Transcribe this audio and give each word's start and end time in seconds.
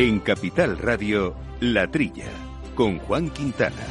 En 0.00 0.20
Capital 0.20 0.78
Radio, 0.78 1.34
La 1.58 1.90
Trilla, 1.90 2.30
con 2.76 3.00
Juan 3.00 3.30
Quintana. 3.30 3.84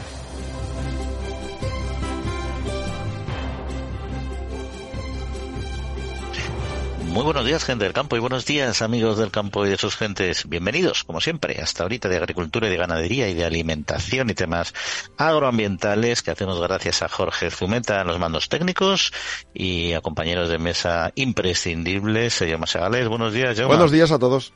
Muy 7.08 7.24
buenos 7.24 7.46
días, 7.46 7.66
gente 7.66 7.84
del 7.84 7.92
campo, 7.92 8.16
y 8.16 8.20
buenos 8.20 8.46
días, 8.46 8.82
amigos 8.82 9.18
del 9.18 9.32
campo 9.32 9.66
y 9.66 9.70
de 9.70 9.76
sus 9.76 9.98
gentes. 9.98 10.48
Bienvenidos, 10.48 11.04
como 11.04 11.20
siempre, 11.20 11.60
hasta 11.62 11.84
ahorita 11.84 12.08
de 12.08 12.16
agricultura 12.16 12.68
y 12.68 12.70
de 12.70 12.78
ganadería 12.78 13.28
y 13.28 13.34
de 13.34 13.44
alimentación 13.44 14.30
y 14.30 14.34
temas 14.34 14.74
agroambientales 15.18 16.22
que 16.22 16.32
hacemos 16.32 16.62
gracias 16.62 17.02
a 17.02 17.10
Jorge 17.10 17.52
Zumeta 17.52 18.00
en 18.00 18.08
los 18.08 18.18
mandos 18.18 18.48
técnicos 18.48 19.12
y 19.54 19.92
a 19.92 20.00
compañeros 20.00 20.48
de 20.48 20.58
mesa 20.58 21.12
imprescindibles, 21.16 22.40
Yoma 22.40 22.66
Segales. 22.66 23.10
Buenos 23.10 23.34
días, 23.34 23.58
Yoma. 23.58 23.76
Buenos 23.76 23.92
días 23.92 24.14
a 24.14 24.20
todos. 24.20 24.54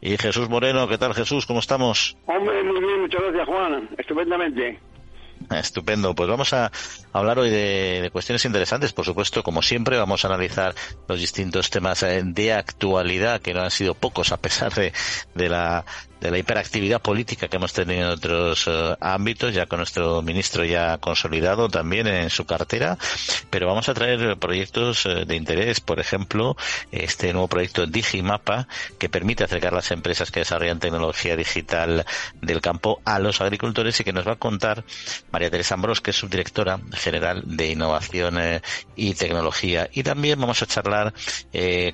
Y 0.00 0.16
Jesús 0.16 0.48
Moreno, 0.48 0.88
¿qué 0.88 0.98
tal 0.98 1.14
Jesús? 1.14 1.46
¿Cómo 1.46 1.60
estamos? 1.60 2.16
Hombre, 2.26 2.62
muy 2.62 2.80
bien, 2.80 3.00
muchas 3.02 3.20
gracias 3.22 3.46
Juan, 3.46 3.88
estupendamente. 3.98 4.78
Estupendo. 5.50 6.14
Pues 6.14 6.28
vamos 6.28 6.52
a 6.52 6.70
hablar 7.12 7.38
hoy 7.38 7.50
de, 7.50 8.10
cuestiones 8.12 8.44
interesantes. 8.44 8.92
Por 8.92 9.04
supuesto, 9.04 9.42
como 9.42 9.62
siempre, 9.62 9.96
vamos 9.96 10.24
a 10.24 10.28
analizar 10.28 10.74
los 11.08 11.18
distintos 11.18 11.70
temas 11.70 12.02
eh, 12.02 12.22
de 12.24 12.52
actualidad, 12.52 13.40
que 13.40 13.54
no 13.54 13.62
han 13.62 13.70
sido 13.70 13.94
pocos 13.94 14.32
a 14.32 14.36
pesar 14.36 14.72
de, 14.74 14.92
de 15.34 15.48
la 15.48 15.84
de 16.20 16.30
la 16.30 16.38
hiperactividad 16.38 17.00
política 17.00 17.48
que 17.48 17.56
hemos 17.56 17.72
tenido 17.72 18.02
en 18.02 18.08
otros 18.08 18.66
eh, 18.66 18.96
ámbitos, 19.00 19.54
ya 19.54 19.66
con 19.66 19.78
nuestro 19.78 20.22
ministro 20.22 20.64
ya 20.64 20.98
consolidado 20.98 21.68
también 21.68 22.06
en 22.06 22.30
su 22.30 22.44
cartera, 22.44 22.98
pero 23.48 23.66
vamos 23.66 23.88
a 23.88 23.94
traer 23.94 24.36
proyectos 24.36 25.06
eh, 25.06 25.24
de 25.26 25.36
interés, 25.36 25.80
por 25.80 25.98
ejemplo, 25.98 26.56
este 26.92 27.32
nuevo 27.32 27.48
proyecto 27.48 27.86
Digimapa, 27.86 28.68
que 28.98 29.08
permite 29.08 29.44
acercar 29.44 29.72
las 29.72 29.90
empresas 29.90 30.30
que 30.30 30.40
desarrollan 30.40 30.78
tecnología 30.78 31.36
digital 31.36 32.04
del 32.40 32.60
campo 32.60 33.00
a 33.04 33.18
los 33.18 33.40
agricultores 33.40 33.98
y 34.00 34.04
que 34.04 34.12
nos 34.12 34.26
va 34.26 34.32
a 34.32 34.36
contar 34.36 34.84
María 35.30 35.50
Teresa 35.50 35.74
Ambrós, 35.74 36.00
que 36.00 36.10
es 36.10 36.16
subdirectora 36.16 36.80
general 36.92 37.42
de 37.46 37.70
Innovación 37.70 38.38
eh, 38.38 38.62
y 38.94 39.14
Tecnología. 39.14 39.88
Y 39.92 40.02
también 40.02 40.40
vamos 40.40 40.62
a 40.62 40.66
charlar 40.66 41.14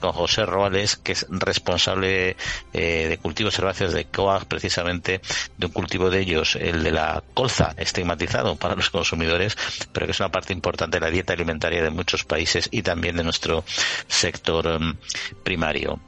con 0.01 0.13
José 0.13 0.45
Roales, 0.47 0.97
que 0.97 1.13
es 1.13 1.27
responsable 1.29 2.37
de 2.73 3.19
cultivos 3.23 3.59
herbáceos 3.59 3.93
de 3.93 4.05
precisamente 4.49 5.21
de 5.57 5.67
un 5.67 5.73
cultivo 5.73 6.11
de 6.11 6.21
ellos, 6.21 6.57
el 6.57 6.83
de 6.83 6.93
la 6.93 7.23
colza, 7.35 7.75
estigmatizado 7.77 8.57
para 8.57 8.75
los 8.75 8.91
consumidores, 8.91 9.57
pero 9.93 10.07
que 10.07 10.13
es 10.13 10.21
una 10.21 10.31
parte 10.31 10.53
importante 10.53 10.99
de 10.99 11.07
la 11.07 11.11
dieta 11.11 11.33
alimentaria 11.33 11.83
de 11.83 11.91
muchos 11.91 12.25
países 12.25 12.69
y 12.71 12.83
también 12.83 13.17
de 13.17 13.25
nuestro 13.25 13.65
sector 14.09 14.67
em, 14.67 14.95
primario 15.43 16.01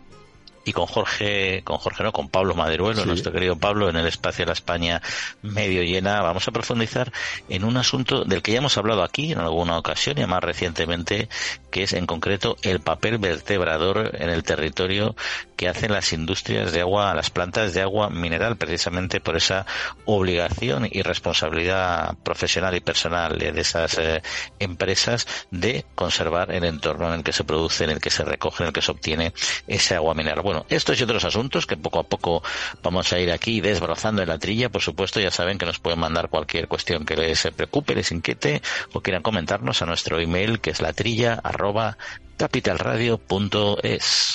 y 0.68 0.72
con 0.74 0.84
Jorge, 0.84 1.62
con 1.64 1.78
Jorge 1.78 2.04
no, 2.04 2.12
con 2.12 2.28
Pablo 2.28 2.54
Maderuelo, 2.54 3.06
nuestro 3.06 3.32
querido 3.32 3.56
Pablo, 3.56 3.88
en 3.88 3.96
el 3.96 4.06
espacio 4.06 4.44
de 4.44 4.48
la 4.48 4.52
España 4.52 5.00
medio 5.40 5.82
llena, 5.82 6.20
vamos 6.20 6.46
a 6.46 6.52
profundizar 6.52 7.10
en 7.48 7.64
un 7.64 7.78
asunto 7.78 8.24
del 8.24 8.42
que 8.42 8.52
ya 8.52 8.58
hemos 8.58 8.76
hablado 8.76 9.02
aquí 9.02 9.32
en 9.32 9.38
alguna 9.38 9.78
ocasión 9.78 10.18
y 10.18 10.26
más 10.26 10.44
recientemente, 10.44 11.30
que 11.70 11.84
es 11.84 11.94
en 11.94 12.04
concreto 12.04 12.56
el 12.60 12.80
papel 12.80 13.16
vertebrador 13.16 14.10
en 14.12 14.28
el 14.28 14.42
territorio 14.42 15.16
que 15.56 15.70
hacen 15.70 15.90
las 15.90 16.12
industrias 16.12 16.70
de 16.70 16.82
agua, 16.82 17.14
las 17.14 17.30
plantas 17.30 17.72
de 17.72 17.80
agua 17.80 18.10
mineral, 18.10 18.58
precisamente 18.58 19.20
por 19.20 19.36
esa 19.36 19.64
obligación 20.04 20.86
y 20.90 21.00
responsabilidad 21.00 22.14
profesional 22.22 22.76
y 22.76 22.80
personal 22.80 23.38
de 23.38 23.58
esas 23.58 23.96
eh, 23.98 24.22
empresas 24.58 25.26
de 25.50 25.86
conservar 25.94 26.52
el 26.52 26.64
entorno 26.64 27.08
en 27.08 27.14
el 27.14 27.24
que 27.24 27.32
se 27.32 27.44
produce, 27.44 27.84
en 27.84 27.90
el 27.90 28.00
que 28.00 28.10
se 28.10 28.24
recoge, 28.24 28.64
en 28.64 28.68
el 28.68 28.72
que 28.74 28.82
se 28.82 28.92
obtiene 28.92 29.32
ese 29.66 29.94
agua 29.94 30.14
mineral. 30.14 30.42
Bueno, 30.42 30.57
estos 30.68 31.00
y 31.00 31.04
otros 31.04 31.24
asuntos 31.24 31.66
que 31.66 31.76
poco 31.76 32.00
a 32.00 32.04
poco 32.04 32.42
vamos 32.82 33.12
a 33.12 33.18
ir 33.18 33.30
aquí 33.30 33.60
desbrozando 33.60 34.22
en 34.22 34.28
la 34.28 34.38
trilla, 34.38 34.68
por 34.68 34.82
supuesto, 34.82 35.20
ya 35.20 35.30
saben 35.30 35.58
que 35.58 35.66
nos 35.66 35.78
pueden 35.78 36.00
mandar 36.00 36.28
cualquier 36.28 36.68
cuestión 36.68 37.04
que 37.04 37.16
les 37.16 37.48
preocupe, 37.56 37.94
les 37.94 38.12
inquiete 38.12 38.62
o 38.92 39.00
quieran 39.00 39.22
comentarnos 39.22 39.82
a 39.82 39.86
nuestro 39.86 40.20
email 40.20 40.60
que 40.60 40.70
es 40.70 40.80
la 40.80 40.92
trilla 40.92 41.34
arroba 41.42 41.98
capitalradio.es. 42.36 44.32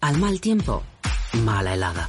Al 0.00 0.18
mal 0.18 0.40
tiempo, 0.40 0.82
mala 1.32 1.74
helada. 1.74 2.08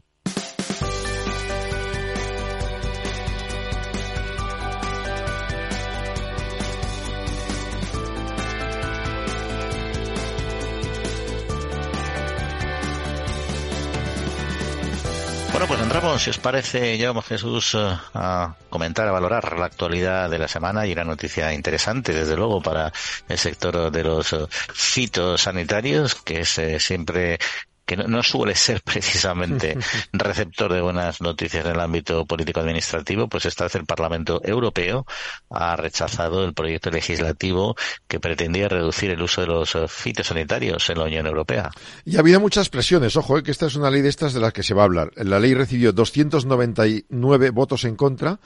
Entramos, 16.11 16.23
si 16.23 16.29
os 16.31 16.39
parece, 16.39 16.97
ya 16.97 17.07
vamos 17.07 17.25
Jesús 17.25 17.73
eh, 17.73 17.97
a 18.15 18.53
comentar, 18.69 19.07
a 19.07 19.13
valorar 19.13 19.57
la 19.57 19.67
actualidad 19.67 20.29
de 20.29 20.39
la 20.39 20.49
semana 20.49 20.85
y 20.85 20.91
una 20.91 21.05
noticia 21.05 21.53
interesante, 21.53 22.11
desde 22.13 22.35
luego, 22.35 22.61
para 22.61 22.91
el 23.29 23.37
sector 23.37 23.89
de 23.89 24.03
los 24.03 24.33
eh, 24.33 24.45
fitosanitarios, 24.49 26.15
que 26.15 26.41
es 26.41 26.57
eh, 26.57 26.81
siempre 26.81 27.39
que 27.85 27.97
no, 27.97 28.23
suele 28.23 28.55
ser 28.55 28.81
precisamente 28.85 29.77
receptor 30.13 30.73
de 30.73 30.81
buenas 30.81 31.21
noticias 31.21 31.65
en 31.65 31.71
el 31.71 31.79
ámbito 31.79 32.25
político-administrativo, 32.25 33.27
pues 33.27 33.45
esta 33.45 33.65
vez 33.65 33.75
el 33.75 33.85
Parlamento 33.85 34.41
Europeo 34.43 35.05
ha 35.49 35.75
rechazado 35.75 36.45
el 36.45 36.53
proyecto 36.53 36.89
legislativo 36.91 37.75
que 38.07 38.19
pretendía 38.19 38.69
reducir 38.69 39.11
el 39.11 39.21
uso 39.21 39.41
de 39.41 39.47
los 39.47 39.75
fitosanitarios 39.87 40.89
en 40.89 40.97
la 40.99 41.05
Unión 41.05 41.27
Europea. 41.27 41.71
Y 42.05 42.17
ha 42.17 42.19
habido 42.19 42.39
muchas 42.39 42.69
presiones, 42.69 43.15
ojo, 43.15 43.37
eh, 43.37 43.43
que 43.43 43.51
esta 43.51 43.67
es 43.67 43.75
una 43.75 43.89
ley 43.89 44.01
de 44.01 44.09
estas 44.09 44.33
de 44.33 44.39
las 44.39 44.53
que 44.53 44.63
se 44.63 44.73
va 44.73 44.83
a 44.83 44.85
hablar. 44.85 45.11
La 45.15 45.39
ley 45.39 45.53
recibió 45.53 45.91
299 45.91 47.49
votos 47.49 47.83
en 47.85 47.95
contra, 47.95 48.39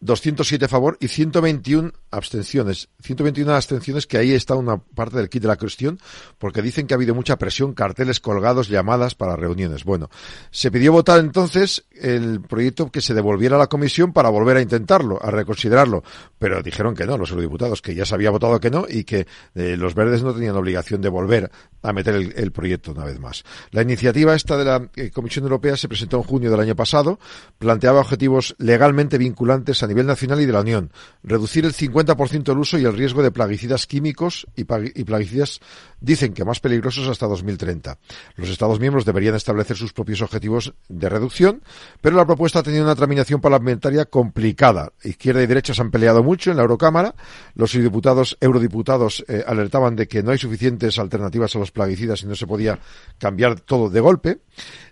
207 0.00 0.64
a 0.64 0.68
favor 0.68 0.98
y 1.00 1.08
121 1.08 1.92
abstenciones. 2.10 2.88
121 3.02 3.54
abstenciones 3.54 4.06
que 4.06 4.18
ahí 4.18 4.32
está 4.32 4.54
una 4.54 4.78
parte 4.78 5.16
del 5.16 5.28
kit 5.28 5.42
de 5.42 5.48
la 5.48 5.56
cuestión 5.56 5.98
porque 6.38 6.62
dicen 6.62 6.86
que 6.86 6.94
ha 6.94 6.96
habido 6.96 7.14
mucha 7.14 7.36
presión, 7.36 7.72
carteles 7.72 8.20
colgados, 8.20 8.68
llamadas 8.68 9.14
para 9.14 9.36
reuniones. 9.36 9.84
Bueno, 9.84 10.10
se 10.50 10.70
pidió 10.70 10.92
votar 10.92 11.20
entonces 11.20 11.84
el 11.92 12.42
proyecto 12.42 12.90
que 12.90 13.00
se 13.00 13.14
devolviera 13.14 13.56
a 13.56 13.58
la 13.58 13.68
comisión 13.68 14.12
para 14.12 14.28
volver 14.28 14.58
a 14.58 14.60
intentarlo, 14.60 15.18
a 15.22 15.30
reconsiderarlo, 15.30 16.04
pero 16.38 16.62
dijeron 16.62 16.94
que 16.94 17.06
no, 17.06 17.16
los 17.16 17.30
eurodiputados, 17.30 17.80
que 17.80 17.94
ya 17.94 18.04
se 18.04 18.14
había 18.14 18.30
votado 18.30 18.60
que 18.60 18.70
no 18.70 18.86
y 18.88 19.04
que 19.04 19.26
eh, 19.54 19.76
los 19.76 19.94
verdes 19.94 20.22
no 20.22 20.34
tenían 20.34 20.56
obligación 20.56 21.00
de 21.00 21.08
volver 21.08 21.50
a 21.82 21.92
meter 21.92 22.14
el, 22.14 22.52
proyecto 22.52 22.92
una 22.92 23.04
vez 23.04 23.18
más. 23.20 23.44
La 23.70 23.82
iniciativa 23.82 24.34
esta 24.34 24.56
de 24.56 24.64
la 24.64 24.88
eh, 24.96 25.10
Comisión 25.10 25.44
Europea 25.44 25.76
se 25.76 25.88
presentó 25.88 26.16
en 26.18 26.22
junio 26.24 26.50
del 26.50 26.60
año 26.60 26.74
pasado, 26.74 27.18
planteaba 27.58 28.00
objetivos 28.00 28.54
legalmente 28.58 29.18
vinculantes 29.18 29.82
a 29.82 29.85
nivel 29.86 30.06
nacional 30.06 30.40
y 30.40 30.46
de 30.46 30.52
la 30.52 30.60
Unión, 30.60 30.90
reducir 31.22 31.64
el 31.64 31.72
50% 31.72 32.52
el 32.52 32.58
uso 32.58 32.78
y 32.78 32.84
el 32.84 32.96
riesgo 32.96 33.22
de 33.22 33.30
plaguicidas 33.30 33.86
químicos 33.86 34.46
y, 34.56 34.64
plaguicidas 34.64 35.60
dicen 36.00 36.32
que 36.34 36.44
más 36.44 36.60
peligrosos 36.60 37.08
hasta 37.08 37.26
2030. 37.26 37.98
Los 38.36 38.48
Estados 38.48 38.80
miembros 38.80 39.04
deberían 39.04 39.34
establecer 39.34 39.76
sus 39.76 39.92
propios 39.92 40.22
objetivos 40.22 40.74
de 40.88 41.08
reducción, 41.08 41.62
pero 42.00 42.16
la 42.16 42.26
propuesta 42.26 42.60
ha 42.60 42.62
tenido 42.62 42.84
una 42.84 42.94
tramitación 42.94 43.40
parlamentaria 43.40 44.04
complicada. 44.04 44.92
Izquierda 45.02 45.42
y 45.42 45.46
derecha 45.46 45.74
se 45.74 45.82
han 45.82 45.90
peleado 45.90 46.22
mucho 46.22 46.50
en 46.50 46.56
la 46.56 46.62
Eurocámara. 46.62 47.14
Los 47.54 47.72
diputados, 47.72 48.36
eurodiputados 48.40 49.24
eh, 49.28 49.44
alertaban 49.46 49.96
de 49.96 50.08
que 50.08 50.22
no 50.22 50.30
hay 50.30 50.38
suficientes 50.38 50.98
alternativas 50.98 51.54
a 51.56 51.58
los 51.58 51.70
plaguicidas 51.70 52.22
y 52.22 52.26
no 52.26 52.34
se 52.34 52.46
podía 52.46 52.78
cambiar 53.18 53.60
todo 53.60 53.90
de 53.90 54.00
golpe. 54.00 54.38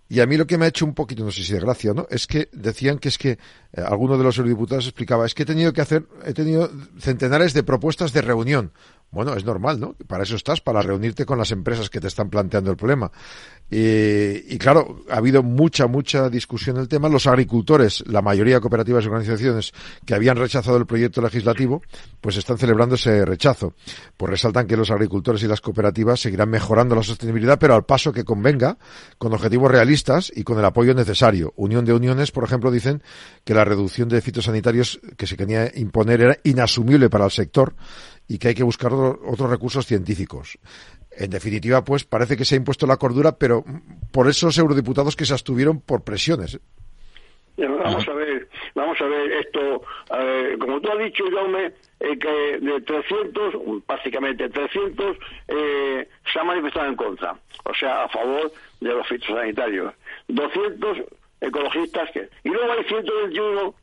Y 0.08 0.20
a 0.20 0.26
mí 0.26 0.36
lo 0.36 0.46
que 0.46 0.58
me 0.58 0.66
ha 0.66 0.68
hecho 0.68 0.84
un 0.84 0.94
poquito, 0.94 1.24
no 1.24 1.30
sé 1.30 1.42
si 1.42 1.52
de 1.54 1.60
gracia 1.60 1.94
no, 1.94 2.06
es 2.10 2.26
que 2.26 2.48
decían 2.52 2.98
que 2.98 3.08
es 3.08 3.16
que 3.16 3.30
eh, 3.30 3.38
alguno 3.80 4.18
de 4.18 4.24
los 4.24 4.36
eurodiputados 4.36 4.84
explicaba, 4.84 5.24
es 5.24 5.34
que 5.34 5.44
he 5.44 5.46
tenido 5.46 5.72
que 5.72 5.80
hacer, 5.80 6.06
he 6.24 6.34
tenido 6.34 6.70
centenares 6.98 7.54
de 7.54 7.62
propuestas 7.62 8.12
de 8.12 8.20
reunión. 8.20 8.72
Bueno, 9.14 9.34
es 9.34 9.44
normal, 9.44 9.78
¿no? 9.78 9.94
Para 10.08 10.24
eso 10.24 10.34
estás, 10.34 10.60
para 10.60 10.82
reunirte 10.82 11.24
con 11.24 11.38
las 11.38 11.52
empresas 11.52 11.88
que 11.88 12.00
te 12.00 12.08
están 12.08 12.28
planteando 12.28 12.70
el 12.72 12.76
problema. 12.76 13.10
y 13.70 14.58
claro, 14.58 15.04
ha 15.10 15.16
habido 15.16 15.42
mucha, 15.42 15.86
mucha 15.86 16.28
discusión 16.28 16.76
en 16.76 16.82
el 16.82 16.88
tema. 16.88 17.08
Los 17.08 17.26
agricultores, 17.26 18.04
la 18.06 18.22
mayoría 18.22 18.56
de 18.56 18.60
cooperativas 18.60 19.04
y 19.04 19.06
organizaciones 19.06 19.72
que 20.04 20.14
habían 20.14 20.36
rechazado 20.36 20.76
el 20.76 20.86
proyecto 20.86 21.22
legislativo, 21.22 21.82
pues 22.20 22.36
están 22.36 22.58
celebrando 22.58 22.96
ese 22.96 23.24
rechazo. 23.24 23.74
Pues 24.16 24.30
resaltan 24.30 24.66
que 24.66 24.76
los 24.76 24.90
agricultores 24.90 25.42
y 25.44 25.46
las 25.46 25.60
cooperativas 25.60 26.20
seguirán 26.20 26.50
mejorando 26.50 26.94
la 26.94 27.02
sostenibilidad, 27.02 27.58
pero 27.58 27.74
al 27.74 27.84
paso 27.84 28.12
que 28.12 28.24
convenga, 28.24 28.76
con 29.18 29.32
objetivos 29.32 29.70
realistas 29.70 30.32
y 30.34 30.42
con 30.42 30.58
el 30.58 30.64
apoyo 30.64 30.92
necesario. 30.92 31.52
Unión 31.56 31.84
de 31.84 31.92
Uniones, 31.92 32.32
por 32.32 32.44
ejemplo, 32.44 32.70
dicen 32.70 33.02
que 33.44 33.54
la 33.54 33.64
reducción 33.64 34.08
de 34.08 34.20
fitosanitarios 34.20 35.00
que 35.16 35.26
se 35.26 35.36
quería 35.36 35.70
imponer 35.74 36.20
era 36.20 36.38
inasumible 36.42 37.08
para 37.08 37.24
el 37.24 37.30
sector 37.30 37.74
y 38.28 38.38
que 38.38 38.48
hay 38.48 38.54
que 38.54 38.62
buscar 38.62 38.92
otro, 38.92 39.20
otros 39.26 39.50
recursos 39.50 39.86
científicos. 39.86 40.58
En 41.16 41.30
definitiva, 41.30 41.84
pues 41.84 42.04
parece 42.04 42.36
que 42.36 42.44
se 42.44 42.54
ha 42.54 42.58
impuesto 42.58 42.86
la 42.86 42.96
cordura, 42.96 43.38
pero 43.38 43.64
por 44.10 44.28
esos 44.28 44.56
eurodiputados 44.58 45.16
que 45.16 45.24
se 45.24 45.32
abstuvieron 45.32 45.80
por 45.80 46.02
presiones. 46.02 46.58
Vamos 47.56 48.08
a 48.08 48.14
ver, 48.14 48.48
vamos 48.74 49.00
a 49.00 49.04
ver 49.04 49.32
esto. 49.32 49.82
como 50.58 50.80
tú 50.80 50.90
has 50.90 50.98
dicho, 50.98 51.24
Jaume, 51.30 51.72
eh, 52.00 52.18
que 52.18 52.58
de 52.58 52.80
300, 52.80 53.54
básicamente 53.86 54.48
300, 54.48 55.16
eh, 55.48 56.08
se 56.32 56.38
han 56.38 56.46
manifestado 56.46 56.88
en 56.88 56.96
contra, 56.96 57.36
o 57.64 57.74
sea, 57.74 58.04
a 58.04 58.08
favor 58.08 58.50
de 58.80 58.88
los 58.88 59.06
fitosanitarios. 59.06 59.94
200 60.28 60.98
ecologistas 61.40 62.10
que. 62.12 62.28
Y 62.42 62.48
luego 62.48 62.72
hay 62.72 62.84
121 62.84 63.74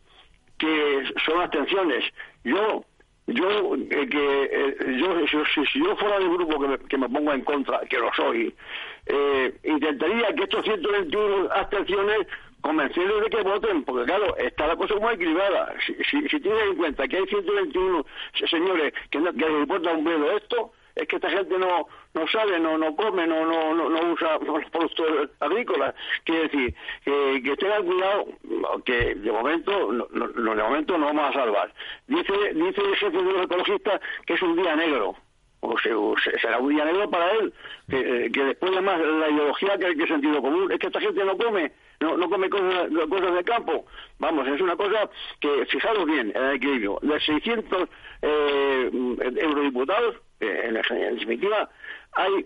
que 0.58 1.04
son 1.26 1.42
abstenciones. 1.42 2.04
Yo 2.44 2.84
yo 3.34 3.76
eh, 3.76 4.08
que 4.10 4.44
eh, 4.52 4.76
yo 5.00 5.44
si, 5.46 5.80
yo 5.80 5.96
fuera 5.96 6.20
del 6.20 6.30
grupo 6.30 6.60
que 6.60 6.68
me, 6.68 6.78
que 6.78 6.98
me 6.98 7.10
pongo 7.10 7.34
en 7.34 7.42
contra 7.42 7.82
que 7.90 7.98
lo 7.98 8.12
soy 8.14 8.54
eh, 9.06 9.54
intentaría 9.64 10.34
que 10.36 10.44
estos 10.44 10.64
121 10.64 11.50
abstenciones 11.52 12.28
convencerles 12.62 13.24
de 13.24 13.30
que 13.30 13.44
voten, 13.44 13.84
porque 13.84 14.06
claro, 14.06 14.38
está 14.38 14.68
la 14.68 14.76
cosa 14.76 14.96
muy 14.96 15.16
equilibrada. 15.16 15.74
Si, 15.86 15.96
si, 16.04 16.30
si 16.30 16.40
tienes 16.40 16.64
en 16.68 16.76
cuenta 16.76 17.08
que 17.08 17.18
hay 17.18 17.26
121 17.26 18.06
señores 18.50 18.94
que, 19.10 19.20
no, 19.20 19.34
que 19.34 19.50
les 19.50 19.62
importa 19.62 19.92
un 19.94 20.04
velo 20.04 20.38
esto, 20.38 20.72
es 20.96 21.08
que 21.08 21.16
esta 21.16 21.30
gente 21.30 21.58
no 21.58 21.88
no 22.14 22.28
sabe, 22.28 22.60
no 22.60 22.78
no 22.78 22.96
come, 22.96 23.26
no 23.28 23.46
no 23.46 23.74
no, 23.74 24.12
usa 24.12 24.40
productos 24.40 25.30
agrícolas. 25.40 25.96
Quiere 26.24 26.44
decir, 26.44 26.76
que, 27.04 27.42
que 27.44 27.58
tengan 27.58 27.86
cuidado, 27.86 28.26
que 28.86 29.16
de 29.16 29.32
momento 29.32 29.92
no, 29.92 30.08
no, 30.12 30.56
de 30.56 30.64
momento 30.64 30.98
no 30.98 31.08
vamos 31.08 31.30
a 31.30 31.34
salvar. 31.34 31.74
Dice 32.08 32.34
dice 32.54 32.82
el 32.82 32.96
jefe 32.96 33.18
de 33.18 33.32
los 33.32 33.44
ecologistas 33.44 34.02
que 34.26 34.34
es 34.34 34.42
un 34.42 34.56
día 34.56 34.76
negro. 34.76 35.16
O 35.64 35.78
sea, 35.78 35.94
será 36.42 36.58
un 36.58 36.70
día 36.70 36.84
negro 36.86 37.08
para 37.12 37.32
él, 37.34 37.54
que, 37.88 38.32
que 38.34 38.44
después 38.46 38.72
además 38.72 39.00
la 39.00 39.30
ideología 39.30 39.78
que 39.78 39.96
que 39.96 40.08
sentido 40.08 40.42
común, 40.42 40.72
es 40.72 40.80
que 40.80 40.88
esta 40.88 41.00
gente 41.00 41.24
no 41.24 41.38
come, 41.38 41.72
no, 42.00 42.18
no 42.18 42.28
come 42.28 42.50
cosas, 42.50 42.90
cosas 43.08 43.36
de 43.36 43.44
campo. 43.44 43.86
Vamos, 44.18 44.48
es 44.48 44.60
una 44.60 44.76
cosa 44.76 45.08
que, 45.40 45.66
fijaros 45.68 46.06
bien, 46.08 46.32
en 46.36 46.44
el 46.44 46.56
equilibrio, 46.56 46.98
de 47.04 47.20
600 47.20 47.90
eh, 48.24 48.90
eurodiputados, 49.38 50.16
eh, 50.42 50.68
en, 50.68 50.78
en 50.78 51.16
definitiva, 51.16 51.70
hay 52.14 52.46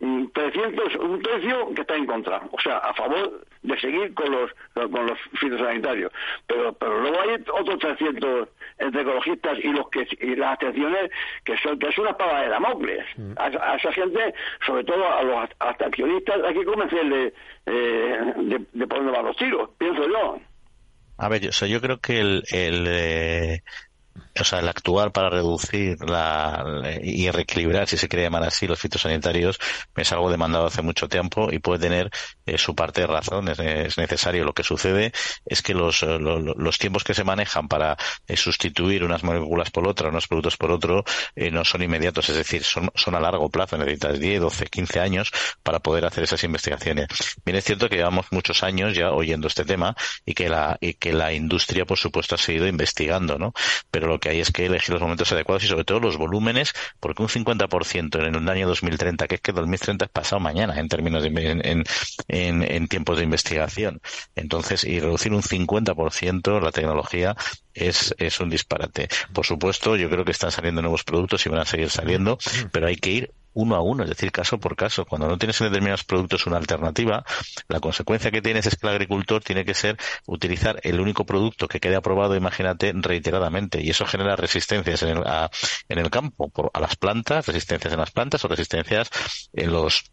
300, 0.00 0.94
un 0.96 1.20
tercio 1.20 1.74
que 1.74 1.80
está 1.80 1.96
en 1.96 2.06
contra, 2.06 2.40
o 2.52 2.60
sea, 2.60 2.78
a 2.78 2.94
favor 2.94 3.44
de 3.62 3.80
seguir 3.80 4.14
con 4.14 4.30
los 4.30 4.50
con 4.74 5.06
los 5.06 5.18
fitosanitarios. 5.40 6.12
Pero 6.46 6.72
pero 6.74 7.00
luego 7.00 7.20
hay 7.20 7.42
otros 7.52 7.78
300 7.80 8.48
entre 8.78 9.02
ecologistas 9.02 9.58
y 9.58 9.72
los 9.72 9.88
que 9.90 10.06
y 10.20 10.36
las 10.36 10.54
atenciones 10.54 11.10
que 11.44 11.56
son 11.58 11.78
que 11.80 11.88
es 11.88 11.98
una 11.98 12.10
espada 12.10 12.42
de 12.42 12.48
Damocles. 12.48 13.04
Mm. 13.16 13.32
A, 13.36 13.76
esa 13.76 13.92
gente, 13.92 14.34
sobre 14.64 14.84
todo 14.84 15.12
a 15.12 15.22
los 15.24 15.50
abstencionistas, 15.58 16.36
hay 16.44 16.54
que 16.54 16.64
convencerle 16.64 17.34
eh, 17.66 18.32
de, 18.36 18.66
de 18.72 18.86
por 18.86 18.98
dónde 18.98 19.12
van 19.12 19.24
los 19.26 19.36
tiros, 19.36 19.70
pienso 19.78 20.08
yo. 20.08 20.38
A 21.16 21.28
ver, 21.28 21.40
yo, 21.40 21.66
yo 21.66 21.80
creo 21.80 21.98
que 21.98 22.20
el, 22.20 22.44
el 22.52 22.86
eh, 22.86 23.62
o 24.40 24.44
sea, 24.44 24.60
el 24.60 24.68
actuar 24.68 25.12
para 25.12 25.30
reducir 25.30 25.98
la, 26.00 26.92
y 27.02 27.30
reequilibrar, 27.30 27.88
si 27.88 27.96
se 27.96 28.08
quiere 28.08 28.24
llamar 28.24 28.44
así, 28.44 28.66
los 28.66 28.80
fitosanitarios 28.80 29.58
es 29.96 30.12
algo 30.12 30.30
demandado 30.30 30.66
hace 30.66 30.82
mucho 30.82 31.08
tiempo 31.08 31.52
y 31.52 31.58
puede 31.58 31.80
tener 31.80 32.10
eh, 32.46 32.58
su 32.58 32.74
parte 32.74 33.02
de 33.02 33.06
razón. 33.06 33.48
Es, 33.48 33.98
necesario. 33.98 34.44
Lo 34.44 34.52
que 34.52 34.62
sucede 34.62 35.12
es 35.44 35.62
que 35.62 35.74
los, 35.74 36.02
eh, 36.02 36.18
los, 36.18 36.78
tiempos 36.78 37.04
que 37.04 37.14
se 37.14 37.24
manejan 37.24 37.68
para 37.68 37.96
eh, 38.26 38.36
sustituir 38.36 39.04
unas 39.04 39.24
moléculas 39.24 39.70
por 39.70 39.88
otras, 39.88 40.10
unos 40.10 40.26
productos 40.26 40.56
por 40.56 40.70
otro, 40.70 41.04
no 41.36 41.64
son 41.64 41.82
inmediatos. 41.82 42.28
Es 42.28 42.36
decir, 42.36 42.64
son, 42.64 42.90
son 42.94 43.14
a 43.14 43.20
largo 43.20 43.48
plazo. 43.50 43.76
Necesitas 43.76 44.18
10, 44.18 44.40
12, 44.40 44.66
15 44.66 45.00
años 45.00 45.30
para 45.62 45.80
poder 45.80 46.04
hacer 46.04 46.24
esas 46.24 46.42
investigaciones. 46.44 47.08
Bien, 47.44 47.56
es 47.56 47.64
cierto 47.64 47.88
que 47.88 47.96
llevamos 47.96 48.26
muchos 48.30 48.62
años 48.62 48.94
ya 48.94 49.10
oyendo 49.10 49.48
este 49.48 49.64
tema 49.64 49.96
y 50.24 50.34
que 50.34 50.48
la, 50.48 50.78
y 50.80 50.94
que 50.94 51.12
la 51.12 51.32
industria, 51.32 51.84
por 51.84 51.98
supuesto, 51.98 52.34
ha 52.34 52.38
seguido 52.38 52.66
investigando, 52.66 53.38
¿no? 53.38 53.52
Pero 53.90 54.06
lo 54.06 54.18
que 54.18 54.27
hay 54.28 54.40
es 54.40 54.52
que 54.52 54.66
elegir 54.66 54.90
los 54.92 55.02
momentos 55.02 55.30
adecuados 55.32 55.64
y 55.64 55.66
sobre 55.66 55.84
todo 55.84 56.00
los 56.00 56.16
volúmenes, 56.16 56.72
porque 57.00 57.22
un 57.22 57.28
50% 57.28 58.26
en 58.26 58.34
el 58.34 58.48
año 58.48 58.68
2030, 58.68 59.26
que 59.26 59.36
es 59.36 59.40
que 59.40 59.52
2030 59.52 60.04
es 60.04 60.10
pasado 60.10 60.40
mañana 60.40 60.78
en 60.78 60.88
términos 60.88 61.22
de 61.22 61.28
en, 61.28 61.84
en, 62.28 62.62
en 62.62 62.88
tiempos 62.88 63.18
de 63.18 63.24
investigación. 63.24 64.00
Entonces, 64.34 64.84
y 64.84 65.00
reducir 65.00 65.32
un 65.32 65.42
50% 65.42 66.60
la 66.60 66.72
tecnología 66.72 67.36
es, 67.74 68.14
es 68.18 68.40
un 68.40 68.50
disparate. 68.50 69.08
Por 69.32 69.46
supuesto, 69.46 69.96
yo 69.96 70.10
creo 70.10 70.24
que 70.24 70.32
están 70.32 70.50
saliendo 70.50 70.82
nuevos 70.82 71.04
productos 71.04 71.44
y 71.46 71.48
van 71.48 71.60
a 71.60 71.64
seguir 71.64 71.90
saliendo, 71.90 72.38
pero 72.72 72.86
hay 72.86 72.96
que 72.96 73.10
ir 73.10 73.30
uno 73.54 73.76
a 73.76 73.82
uno, 73.82 74.04
es 74.04 74.08
decir, 74.08 74.32
caso 74.32 74.58
por 74.58 74.76
caso. 74.76 75.04
Cuando 75.04 75.28
no 75.28 75.38
tienes 75.38 75.60
en 75.60 75.68
determinados 75.68 76.04
productos 76.04 76.46
una 76.46 76.56
alternativa, 76.56 77.24
la 77.68 77.80
consecuencia 77.80 78.30
que 78.30 78.42
tienes 78.42 78.66
es 78.66 78.76
que 78.76 78.86
el 78.86 78.92
agricultor 78.92 79.42
tiene 79.42 79.64
que 79.64 79.74
ser 79.74 79.96
utilizar 80.26 80.80
el 80.82 81.00
único 81.00 81.24
producto 81.24 81.68
que 81.68 81.80
quede 81.80 81.96
aprobado, 81.96 82.36
imagínate, 82.36 82.92
reiteradamente. 82.94 83.82
Y 83.82 83.90
eso 83.90 84.06
genera 84.06 84.36
resistencias 84.36 85.02
en 85.02 85.18
el, 85.18 85.24
en 85.88 85.98
el 85.98 86.10
campo 86.10 86.48
por, 86.48 86.70
a 86.74 86.80
las 86.80 86.96
plantas, 86.96 87.46
resistencias 87.46 87.92
en 87.92 88.00
las 88.00 88.10
plantas 88.10 88.44
o 88.44 88.48
resistencias 88.48 89.10
en 89.52 89.72
los 89.72 90.04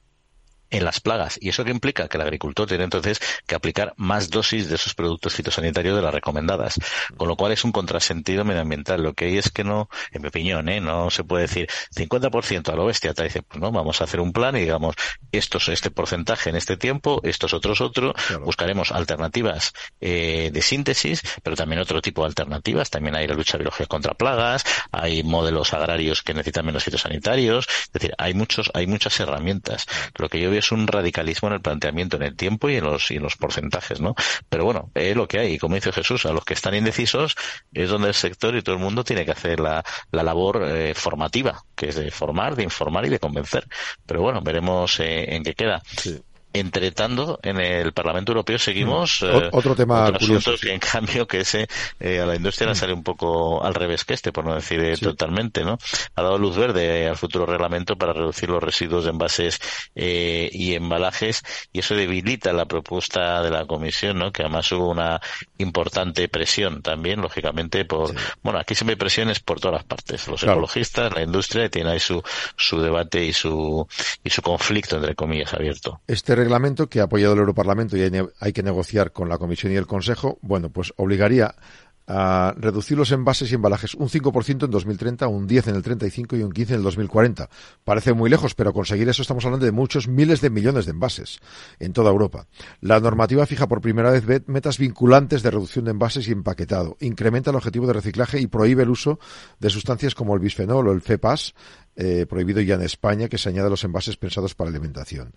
en 0.69 0.83
las 0.83 0.99
plagas. 0.99 1.37
¿Y 1.41 1.49
eso 1.49 1.63
que 1.63 1.71
implica? 1.71 2.07
Que 2.07 2.17
el 2.17 2.23
agricultor 2.23 2.67
tiene 2.67 2.83
entonces 2.83 3.19
que 3.45 3.55
aplicar 3.55 3.93
más 3.97 4.29
dosis 4.29 4.69
de 4.69 4.75
esos 4.75 4.93
productos 4.93 5.33
fitosanitarios 5.33 5.95
de 5.95 6.01
las 6.01 6.13
recomendadas. 6.13 6.75
Con 7.17 7.27
lo 7.27 7.35
cual 7.35 7.51
es 7.51 7.63
un 7.63 7.71
contrasentido 7.71 8.43
medioambiental. 8.43 9.01
Lo 9.01 9.13
que 9.13 9.25
hay 9.25 9.37
es 9.37 9.49
que 9.49 9.63
no, 9.63 9.89
en 10.11 10.21
mi 10.21 10.27
opinión, 10.29 10.67
¿eh? 10.69 10.81
no 10.81 11.09
se 11.09 11.23
puede 11.23 11.43
decir 11.43 11.69
50% 11.95 12.69
a 12.71 12.75
lo 12.75 12.85
bestia. 12.85 13.13
Te 13.13 13.23
dice, 13.23 13.41
pues 13.43 13.61
no, 13.61 13.71
vamos 13.71 14.01
a 14.01 14.05
hacer 14.05 14.19
un 14.19 14.33
plan 14.33 14.55
y 14.55 14.61
digamos, 14.61 14.95
esto 15.31 15.57
es 15.57 15.69
este 15.69 15.91
porcentaje 15.91 16.49
en 16.49 16.55
este 16.55 16.77
tiempo, 16.77 17.21
estos 17.23 17.53
otros 17.53 17.81
otro. 17.81 18.13
Buscaremos 18.41 18.91
alternativas 18.91 19.73
eh, 20.01 20.49
de 20.51 20.61
síntesis, 20.61 21.21
pero 21.43 21.55
también 21.55 21.81
otro 21.81 22.01
tipo 22.01 22.21
de 22.21 22.27
alternativas. 22.27 22.89
También 22.89 23.15
hay 23.15 23.27
la 23.27 23.35
lucha 23.35 23.57
biológica 23.57 23.87
contra 23.87 24.13
plagas, 24.13 24.65
hay 24.91 25.23
modelos 25.23 25.73
agrarios 25.73 26.21
que 26.21 26.33
necesitan 26.33 26.65
menos 26.65 26.83
fitosanitarios. 26.83 27.67
Es 27.67 27.91
decir, 27.91 28.13
hay 28.17 28.33
muchos, 28.33 28.71
hay 28.73 28.87
muchas 28.87 29.19
herramientas. 29.19 29.85
Lo 30.17 30.29
que 30.29 30.39
yo 30.39 30.49
es 30.57 30.71
un 30.71 30.87
radicalismo 30.87 31.47
en 31.49 31.55
el 31.55 31.61
planteamiento, 31.61 32.17
en 32.17 32.23
el 32.23 32.35
tiempo 32.35 32.69
y 32.69 32.75
en 32.75 32.85
los, 32.85 33.11
y 33.11 33.15
en 33.15 33.23
los 33.23 33.35
porcentajes, 33.35 34.01
¿no? 34.01 34.15
Pero 34.49 34.65
bueno, 34.65 34.91
es 34.93 35.15
lo 35.15 35.27
que 35.27 35.39
hay. 35.39 35.53
Y 35.53 35.57
como 35.57 35.75
dice 35.75 35.91
Jesús, 35.91 36.25
a 36.25 36.33
los 36.33 36.43
que 36.45 36.53
están 36.53 36.75
indecisos 36.75 37.35
es 37.73 37.89
donde 37.89 38.09
el 38.09 38.13
sector 38.13 38.55
y 38.55 38.61
todo 38.61 38.75
el 38.75 38.81
mundo 38.81 39.03
tiene 39.03 39.25
que 39.25 39.31
hacer 39.31 39.59
la, 39.59 39.83
la 40.11 40.23
labor 40.23 40.63
eh, 40.65 40.93
formativa, 40.93 41.63
que 41.75 41.89
es 41.89 41.95
de 41.95 42.11
formar, 42.11 42.55
de 42.55 42.63
informar 42.63 43.05
y 43.05 43.09
de 43.09 43.19
convencer. 43.19 43.67
Pero 44.05 44.21
bueno, 44.21 44.41
veremos 44.41 44.99
eh, 44.99 45.35
en 45.35 45.43
qué 45.43 45.53
queda. 45.53 45.81
Sí 45.97 46.21
entre 46.59 46.91
tanto, 46.91 47.37
en 47.43 47.59
el 47.59 47.91
Parlamento 47.91 48.31
Europeo 48.31 48.57
seguimos 48.57 49.21
mm. 49.21 49.25
eh, 49.25 49.49
otro 49.51 49.75
tema 49.75 50.11
curioso, 50.17 50.53
que 50.61 50.73
en 50.73 50.79
cambio 50.79 51.27
que 51.27 51.41
ese 51.41 51.67
eh, 51.99 52.21
a 52.21 52.25
la 52.25 52.35
industria 52.35 52.67
le 52.67 52.73
mm. 52.73 52.77
sale 52.77 52.93
un 52.93 53.03
poco 53.03 53.61
al 53.63 53.73
revés 53.73 54.05
que 54.05 54.13
este, 54.13 54.31
por 54.31 54.45
no 54.45 54.55
decir 54.55 54.79
eh, 54.79 54.95
totalmente, 54.95 55.65
¿no? 55.65 55.77
Ha 56.15 56.21
dado 56.21 56.37
luz 56.37 56.55
verde 56.55 57.09
al 57.09 57.17
futuro 57.17 57.45
reglamento 57.45 57.97
para 57.97 58.13
reducir 58.13 58.49
los 58.49 58.63
residuos 58.63 59.03
de 59.03 59.09
envases 59.09 59.59
y 59.93 60.75
embalajes 60.75 61.43
y 61.73 61.79
eso 61.79 61.95
debilita 61.95 62.53
la 62.53 62.65
propuesta 62.65 63.41
de 63.41 63.51
la 63.51 63.65
Comisión, 63.65 64.17
¿no? 64.17 64.31
Que 64.31 64.43
además 64.43 64.71
hubo 64.71 64.89
una 64.89 65.19
importante 65.57 66.27
presión 66.29 66.81
también, 66.81 67.21
lógicamente, 67.21 67.83
por 67.83 68.13
bueno, 68.43 68.59
aquí 68.59 68.75
siempre 68.75 68.93
hay 68.93 68.99
presiones 68.99 69.39
por 69.41 69.59
todas 69.59 69.75
las 69.75 69.83
partes, 69.83 70.27
los 70.27 70.41
ecologistas, 70.43 71.13
la 71.13 71.21
industria 71.21 71.69
tiene 71.69 71.91
ahí 71.91 71.99
su 71.99 72.23
su 72.55 72.81
debate 72.81 73.25
y 73.25 73.33
su 73.33 73.87
y 74.23 74.29
su 74.29 74.41
conflicto 74.41 74.95
entre 74.95 75.15
comillas 75.15 75.53
abierto. 75.53 75.99
Este 76.07 76.35
reglamento 76.45 76.87
que 76.87 77.01
ha 77.01 77.05
apoyado 77.05 77.33
el 77.33 77.39
Europarlamento 77.39 77.97
y 77.97 78.01
hay, 78.39 78.53
que 78.53 78.61
negociar 78.61 79.11
con 79.11 79.29
la 79.29 79.39
Comisión 79.39 79.73
y 79.73 79.77
el 79.77 79.87
Consejo, 79.87 80.37
bueno, 80.41 80.69
pues 80.69 80.93
obligaría 80.97 81.55
a 82.07 82.53
reducir 82.55 82.95
los 82.95 83.11
envases 83.11 83.51
y 83.51 83.55
embalajes 83.55 83.95
un 83.95 84.09
5% 84.09 84.65
en 84.65 84.69
2030, 84.69 85.27
un 85.27 85.47
10 85.47 85.69
en 85.69 85.75
el 85.75 85.81
35 85.81 86.35
y 86.35 86.43
un 86.43 86.51
15 86.51 86.73
en 86.73 86.77
el 86.77 86.83
2040. 86.83 87.49
Parece 87.83 88.13
muy 88.13 88.29
lejos, 88.29 88.53
pero 88.53 88.73
conseguir 88.73 89.09
eso 89.09 89.23
estamos 89.23 89.43
hablando 89.45 89.65
de 89.65 89.71
muchos 89.71 90.07
miles 90.07 90.39
de 90.39 90.51
millones 90.51 90.85
de 90.85 90.91
envases 90.91 91.39
en 91.79 91.93
toda 91.93 92.11
Europa. 92.11 92.45
La 92.79 92.99
normativa 92.99 93.47
fija 93.47 93.67
por 93.67 93.81
primera 93.81 94.11
vez 94.11 94.23
metas 94.45 94.77
vinculantes 94.77 95.41
de 95.41 95.49
reducción 95.49 95.85
de 95.85 95.91
envases 95.91 96.27
y 96.27 96.31
empaquetado, 96.31 96.95
incrementa 96.99 97.49
el 97.49 97.55
objetivo 97.55 97.87
de 97.87 97.93
reciclaje 97.93 98.39
y 98.39 98.45
prohíbe 98.45 98.83
el 98.83 98.91
uso 98.91 99.19
de 99.59 99.71
sustancias 99.71 100.13
como 100.13 100.35
el 100.35 100.41
bisfenol 100.41 100.87
o 100.87 100.91
el 100.91 101.01
FEPAS, 101.01 101.55
eh, 101.97 102.25
prohibido 102.27 102.59
ya 102.59 102.75
en 102.75 102.81
España, 102.81 103.29
que 103.29 103.37
se 103.37 103.47
añade 103.47 103.67
a 103.67 103.69
los 103.69 103.85
envases 103.85 104.17
pensados 104.17 104.53
para 104.53 104.69
alimentación. 104.69 105.33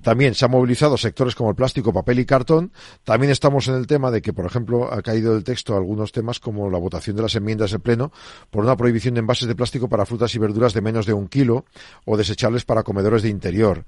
También 0.00 0.34
se 0.34 0.44
han 0.44 0.50
movilizado 0.50 0.96
sectores 0.96 1.34
como 1.34 1.50
el 1.50 1.56
plástico, 1.56 1.92
papel 1.92 2.18
y 2.20 2.26
cartón. 2.26 2.72
También 3.04 3.30
estamos 3.30 3.68
en 3.68 3.74
el 3.74 3.86
tema 3.86 4.10
de 4.10 4.22
que, 4.22 4.32
por 4.32 4.46
ejemplo, 4.46 4.92
ha 4.92 5.02
caído 5.02 5.34
del 5.34 5.44
texto 5.44 5.76
algunos 5.76 6.12
temas 6.12 6.40
como 6.40 6.70
la 6.70 6.78
votación 6.78 7.16
de 7.16 7.22
las 7.22 7.34
enmiendas 7.34 7.70
del 7.70 7.80
Pleno 7.80 8.12
por 8.50 8.64
una 8.64 8.76
prohibición 8.76 9.14
de 9.14 9.20
envases 9.20 9.48
de 9.48 9.54
plástico 9.54 9.88
para 9.88 10.06
frutas 10.06 10.34
y 10.34 10.38
verduras 10.38 10.72
de 10.72 10.80
menos 10.80 11.06
de 11.06 11.12
un 11.12 11.28
kilo 11.28 11.64
o 12.04 12.16
desechables 12.16 12.64
para 12.64 12.82
comedores 12.82 13.22
de 13.22 13.28
interior. 13.28 13.84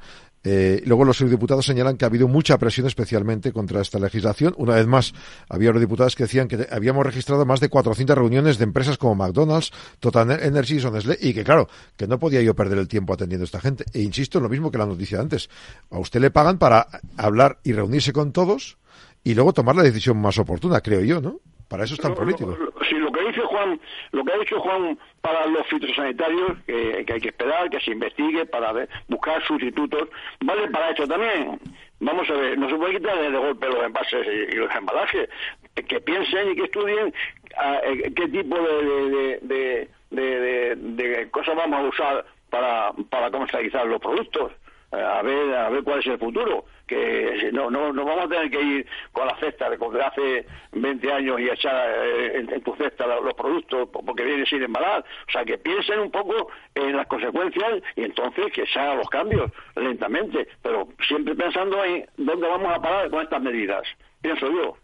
Eh, 0.47 0.83
luego 0.85 1.07
los 1.07 1.19
eurodiputados 1.23 1.65
señalan 1.65 1.97
que 1.97 2.05
ha 2.05 2.09
habido 2.09 2.29
mucha 2.29 2.59
presión 2.59 2.87
especialmente 2.87 3.51
contra 3.51 3.81
esta 3.81 3.99
legislación. 3.99 4.55
Una 4.59 4.75
vez 4.75 4.87
más, 4.87 5.15
había 5.49 5.69
eurodiputados 5.69 6.15
que 6.15 6.25
decían 6.25 6.49
que 6.49 6.69
habíamos 6.71 7.05
registrado 7.05 7.47
más 7.47 7.61
de 7.61 7.71
400 7.71 8.17
reuniones 8.17 8.59
de 8.59 8.65
empresas 8.65 8.99
como 8.99 9.15
McDonald's, 9.15 9.73
Total 10.01 10.31
Energy 10.31 10.77
y 10.77 11.29
y 11.29 11.35
que 11.35 11.45
claro, 11.45 11.69
que 11.97 12.07
no 12.07 12.19
podía 12.19 12.43
yo 12.43 12.55
perder 12.55 12.79
el 12.79 12.89
tiempo 12.89 13.15
atendiendo 13.15 13.45
a 13.45 13.47
esta 13.47 13.61
gente. 13.61 13.85
E 13.95 14.03
insisto 14.03 14.39
en 14.39 14.45
lo 14.45 14.51
mismo 14.51 14.71
que 14.71 14.77
la 14.77 14.87
noticia 14.87 15.19
antes. 15.19 15.49
A 15.95 16.01
usted 16.01 16.21
le 16.21 16.33
pagan 16.33 16.59
para 16.59 16.89
hablar 17.17 17.59
y 17.63 17.73
reunirse 17.73 18.13
con 18.13 18.33
todos 18.33 18.79
y 19.23 19.37
luego 19.37 19.53
tomar 19.53 19.77
la 19.77 19.85
decisión 19.85 20.21
más 20.21 20.37
oportuna, 20.39 20.81
creo 20.81 21.03
yo, 21.03 21.21
¿no? 21.21 21.37
Para 21.69 21.85
eso 21.85 21.95
están 21.95 22.17
políticos. 22.17 22.59
Sí, 22.89 22.97
lo 22.97 23.13
que 23.13 23.21
dice 23.23 23.43
Juan, 23.43 23.81
lo 24.11 24.25
que 24.25 24.33
ha 24.33 24.39
dicho 24.39 24.59
Juan 24.59 24.99
para 25.21 25.47
los 25.47 25.65
fitosanitarios, 25.69 26.59
que, 26.67 27.07
hay 27.09 27.21
que 27.21 27.29
esperar, 27.29 27.71
que 27.71 27.79
se 27.79 27.93
investigue 27.93 28.45
para 28.45 28.73
buscar 29.07 29.41
sustitutos, 29.45 30.09
vale 30.41 30.69
para 30.69 30.91
esto 30.91 31.07
también. 31.07 31.61
Vamos 32.01 32.29
a 32.29 32.35
ver, 32.35 32.59
no 32.59 32.69
se 32.69 32.75
puede 32.75 32.97
quitar 32.97 33.17
de 33.17 33.39
golpe 33.39 33.69
los 33.69 33.85
envases 33.85 34.27
y, 34.27 34.57
los 34.57 34.75
embalajes. 34.75 35.29
Que 35.77 36.01
piensen 36.01 36.51
y 36.51 36.57
que 36.57 36.65
estudien 36.65 37.15
ah, 37.57 37.79
eh, 37.85 38.13
qué 38.17 38.29
tipo 38.29 38.57
de, 38.57 39.39
de, 39.43 39.89
de, 40.11 40.77
de, 40.77 41.31
cosas 41.31 41.55
vamos 41.55 41.79
a 41.79 41.89
usar 41.89 42.27
para, 42.51 42.93
para 43.11 43.31
comercializar 43.31 43.87
los 43.87 44.01
productos 44.01 44.51
a 45.01 45.23
ver 45.23 45.55
a 45.55 45.69
ver 45.69 45.83
cuál 45.83 46.01
es 46.01 46.07
el 46.07 46.19
futuro 46.19 46.65
que 46.87 47.51
no 47.53 47.71
no 47.71 47.93
no 47.93 48.05
vamos 48.05 48.27
a 48.27 48.29
tener 48.29 48.51
que 48.51 48.61
ir 48.61 48.87
con 49.13 49.27
la 49.27 49.37
cesta 49.39 49.71
de 49.71 50.03
hace 50.03 50.47
20 50.73 51.13
años 51.13 51.41
y 51.41 51.49
echar 51.49 51.91
eh, 52.05 52.47
en, 52.51 52.63
tu 52.63 52.75
cesta 52.77 53.07
los, 53.07 53.35
productos 53.35 53.89
porque 53.91 54.25
viene 54.25 54.47
sin 54.47 54.63
embalar. 54.63 55.05
O 55.29 55.33
sea 55.33 55.45
que 55.45 55.59
piensen 55.59 56.01
un 56.01 56.11
poco 56.11 56.51
en 56.75 56.97
las 56.97 57.07
consecuencias 57.07 57.83
y 57.97 58.05
entonces 58.05 58.53
que 58.53 58.67
se 58.67 58.79
hagan 58.79 58.99
los 58.99 59.09
cambios 59.09 59.51
lentamente 59.77 60.49
pero 60.63 60.89
siempre 61.07 61.35
pensando 61.35 61.85
en 61.85 62.07
dónde 62.17 62.49
vamos 62.49 62.73
a 62.73 62.81
parar 62.81 63.11
con 63.11 63.23
estas 63.23 63.43
medidas 63.43 63.83
pienso 64.23 64.51
yo 64.51 64.77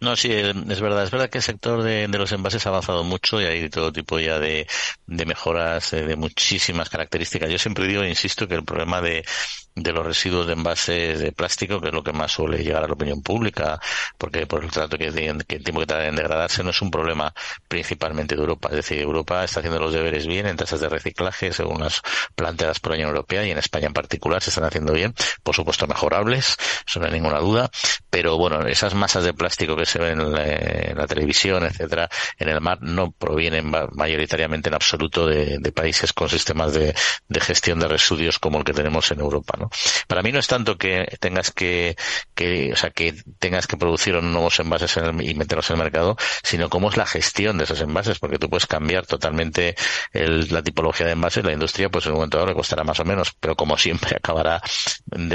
no, 0.00 0.16
sí, 0.16 0.32
es 0.32 0.80
verdad. 0.80 1.04
Es 1.04 1.10
verdad 1.10 1.30
que 1.30 1.38
el 1.38 1.44
sector 1.44 1.82
de, 1.82 2.08
los 2.08 2.32
envases 2.32 2.66
ha 2.66 2.70
avanzado 2.70 3.04
mucho 3.04 3.40
y 3.40 3.44
hay 3.44 3.70
todo 3.70 3.92
tipo 3.92 4.18
ya 4.18 4.38
de, 4.38 4.66
de 5.06 5.26
mejoras 5.26 5.92
eh, 5.92 6.02
de 6.04 6.16
muchísimas 6.16 6.90
características. 6.90 7.50
Yo 7.50 7.58
siempre 7.58 7.86
digo, 7.86 8.04
insisto, 8.04 8.48
que 8.48 8.54
el 8.56 8.64
problema 8.64 9.00
de, 9.00 9.24
de 9.74 9.92
los 9.92 10.04
residuos 10.04 10.46
de 10.46 10.52
envases 10.52 11.20
de 11.20 11.32
plástico, 11.32 11.80
que 11.80 11.88
es 11.88 11.94
lo 11.94 12.02
que 12.02 12.12
más 12.12 12.32
suele 12.32 12.62
llegar 12.62 12.84
a 12.84 12.86
la 12.86 12.92
opinión 12.92 13.22
pública, 13.22 13.80
porque 14.18 14.46
por 14.46 14.64
el 14.64 14.70
trato 14.70 14.98
que, 14.98 15.10
que 15.10 15.56
el 15.56 15.64
tiempo 15.64 15.80
que 15.80 15.86
tardan 15.86 16.08
en 16.08 16.16
degradarse 16.16 16.62
no 16.62 16.70
es 16.70 16.82
un 16.82 16.90
problema 16.90 17.32
principalmente 17.68 18.34
de 18.34 18.40
Europa. 18.40 18.68
Es 18.68 18.76
decir, 18.76 18.98
Europa 18.98 19.44
está 19.44 19.60
haciendo 19.60 19.80
los 19.80 19.92
deberes 19.92 20.26
bien 20.26 20.46
en 20.46 20.56
tasas 20.56 20.80
de 20.80 20.88
reciclaje 20.88 21.52
según 21.52 21.80
las 21.80 22.02
planteadas 22.34 22.80
por 22.80 22.90
la 22.90 22.96
Unión 22.96 23.10
Europea 23.10 23.46
y 23.46 23.50
en 23.50 23.58
España 23.58 23.86
en 23.86 23.92
particular 23.94 24.42
se 24.42 24.50
están 24.50 24.64
haciendo 24.64 24.92
bien, 24.92 25.14
por 25.42 25.54
supuesto 25.54 25.86
mejorables, 25.86 26.56
eso 26.86 27.00
no 27.00 27.06
hay 27.06 27.12
ninguna 27.12 27.38
duda, 27.38 27.70
pero 28.10 28.36
bueno, 28.36 28.66
esas 28.66 28.94
masas 28.94 29.24
de 29.24 29.32
plástico 29.32 29.76
que 29.76 29.86
se 29.86 29.98
ven 29.98 30.20
en 30.20 30.96
la, 30.96 31.06
televisión, 31.06 31.64
etcétera, 31.64 32.08
en 32.38 32.48
el 32.48 32.60
mar 32.60 32.78
no 32.80 33.10
provienen 33.12 33.70
mayoritariamente 33.92 34.68
en 34.68 34.74
absoluto 34.74 35.26
de, 35.26 35.72
países 35.72 36.12
con 36.12 36.28
sistemas 36.28 36.74
de 36.74 36.94
gestión 37.40 37.78
de 37.78 37.88
residuos 37.88 38.38
como 38.38 38.58
el 38.58 38.64
que 38.64 38.74
tenemos 38.74 39.10
en 39.10 39.20
Europa. 39.20 39.61
Para 40.06 40.22
mí 40.22 40.32
no 40.32 40.38
es 40.38 40.46
tanto 40.46 40.76
que 40.76 41.16
tengas 41.20 41.50
que, 41.50 41.96
que 42.34 42.72
o 42.72 42.76
sea, 42.76 42.90
que 42.90 43.14
tengas 43.38 43.66
que 43.66 43.76
producir 43.76 44.14
nuevos 44.22 44.58
envases 44.60 44.96
y 45.20 45.34
meterlos 45.34 45.70
en 45.70 45.76
el 45.76 45.82
mercado, 45.82 46.16
sino 46.42 46.68
cómo 46.68 46.90
es 46.90 46.96
la 46.96 47.06
gestión 47.06 47.58
de 47.58 47.64
esos 47.64 47.80
envases, 47.80 48.18
porque 48.18 48.38
tú 48.38 48.48
puedes 48.48 48.66
cambiar 48.66 49.06
totalmente 49.06 49.74
la 50.12 50.62
tipología 50.62 51.06
de 51.06 51.12
envases, 51.12 51.44
la 51.44 51.52
industria, 51.52 51.88
pues 51.88 52.06
en 52.06 52.12
un 52.12 52.16
momento 52.18 52.38
dado 52.38 52.48
le 52.48 52.54
costará 52.54 52.84
más 52.84 53.00
o 53.00 53.04
menos, 53.04 53.32
pero 53.38 53.56
como 53.56 53.76
siempre 53.76 54.16
acabará 54.16 54.60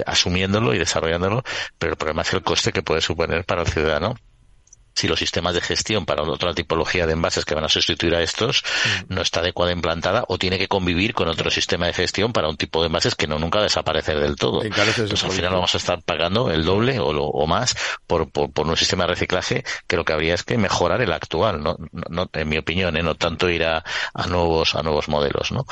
asumiéndolo 0.06 0.74
y 0.74 0.80
desarrollándolo, 0.80 1.44
pero 1.78 1.94
el 1.94 1.98
problema 1.98 2.22
es 2.22 2.34
el 2.34 2.44
coste 2.44 2.72
que 2.72 2.84
puede 2.84 3.02
suponer 3.02 3.46
para 3.46 3.62
el 3.62 3.68
ciudadano 3.68 4.16
si 4.98 5.08
los 5.08 5.20
sistemas 5.20 5.54
de 5.54 5.62
gestión 5.62 6.08
para 6.08 6.24
otra 6.24 6.56
tipología 6.56 7.06
de 7.06 7.14
envases 7.14 7.46
que 7.46 7.54
van 7.54 7.64
a 7.64 7.70
sustituir 7.70 8.16
a 8.16 8.24
estos 8.24 8.64
mm. 8.64 9.14
no 9.14 9.22
está 9.22 9.42
adecuada 9.42 9.72
implantada 9.72 10.26
o 10.28 10.40
tiene 10.40 10.58
que 10.58 10.68
convivir 10.68 11.14
con 11.14 11.28
otro 11.28 11.52
sistema 11.52 11.86
de 11.86 11.94
gestión 11.94 12.34
para 12.34 12.50
un 12.50 12.58
tipo 12.58 12.82
de 12.82 12.88
envases 12.88 13.14
que 13.14 13.28
no 13.28 13.38
nunca 13.38 13.62
desaparecer 13.62 14.20
del 14.20 14.36
todo. 14.36 14.62
Pues 14.62 15.24
al 15.24 15.32
final 15.32 15.54
vamos 15.54 15.76
a 15.76 15.78
estar 15.78 16.02
pagando 16.02 16.50
el 16.50 16.66
doble 16.66 17.00
o, 17.00 17.10
o 17.10 17.46
más 17.46 17.76
por, 18.08 18.32
por, 18.32 18.52
por, 18.52 18.66
un 18.66 18.76
sistema 18.76 19.04
de 19.04 19.10
reciclaje 19.10 19.64
que 19.86 19.98
lo 19.98 20.04
que 20.04 20.14
habría 20.14 20.34
es 20.34 20.44
que 20.44 20.58
mejorar 20.58 21.02
el 21.02 21.14
actual, 21.14 21.62
no, 21.62 21.78
no 21.92 22.28
en 22.34 22.50
mi 22.50 22.58
opinión, 22.58 22.98
¿eh? 22.98 23.04
no 23.04 23.14
tanto 23.14 23.50
ir 23.50 23.66
a, 23.66 23.84
a 24.16 24.28
nuevos 24.28 24.74
a 24.74 24.82
nuevos 24.82 25.10
modelos, 25.10 25.52
¿no? 25.52 25.68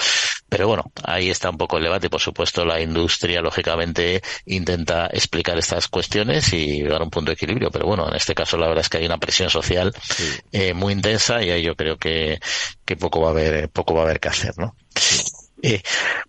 Pero 0.47 0.67
bueno, 0.67 0.91
ahí 1.03 1.29
está 1.29 1.49
un 1.49 1.57
poco 1.57 1.77
el 1.77 1.83
debate. 1.83 2.09
Por 2.09 2.21
supuesto, 2.21 2.63
la 2.63 2.79
industria 2.79 3.41
lógicamente 3.41 4.21
intenta 4.45 5.07
explicar 5.07 5.57
estas 5.57 5.87
cuestiones 5.87 6.53
y 6.53 6.83
llegar 6.83 7.01
a 7.01 7.03
un 7.03 7.09
punto 7.09 7.31
de 7.31 7.33
equilibrio. 7.33 7.71
Pero 7.71 7.87
bueno, 7.87 8.07
en 8.07 8.15
este 8.15 8.35
caso 8.35 8.57
la 8.57 8.67
verdad 8.67 8.81
es 8.81 8.89
que 8.89 8.99
hay 8.99 9.05
una 9.05 9.14
presión 9.17 9.49
social 9.49 9.93
eh, 10.51 10.73
muy 10.73 10.93
intensa 10.93 11.43
y 11.43 11.49
ahí 11.49 11.63
yo 11.63 11.75
creo 11.75 11.97
que, 11.97 12.39
que 12.85 12.95
poco 12.95 13.21
va 13.21 13.29
a 13.29 13.31
haber, 13.31 13.69
poco 13.69 13.93
va 13.93 14.01
a 14.01 14.03
haber 14.05 14.19
que 14.19 14.29
hacer, 14.29 14.57
¿no? 14.57 14.75
Eh, 15.61 15.81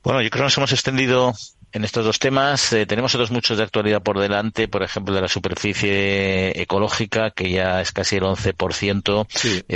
bueno, 0.02 0.22
yo 0.22 0.30
creo 0.30 0.40
que 0.40 0.44
nos 0.44 0.56
hemos 0.56 0.72
extendido 0.72 1.34
en 1.72 1.84
estos 1.84 2.04
dos 2.04 2.18
temas. 2.18 2.72
Eh, 2.72 2.86
tenemos 2.86 3.14
otros 3.14 3.30
muchos 3.30 3.58
de 3.58 3.64
actualidad 3.64 4.02
por 4.02 4.18
delante, 4.18 4.66
por 4.66 4.82
ejemplo, 4.82 5.14
de 5.14 5.20
la 5.20 5.28
superficie 5.28 6.60
ecológica, 6.60 7.30
que 7.32 7.50
ya 7.50 7.80
es 7.80 7.92
casi 7.92 8.16
el 8.16 8.22
11%, 8.22 9.26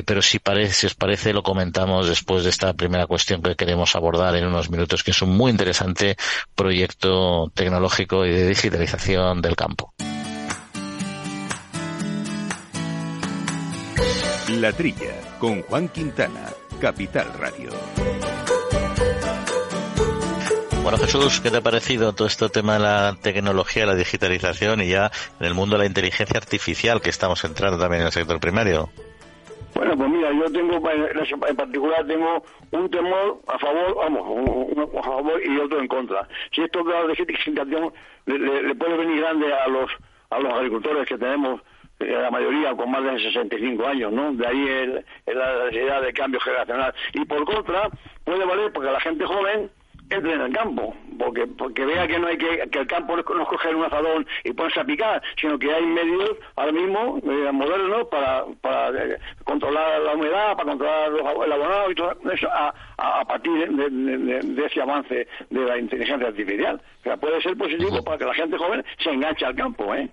pero 0.04 0.22
si, 0.22 0.38
parece, 0.38 0.72
si 0.72 0.86
os 0.86 0.94
parece, 0.94 1.32
lo 1.32 1.42
comentamos 1.42 2.08
después 2.08 2.44
de 2.44 2.50
esta 2.50 2.72
primera 2.72 3.06
cuestión 3.06 3.42
que 3.42 3.56
queremos 3.56 3.94
abordar 3.96 4.34
en 4.36 4.46
unos 4.46 4.70
minutos, 4.70 5.04
que 5.04 5.10
es 5.10 5.20
un 5.20 5.36
muy 5.36 5.50
interesante 5.50 6.16
proyecto 6.54 7.50
tecnológico 7.54 8.24
y 8.24 8.30
de 8.30 8.48
digitalización 8.48 9.42
del 9.42 9.56
campo. 9.56 9.92
La 14.58 14.72
Trilla, 14.72 15.14
con 15.38 15.62
Juan 15.62 15.88
Quintana, 15.88 16.48
Capital 16.80 17.32
Radio. 17.38 17.70
Bueno, 20.82 20.98
Jesús, 20.98 21.40
¿qué 21.40 21.50
te 21.50 21.58
ha 21.58 21.60
parecido 21.60 22.12
todo 22.14 22.26
este 22.26 22.48
tema 22.48 22.74
de 22.74 22.80
la 22.80 23.16
tecnología, 23.22 23.86
la 23.86 23.94
digitalización 23.94 24.80
y 24.80 24.88
ya 24.88 25.12
en 25.38 25.46
el 25.46 25.54
mundo 25.54 25.76
de 25.76 25.82
la 25.82 25.86
inteligencia 25.86 26.36
artificial 26.36 27.00
que 27.00 27.10
estamos 27.10 27.44
entrando 27.44 27.78
también 27.78 28.00
en 28.00 28.06
el 28.06 28.12
sector 28.12 28.40
primario? 28.40 28.88
Bueno, 29.72 29.96
pues 29.96 30.10
mira, 30.10 30.32
yo 30.32 30.50
tengo, 30.50 30.80
en 31.48 31.56
particular, 31.56 32.04
tengo 32.06 32.42
un 32.72 32.90
temor 32.90 33.40
a 33.46 33.58
favor, 33.58 33.94
vamos, 33.94 34.22
uno 34.26 34.90
a 34.98 35.02
favor 35.02 35.40
y 35.46 35.58
otro 35.60 35.80
en 35.80 35.86
contra. 35.86 36.26
Si 36.52 36.60
esto 36.60 36.82
de 36.82 36.92
la 36.92 37.06
digitalización 37.06 37.92
le, 38.26 38.62
le 38.64 38.74
puede 38.74 38.96
venir 38.96 39.20
grande 39.20 39.46
a 39.54 39.68
los 39.68 39.90
a 40.30 40.38
los 40.38 40.52
agricultores 40.52 41.06
que 41.08 41.18
tenemos 41.18 41.60
la 42.00 42.30
mayoría 42.30 42.74
con 42.74 42.90
más 42.90 43.04
de 43.04 43.18
65 43.20 43.86
años, 43.86 44.12
¿no? 44.12 44.32
De 44.32 44.46
ahí 44.46 44.68
el, 44.68 45.04
la 45.26 45.64
necesidad 45.64 46.02
de 46.02 46.12
cambio 46.12 46.40
generacional. 46.40 46.94
Y 47.12 47.24
por 47.24 47.44
contra, 47.44 47.88
puede 48.24 48.44
valer 48.44 48.72
porque 48.72 48.90
la 48.90 49.00
gente 49.00 49.24
joven 49.26 49.70
entre 50.10 50.34
en 50.34 50.40
el 50.40 50.52
campo, 50.52 50.94
porque 51.18 51.46
porque 51.46 51.84
vea 51.84 52.06
que 52.08 52.18
no 52.18 52.26
hay 52.26 52.36
que, 52.36 52.68
que 52.70 52.80
el 52.80 52.86
campo 52.86 53.14
no 53.14 53.20
es 53.20 53.48
coger 53.48 53.76
un 53.76 53.84
azadón 53.84 54.26
y 54.42 54.52
ponerse 54.52 54.80
a 54.80 54.84
picar, 54.84 55.22
sino 55.40 55.58
que 55.58 55.72
hay 55.72 55.86
medios 55.86 56.32
ahora 56.56 56.72
mismo 56.72 57.20
eh, 57.22 57.52
modernos 57.52 58.08
para, 58.08 58.44
para 58.60 59.04
eh, 59.04 59.18
controlar 59.44 60.00
la 60.00 60.14
humedad, 60.14 60.56
para 60.56 60.70
controlar 60.70 61.12
el 61.12 61.52
abonado 61.52 61.90
y 61.90 61.94
todo 61.94 62.16
eso 62.32 62.48
a, 62.50 62.74
a, 62.98 63.24
partir 63.24 63.52
de, 63.68 64.66
ese 64.66 64.82
avance 64.82 65.28
de 65.48 65.60
la 65.60 65.78
inteligencia 65.78 66.26
artificial. 66.26 66.82
O 67.00 67.02
sea, 67.04 67.16
puede 67.16 67.40
ser 67.40 67.56
positivo 67.56 68.02
para 68.02 68.18
que 68.18 68.24
la 68.24 68.34
gente 68.34 68.58
joven 68.58 68.84
se 68.98 69.10
enganche 69.10 69.46
al 69.46 69.54
campo, 69.54 69.94
¿eh? 69.94 70.10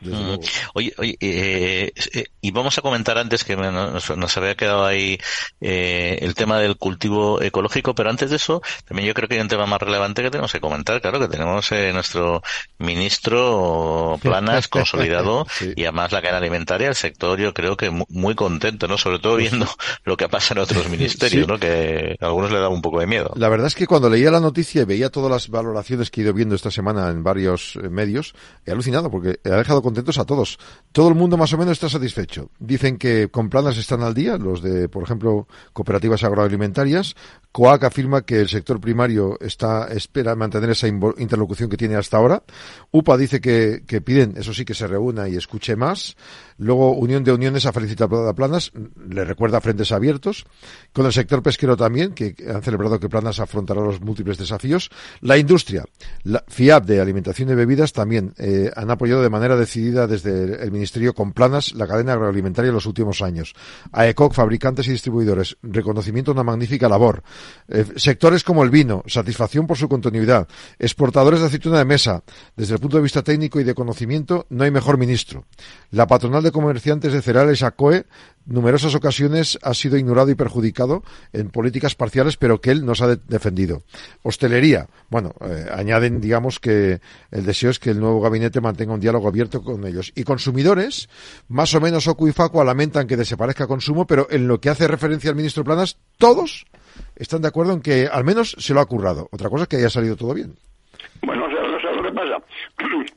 Mm. 0.00 0.36
Oye, 0.74 0.94
oye 0.98 1.16
eh, 1.20 1.92
eh, 2.14 2.24
y 2.40 2.50
vamos 2.52 2.78
a 2.78 2.82
comentar 2.82 3.18
antes 3.18 3.42
que 3.42 3.56
nos, 3.56 4.36
había 4.36 4.54
quedado 4.54 4.86
ahí 4.86 5.18
eh, 5.60 6.18
el 6.20 6.34
tema 6.34 6.58
del 6.58 6.76
cultivo 6.76 7.42
ecológico, 7.42 7.94
pero 7.94 8.10
antes 8.10 8.30
de 8.30 8.36
eso, 8.36 8.62
también 8.86 9.08
yo 9.08 9.14
creo 9.14 9.28
que 9.28 9.34
hay 9.34 9.40
un 9.40 9.48
tema 9.48 9.66
más 9.66 9.80
relevante 9.80 10.22
que 10.22 10.30
tenemos 10.30 10.52
que 10.52 10.60
comentar, 10.60 11.00
claro, 11.00 11.18
que 11.18 11.28
tenemos 11.28 11.70
eh, 11.72 11.92
nuestro 11.92 12.42
ministro 12.78 14.18
Planas 14.22 14.68
consolidado 14.68 15.46
y 15.74 15.82
además 15.82 16.12
la 16.12 16.22
cadena 16.22 16.38
alimentaria, 16.38 16.88
el 16.88 16.94
sector 16.94 17.40
yo 17.40 17.52
creo 17.52 17.76
que 17.76 17.90
muy, 17.90 18.34
contento, 18.34 18.86
¿no? 18.86 18.96
Sobre 18.98 19.18
todo 19.18 19.36
viendo 19.36 19.66
lo 20.04 20.16
que 20.16 20.28
pasa 20.28 20.54
en 20.54 20.60
otros 20.60 20.88
ministerios, 20.88 21.48
¿no? 21.48 21.58
Que 21.58 22.16
a 22.20 22.26
algunos 22.26 22.52
le 22.52 22.60
da 22.60 22.68
un 22.68 22.82
poco 22.82 23.00
de 23.00 23.06
miedo. 23.06 23.32
La 23.34 23.48
verdad 23.48 23.66
es 23.66 23.74
que 23.74 23.86
cuando 23.86 24.08
leía 24.08 24.30
la 24.30 24.38
noticia 24.38 24.82
y 24.82 24.84
veía 24.84 25.10
todas 25.10 25.30
las 25.30 25.48
valoraciones 25.48 26.10
que 26.10 26.20
he 26.20 26.24
ido 26.24 26.32
viendo 26.32 26.54
esta 26.54 26.70
semana 26.70 27.08
en 27.08 27.24
varios 27.24 27.76
medios, 27.90 28.34
he 28.64 28.70
alucinado 28.70 29.10
porque 29.10 29.40
he 29.42 29.50
dejado 29.50 29.82
contentos 29.88 30.18
a 30.18 30.24
todos. 30.24 30.58
Todo 30.92 31.08
el 31.08 31.14
mundo 31.14 31.36
más 31.36 31.52
o 31.54 31.58
menos 31.58 31.72
está 31.72 31.88
satisfecho. 31.88 32.50
Dicen 32.58 32.98
que 32.98 33.28
con 33.30 33.48
planas 33.48 33.78
están 33.78 34.02
al 34.02 34.12
día, 34.12 34.36
los 34.36 34.62
de, 34.62 34.88
por 34.88 35.02
ejemplo, 35.02 35.48
cooperativas 35.72 36.24
agroalimentarias. 36.24 37.16
COAC 37.52 37.84
afirma 37.84 38.22
que 38.22 38.40
el 38.40 38.48
sector 38.48 38.80
primario 38.80 39.38
está, 39.40 39.88
espera 39.88 40.36
mantener 40.36 40.70
esa 40.70 40.86
interlocución 40.86 41.70
que 41.70 41.78
tiene 41.78 41.96
hasta 41.96 42.18
ahora. 42.18 42.42
UPA 42.90 43.16
dice 43.16 43.40
que, 43.40 43.82
que 43.86 44.00
piden, 44.00 44.34
eso 44.36 44.52
sí, 44.52 44.64
que 44.64 44.74
se 44.74 44.86
reúna 44.86 45.28
y 45.28 45.36
escuche 45.36 45.74
más. 45.74 46.16
Luego, 46.58 46.92
Unión 46.92 47.24
de 47.24 47.32
Uniones 47.32 47.66
ha 47.66 47.72
felicitado 47.72 48.28
a 48.28 48.34
Planas, 48.34 48.72
le 49.08 49.24
recuerda 49.24 49.60
frentes 49.60 49.92
abiertos. 49.92 50.44
Con 50.92 51.06
el 51.06 51.12
sector 51.12 51.42
pesquero 51.42 51.76
también, 51.76 52.12
que 52.12 52.34
han 52.52 52.62
celebrado 52.62 53.00
que 53.00 53.08
Planas 53.08 53.40
afrontará 53.40 53.80
los 53.80 54.00
múltiples 54.00 54.38
desafíos. 54.38 54.90
La 55.20 55.38
industria, 55.38 55.84
la 56.24 56.44
FIAB 56.46 56.84
de 56.84 57.00
Alimentación 57.00 57.50
y 57.50 57.54
Bebidas 57.54 57.92
también 57.92 58.34
eh, 58.38 58.70
han 58.74 58.90
apoyado 58.90 59.22
de 59.22 59.30
manera 59.30 59.56
decidida 59.56 59.77
desde 59.86 60.62
el 60.62 60.70
Ministerio 60.70 61.14
con 61.14 61.32
Planas 61.32 61.74
la 61.74 61.86
cadena 61.86 62.12
agroalimentaria 62.12 62.68
en 62.68 62.74
los 62.74 62.86
últimos 62.86 63.22
años. 63.22 63.54
AECOC, 63.92 64.34
fabricantes 64.34 64.88
y 64.88 64.92
distribuidores, 64.92 65.56
reconocimiento 65.62 66.30
a 66.30 66.34
una 66.34 66.42
magnífica 66.42 66.88
labor. 66.88 67.22
Eh, 67.68 67.84
sectores 67.96 68.44
como 68.44 68.64
el 68.64 68.70
vino, 68.70 69.02
satisfacción 69.06 69.66
por 69.66 69.76
su 69.76 69.88
continuidad. 69.88 70.48
Exportadores 70.78 71.40
de 71.40 71.46
aceituna 71.46 71.78
de 71.78 71.84
mesa, 71.84 72.22
desde 72.56 72.74
el 72.74 72.80
punto 72.80 72.96
de 72.96 73.02
vista 73.02 73.22
técnico 73.22 73.60
y 73.60 73.64
de 73.64 73.74
conocimiento, 73.74 74.46
no 74.50 74.64
hay 74.64 74.70
mejor 74.70 74.98
ministro. 74.98 75.44
La 75.90 76.06
patronal 76.06 76.42
de 76.42 76.52
Comerciantes 76.52 77.12
de 77.12 77.22
Cereales, 77.22 77.62
ACOE, 77.62 78.06
numerosas 78.48 78.94
ocasiones 78.94 79.58
ha 79.62 79.74
sido 79.74 79.96
ignorado 79.96 80.30
y 80.30 80.34
perjudicado 80.34 81.02
en 81.32 81.50
políticas 81.50 81.94
parciales, 81.94 82.36
pero 82.36 82.60
que 82.60 82.70
él 82.70 82.84
nos 82.84 83.02
ha 83.02 83.16
defendido. 83.16 83.82
Hostelería, 84.22 84.88
bueno, 85.10 85.34
eh, 85.40 85.66
añaden, 85.72 86.20
digamos, 86.20 86.58
que 86.58 87.00
el 87.30 87.44
deseo 87.44 87.70
es 87.70 87.78
que 87.78 87.90
el 87.90 88.00
nuevo 88.00 88.20
gabinete 88.20 88.60
mantenga 88.60 88.94
un 88.94 89.00
diálogo 89.00 89.28
abierto 89.28 89.62
con 89.62 89.86
ellos. 89.86 90.12
Y 90.14 90.24
consumidores, 90.24 91.08
más 91.48 91.74
o 91.74 91.80
menos 91.80 92.08
Ocu 92.08 92.28
y 92.28 92.32
Facua 92.32 92.64
lamentan 92.64 93.06
que 93.06 93.16
desaparezca 93.16 93.66
consumo, 93.66 94.06
pero 94.06 94.26
en 94.30 94.48
lo 94.48 94.60
que 94.60 94.70
hace 94.70 94.88
referencia 94.88 95.30
al 95.30 95.36
ministro 95.36 95.64
Planas, 95.64 95.98
todos 96.16 96.66
están 97.16 97.42
de 97.42 97.48
acuerdo 97.48 97.72
en 97.72 97.82
que 97.82 98.08
al 98.10 98.24
menos 98.24 98.56
se 98.58 98.74
lo 98.74 98.80
ha 98.80 98.86
currado. 98.86 99.28
Otra 99.30 99.50
cosa 99.50 99.64
es 99.64 99.68
que 99.68 99.76
haya 99.76 99.90
salido 99.90 100.16
todo 100.16 100.34
bien. 100.34 100.54
Bueno, 101.22 101.48
no 101.48 101.80
sé 101.80 101.94
lo 101.94 102.02
que 102.02 102.12
pasa. 102.12 102.42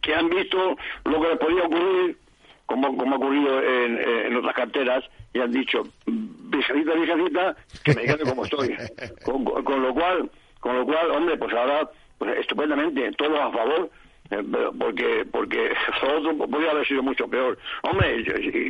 que 0.00 0.14
han 0.14 0.28
visto 0.28 0.76
lo 1.04 1.20
que 1.20 1.28
le 1.28 1.36
podía 1.36 1.62
ocurrir 1.64 2.18
como, 2.66 2.96
como 2.96 3.14
ha 3.14 3.18
ocurrido 3.18 3.62
en, 3.62 3.98
en, 3.98 4.36
otras 4.36 4.54
carteras, 4.54 5.04
y 5.34 5.40
han 5.40 5.52
dicho, 5.52 5.82
viejecita, 6.06 6.94
viejecita, 6.94 7.56
que 7.84 7.94
me 7.94 8.02
quede 8.02 8.24
como 8.28 8.44
estoy. 8.44 8.76
Con, 9.24 9.44
con, 9.44 9.82
lo 9.82 9.94
cual, 9.94 10.30
con 10.60 10.76
lo 10.76 10.86
cual, 10.86 11.10
hombre, 11.10 11.36
pues 11.36 11.52
ahora, 11.54 11.88
pues 12.18 12.38
estupendamente, 12.38 13.10
todos 13.12 13.38
a 13.38 13.50
favor, 13.50 13.90
eh, 14.32 14.42
porque 14.78 15.26
porque 15.30 15.72
otro 16.16 16.36
podría 16.48 16.70
haber 16.70 16.86
sido 16.86 17.02
mucho 17.02 17.28
peor. 17.28 17.58
Hombre, 17.82 18.24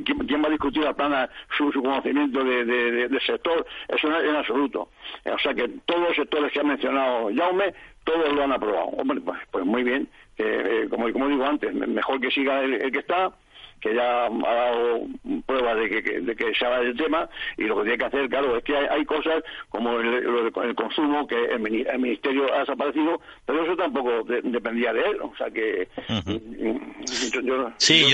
¿quién 0.04 0.42
va 0.42 0.48
a 0.48 0.50
discutir 0.50 0.84
a 0.86 0.92
plana 0.92 1.28
su, 1.56 1.70
su 1.70 1.82
conocimiento 1.82 2.42
de, 2.42 2.64
de, 2.64 3.08
del 3.08 3.20
sector? 3.20 3.64
Eso 3.88 4.08
no 4.08 4.18
es 4.18 4.28
en 4.28 4.36
absoluto. 4.36 4.88
O 5.24 5.38
sea 5.38 5.54
que 5.54 5.68
todos 5.86 6.00
los 6.08 6.16
sectores 6.16 6.52
que 6.52 6.60
ha 6.60 6.64
mencionado 6.64 7.30
Jaume, 7.34 7.74
todos 8.04 8.32
lo 8.32 8.42
han 8.42 8.52
aprobado. 8.52 8.86
Hombre, 8.86 9.20
pues, 9.20 9.38
pues 9.50 9.64
muy 9.64 9.84
bien. 9.84 10.08
Eh, 10.38 10.88
como, 10.90 11.12
como 11.12 11.28
digo 11.28 11.44
antes, 11.44 11.72
mejor 11.72 12.20
que 12.20 12.30
siga 12.30 12.62
el 12.62 12.90
que 12.90 12.98
está 12.98 13.32
que 13.82 13.94
ya 13.94 14.26
ha 14.26 14.54
dado 14.54 15.06
pruebas 15.44 15.76
de 15.76 15.90
que, 15.90 16.20
de 16.20 16.36
que 16.36 16.54
se 16.54 16.64
habla 16.64 16.80
del 16.80 16.96
tema 16.96 17.28
y 17.58 17.64
lo 17.64 17.76
que 17.76 17.82
tiene 17.82 17.98
que 17.98 18.04
hacer, 18.04 18.28
claro, 18.28 18.56
es 18.56 18.64
que 18.64 18.76
hay, 18.76 19.04
cosas 19.04 19.42
como 19.68 19.98
el, 19.98 20.74
consumo 20.76 21.26
que 21.26 21.36
el, 21.46 21.58
Ministerio 21.98 22.52
ha 22.54 22.60
desaparecido, 22.60 23.20
pero 23.44 23.64
eso 23.64 23.76
tampoco 23.76 24.22
dependía 24.24 24.92
de 24.92 25.00
él, 25.00 25.20
o 25.20 25.34
sea 25.36 25.50
que... 25.50 25.88
sí, 27.78 28.06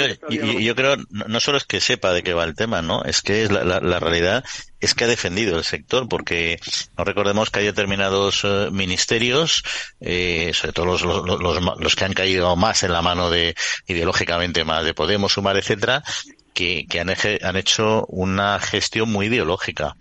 yo, 0.61 0.75
creo, 0.75 0.97
no 1.11 1.41
solo 1.41 1.59
es 1.59 1.65
que 1.65 1.81
sepa 1.81 2.13
de 2.13 2.23
qué 2.23 2.33
va 2.33 2.45
el 2.45 2.57
tema, 2.57 2.81
¿no? 2.81 3.03
Es 3.05 3.21
que 3.21 3.43
es 3.43 3.53
la, 3.53 3.63
la 3.65 4.01
realidad 4.01 4.45
es 4.81 4.95
que 4.95 5.05
ha 5.05 5.09
defendido 5.09 5.59
el 5.59 5.65
sector, 5.65 6.09
porque 6.09 6.61
no 6.97 7.05
recordemos 7.05 7.51
que 7.51 7.61
hay 7.61 7.65
determinados 7.67 8.45
eh, 8.45 8.69
ministerios, 8.71 9.65
eh, 10.01 10.53
sobre 10.55 10.73
todo 10.73 10.87
los, 10.87 11.03
los, 11.03 11.79
los, 11.81 11.97
que 11.97 12.05
han 12.05 12.13
caído 12.13 12.55
más 12.55 12.83
en 12.85 12.93
la 12.93 13.03
mano 13.03 13.31
de 13.31 13.55
ideológicamente 13.87 14.65
más 14.65 14.85
de 14.85 14.95
Podemos, 14.95 15.33
Sumar, 15.33 15.57
etcétera, 15.59 16.03
que, 16.59 16.87
que 16.91 16.99
han, 16.99 17.09
han, 17.09 17.57
hecho 17.57 18.05
una 18.09 18.59
gestión 18.59 19.13
muy 19.13 19.27
ideológica. 19.27 19.95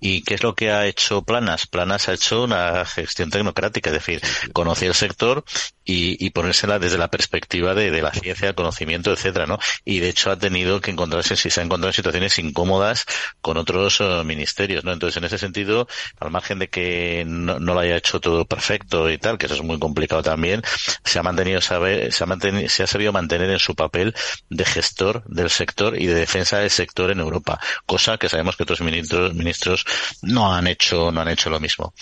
¿Y 0.00 0.22
qué 0.22 0.36
es 0.36 0.42
lo 0.42 0.54
que 0.54 0.70
ha 0.70 0.86
hecho 0.86 1.20
Planas? 1.20 1.66
Planas 1.66 2.08
ha 2.08 2.14
hecho 2.14 2.44
una 2.44 2.86
gestión 2.86 3.28
tecnocrática, 3.28 3.90
es 3.90 3.94
decir, 3.94 4.22
conocer 4.54 4.88
el 4.88 4.94
sector 4.94 5.44
y, 5.84 6.24
y 6.24 6.30
ponérsela 6.30 6.78
desde 6.78 6.96
la 6.96 7.08
perspectiva 7.08 7.74
de, 7.74 7.90
de, 7.90 8.00
la 8.00 8.10
ciencia, 8.12 8.48
el 8.48 8.54
conocimiento, 8.54 9.12
etcétera, 9.12 9.44
¿no? 9.44 9.58
Y 9.84 9.98
de 9.98 10.08
hecho 10.08 10.30
ha 10.30 10.38
tenido 10.38 10.80
que 10.80 10.90
encontrarse, 10.90 11.36
si 11.36 11.50
se 11.50 11.60
ha 11.60 11.64
encontrado 11.64 11.90
en 11.90 11.94
situaciones 11.94 12.38
incómodas 12.38 13.04
con 13.42 13.58
otros 13.58 14.00
uh, 14.00 14.24
ministerios, 14.24 14.84
¿no? 14.84 14.92
Entonces, 14.92 15.18
en 15.18 15.24
ese 15.24 15.36
sentido, 15.36 15.88
al 16.20 16.30
margen 16.30 16.58
de 16.58 16.68
que 16.68 17.24
no, 17.26 17.58
no, 17.58 17.74
lo 17.74 17.80
haya 17.80 17.96
hecho 17.96 18.18
todo 18.18 18.46
perfecto 18.46 19.10
y 19.10 19.18
tal, 19.18 19.36
que 19.36 19.44
eso 19.44 19.56
es 19.56 19.62
muy 19.62 19.78
complicado 19.78 20.22
también, 20.22 20.62
se 21.04 21.18
ha 21.18 21.22
mantenido 21.22 21.60
saber, 21.60 22.12
se 22.14 22.24
ha 22.24 22.26
mantenido, 22.26 22.66
se 22.70 22.82
ha 22.82 22.86
sabido 22.86 23.12
mantener 23.12 23.50
en 23.50 23.58
su 23.58 23.74
papel 23.74 24.14
de 24.48 24.64
gestor 24.64 25.22
del 25.26 25.50
sector 25.50 25.97
y 25.98 26.06
de 26.06 26.14
defensa 26.14 26.58
del 26.58 26.70
sector 26.70 27.10
en 27.10 27.20
Europa, 27.20 27.60
cosa 27.86 28.18
que 28.18 28.28
sabemos 28.28 28.56
que 28.56 28.62
otros 28.62 28.80
ministros, 28.80 29.34
ministros 29.34 29.84
no 30.22 30.54
han 30.54 30.66
hecho, 30.66 31.10
no 31.12 31.20
han 31.20 31.28
hecho 31.28 31.50
lo 31.50 31.60
mismo. 31.60 31.92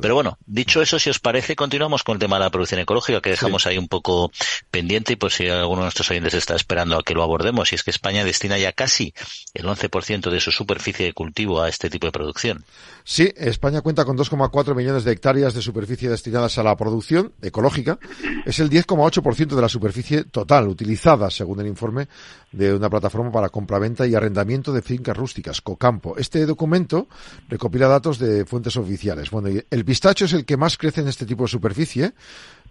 Pero 0.00 0.14
bueno, 0.14 0.38
dicho 0.46 0.82
eso, 0.82 0.98
si 0.98 1.10
os 1.10 1.18
parece, 1.18 1.56
continuamos 1.56 2.02
con 2.02 2.14
el 2.14 2.20
tema 2.20 2.36
de 2.36 2.44
la 2.44 2.50
producción 2.50 2.80
ecológica, 2.80 3.20
que 3.20 3.30
dejamos 3.30 3.66
ahí 3.66 3.78
un 3.78 3.88
poco 3.88 4.30
pendiente 4.70 5.14
y 5.14 5.16
por 5.16 5.32
si 5.32 5.48
alguno 5.48 5.82
de 5.82 5.86
nuestros 5.86 6.10
oyentes 6.10 6.34
está 6.34 6.54
esperando 6.54 6.98
a 6.98 7.02
que 7.02 7.14
lo 7.14 7.22
abordemos, 7.22 7.72
y 7.72 7.74
es 7.74 7.84
que 7.84 7.90
España 7.90 8.24
destina 8.24 8.58
ya 8.58 8.72
casi 8.72 9.14
el 9.54 9.66
11% 9.66 10.30
de 10.30 10.40
su 10.40 10.50
superficie 10.50 11.06
de 11.06 11.12
cultivo 11.12 11.62
a 11.62 11.68
este 11.68 11.90
tipo 11.90 12.06
de 12.06 12.12
producción. 12.12 12.64
Sí, 13.04 13.32
España 13.36 13.80
cuenta 13.80 14.04
con 14.04 14.16
2,4 14.16 14.74
millones 14.74 15.04
de 15.04 15.12
hectáreas 15.12 15.54
de 15.54 15.62
superficie 15.62 16.08
destinadas 16.08 16.58
a 16.58 16.62
la 16.62 16.76
producción 16.76 17.32
ecológica. 17.42 17.98
Es 18.46 18.60
el 18.60 18.70
10,8% 18.70 19.54
de 19.54 19.62
la 19.62 19.68
superficie 19.68 20.24
total 20.24 20.68
utilizada, 20.68 21.30
según 21.30 21.60
el 21.60 21.66
informe 21.66 22.08
de 22.52 22.74
una 22.74 22.90
plataforma 22.90 23.32
para 23.32 23.48
compraventa 23.48 24.06
y 24.06 24.14
arrendamiento 24.14 24.72
de 24.72 24.82
fincas 24.82 25.16
rústicas, 25.16 25.60
Cocampo. 25.60 26.16
Este 26.16 26.44
documento 26.46 27.08
recopila 27.48 27.88
datos 27.88 28.18
de 28.18 28.44
fuentes 28.44 28.76
oficiales. 28.76 29.30
Bueno, 29.30 29.48
el 29.70 29.84
pistacho 29.84 30.26
es 30.26 30.32
el 30.34 30.44
que 30.44 30.56
más 30.56 30.76
crece 30.76 31.00
en 31.00 31.08
este 31.08 31.26
tipo 31.26 31.44
de 31.44 31.48
superficie 31.48 32.12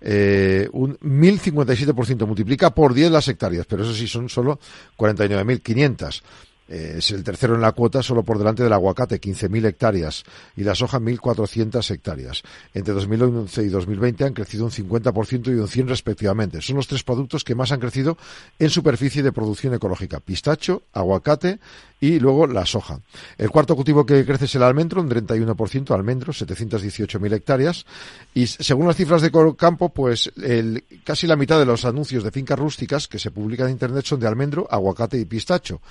eh, 0.02 0.67
un 0.74 0.98
1.057%, 0.98 2.26
multiplica 2.26 2.74
por 2.74 2.94
10 2.94 3.12
las 3.12 3.28
hectáreas, 3.28 3.65
pero 3.67 3.84
eso 3.84 3.94
sí 3.94 4.08
son 4.08 4.30
solo 4.30 4.60
49.500. 4.98 6.22
Eh, 6.71 6.95
es 6.99 7.12
el 7.12 7.21
tercero 7.21 7.53
en 7.55 7.62
la 7.62 7.73
cuota, 7.73 8.01
solo 8.01 8.23
por 8.23 8.38
delante 8.38 8.63
del 8.63 8.71
aguacate, 8.71 9.19
15.000 9.19 9.65
hectáreas, 9.65 10.23
y 10.55 10.63
la 10.63 10.73
soja, 10.73 10.99
1.400 10.99 11.91
hectáreas. 11.91 12.43
Entre 12.73 12.93
2011 12.93 13.63
y 13.63 13.67
2020 13.67 14.23
han 14.23 14.34
crecido 14.34 14.63
un 14.63 14.71
50% 14.71 15.47
y 15.47 15.60
un 15.60 15.67
100 15.67 15.89
respectivamente. 15.89 16.62
Son 16.62 16.77
los 16.77 16.88
tres 16.88 17.03
productos 17.03 17.43
que 17.43 17.55
más 17.55 17.73
han 17.73 17.81
crecido 17.81 18.17
en 18.57 18.69
superficie 18.69 19.21
de 19.21 19.34
producción 19.34 19.73
ecológica. 19.73 20.21
Pistacho, 20.21 20.84
aguacate 20.93 21.60
y 21.99 22.19
luego 22.19 22.47
la 22.47 22.65
soja. 22.65 22.99
El 23.38 23.51
cuarto 23.51 23.75
cultivo 23.75 24.05
que 24.05 24.25
crece 24.25 24.45
es 24.45 24.55
el 24.55 24.63
almendro, 24.63 25.01
un 25.01 25.10
31%, 25.10 25.93
almendro, 25.93 26.31
718.000 26.31 27.34
hectáreas. 27.34 27.86
Y 28.34 28.47
según 28.47 28.88
las 28.88 28.95
cifras 28.95 29.21
de 29.21 29.31
Campo, 29.57 29.89
pues 29.89 30.31
el, 30.41 30.84
casi 31.03 31.27
la 31.27 31.36
mitad 31.36 31.60
de 31.60 31.65
los 31.65 31.84
anuncios 31.86 32.23
de 32.23 32.31
fincas 32.31 32.57
rústicas 32.57 33.07
que 33.07 33.19
se 33.19 33.29
publican 33.29 33.67
en 33.67 33.73
Internet 33.73 34.05
son 34.05 34.19
de 34.19 34.27
almendro, 34.27 34.67
aguacate 34.71 35.19
y 35.19 35.25
pistacho. 35.25 35.81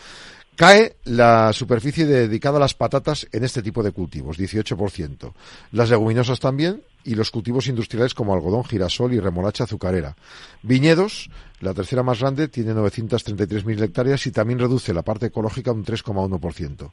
Cae 0.56 0.96
la 1.04 1.52
superficie 1.52 2.04
dedicada 2.04 2.58
a 2.58 2.60
las 2.60 2.74
patatas 2.74 3.26
en 3.32 3.44
este 3.44 3.62
tipo 3.62 3.82
de 3.82 3.92
cultivos, 3.92 4.38
18%. 4.38 5.32
Las 5.72 5.88
leguminosas 5.88 6.38
también 6.38 6.82
y 7.04 7.14
los 7.14 7.30
cultivos 7.30 7.66
industriales 7.66 8.14
como 8.14 8.34
algodón, 8.34 8.64
girasol 8.64 9.14
y 9.14 9.20
remolacha 9.20 9.64
azucarera. 9.64 10.16
Viñedos, 10.62 11.30
la 11.60 11.72
tercera 11.72 12.02
más 12.02 12.20
grande, 12.20 12.48
tiene 12.48 12.74
933.000 12.74 13.82
hectáreas 13.82 14.26
y 14.26 14.32
también 14.32 14.58
reduce 14.58 14.92
la 14.92 15.02
parte 15.02 15.26
ecológica 15.26 15.72
un 15.72 15.84
3,1%. 15.84 16.90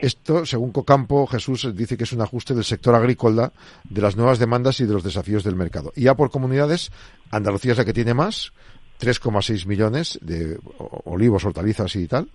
Esto, 0.00 0.46
según 0.46 0.72
Cocampo, 0.72 1.26
Jesús 1.26 1.68
dice 1.74 1.96
que 1.96 2.04
es 2.04 2.12
un 2.12 2.22
ajuste 2.22 2.54
del 2.54 2.64
sector 2.64 2.94
agrícola, 2.94 3.52
de 3.84 4.00
las 4.00 4.16
nuevas 4.16 4.38
demandas 4.38 4.80
y 4.80 4.86
de 4.86 4.94
los 4.94 5.04
desafíos 5.04 5.44
del 5.44 5.56
mercado. 5.56 5.92
Y 5.94 6.04
ya 6.04 6.14
por 6.14 6.30
comunidades, 6.30 6.90
Andalucía 7.30 7.72
es 7.72 7.78
la 7.78 7.84
que 7.84 7.92
tiene 7.92 8.14
más, 8.14 8.52
3,6 9.00 9.66
millones 9.66 10.18
de 10.22 10.58
olivos, 11.04 11.44
hortalizas 11.44 11.96
y 11.96 12.06
tal, 12.06 12.28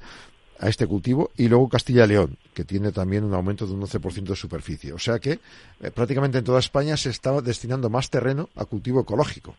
a 0.59 0.69
este 0.69 0.87
cultivo 0.87 1.31
y 1.37 1.47
luego 1.47 1.69
Castilla 1.69 2.05
y 2.05 2.09
León, 2.09 2.37
que 2.53 2.63
tiene 2.63 2.91
también 2.91 3.23
un 3.23 3.33
aumento 3.33 3.65
de 3.65 3.73
un 3.73 3.81
11% 3.81 4.23
de 4.23 4.35
superficie. 4.35 4.93
O 4.93 4.99
sea 4.99 5.19
que 5.19 5.31
eh, 5.31 5.91
prácticamente 5.93 6.39
en 6.39 6.43
toda 6.43 6.59
España 6.59 6.97
se 6.97 7.09
está 7.09 7.39
destinando 7.41 7.89
más 7.89 8.09
terreno 8.09 8.49
a 8.55 8.65
cultivo 8.65 9.01
ecológico. 9.01 9.55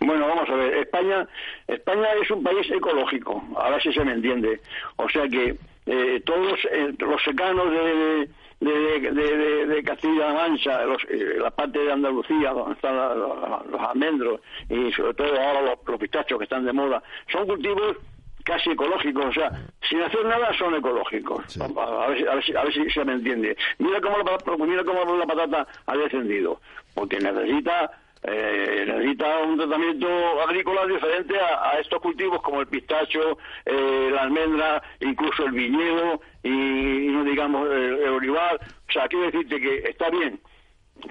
Bueno, 0.00 0.26
vamos 0.26 0.48
a 0.48 0.54
ver, 0.54 0.74
España, 0.78 1.26
España 1.66 2.08
es 2.22 2.30
un 2.30 2.42
país 2.42 2.66
ecológico, 2.70 3.42
a 3.56 3.70
ver 3.70 3.82
si 3.82 3.92
se 3.92 4.04
me 4.04 4.12
entiende. 4.12 4.60
O 4.96 5.08
sea 5.08 5.28
que 5.28 5.56
eh, 5.86 6.22
todos 6.24 6.58
eh, 6.70 6.94
los 6.98 7.22
secanos 7.22 7.70
de, 7.70 8.28
de, 8.60 9.82
Castilla-La 9.84 10.32
Mancha, 10.32 10.82
eh, 11.10 11.36
la 11.38 11.50
parte 11.50 11.80
de 11.80 11.92
Andalucía, 11.92 12.52
donde 12.52 12.74
están 12.74 12.96
los, 12.96 13.80
almendros 13.80 14.40
y 14.68 14.92
sobre 14.92 15.14
todo 15.14 15.40
ahora 15.40 15.76
los, 15.86 15.98
pistachos 15.98 16.38
que 16.38 16.44
están 16.44 16.64
de 16.64 16.72
moda, 16.72 17.02
son 17.30 17.46
cultivos 17.46 17.96
casi 18.44 18.70
ecológicos, 18.70 19.26
o 19.26 19.32
sea, 19.32 19.50
sin 19.88 20.00
hacer 20.02 20.24
nada 20.24 20.52
son 20.58 20.74
ecológicos. 20.74 21.60
A, 21.60 22.06
ver, 22.08 22.28
a, 22.28 22.34
ver, 22.34 22.72
si, 22.72 22.90
se 22.90 23.04
me 23.04 23.14
entiende. 23.14 23.56
Mira 23.78 24.00
cómo 24.00 24.18
la, 24.18 24.66
mira 24.66 24.84
cómo 24.84 25.16
la 25.16 25.26
patata 25.26 25.66
ha 25.86 25.96
descendido, 25.96 26.60
porque 26.94 27.18
necesita 27.18 27.90
eh, 28.24 28.84
necesita 28.86 29.38
un 29.40 29.56
tratamiento 29.56 30.06
agrícola 30.42 30.86
diferente 30.86 31.34
a, 31.40 31.80
estos 31.80 32.00
cultivos 32.00 32.40
como 32.40 32.60
el 32.60 32.68
pistacho, 32.68 33.36
eh, 33.66 34.10
la 34.12 34.22
almendra, 34.22 34.80
incluso 35.00 35.44
el 35.44 35.52
viñedo 35.52 36.20
y, 36.42 37.24
digamos 37.24 37.68
el, 37.68 38.08
olivar. 38.08 38.60
O 38.88 38.92
sea, 38.92 39.08
quiero 39.08 39.26
decirte 39.26 39.60
que 39.60 39.78
está 39.88 40.08
bien 40.10 40.40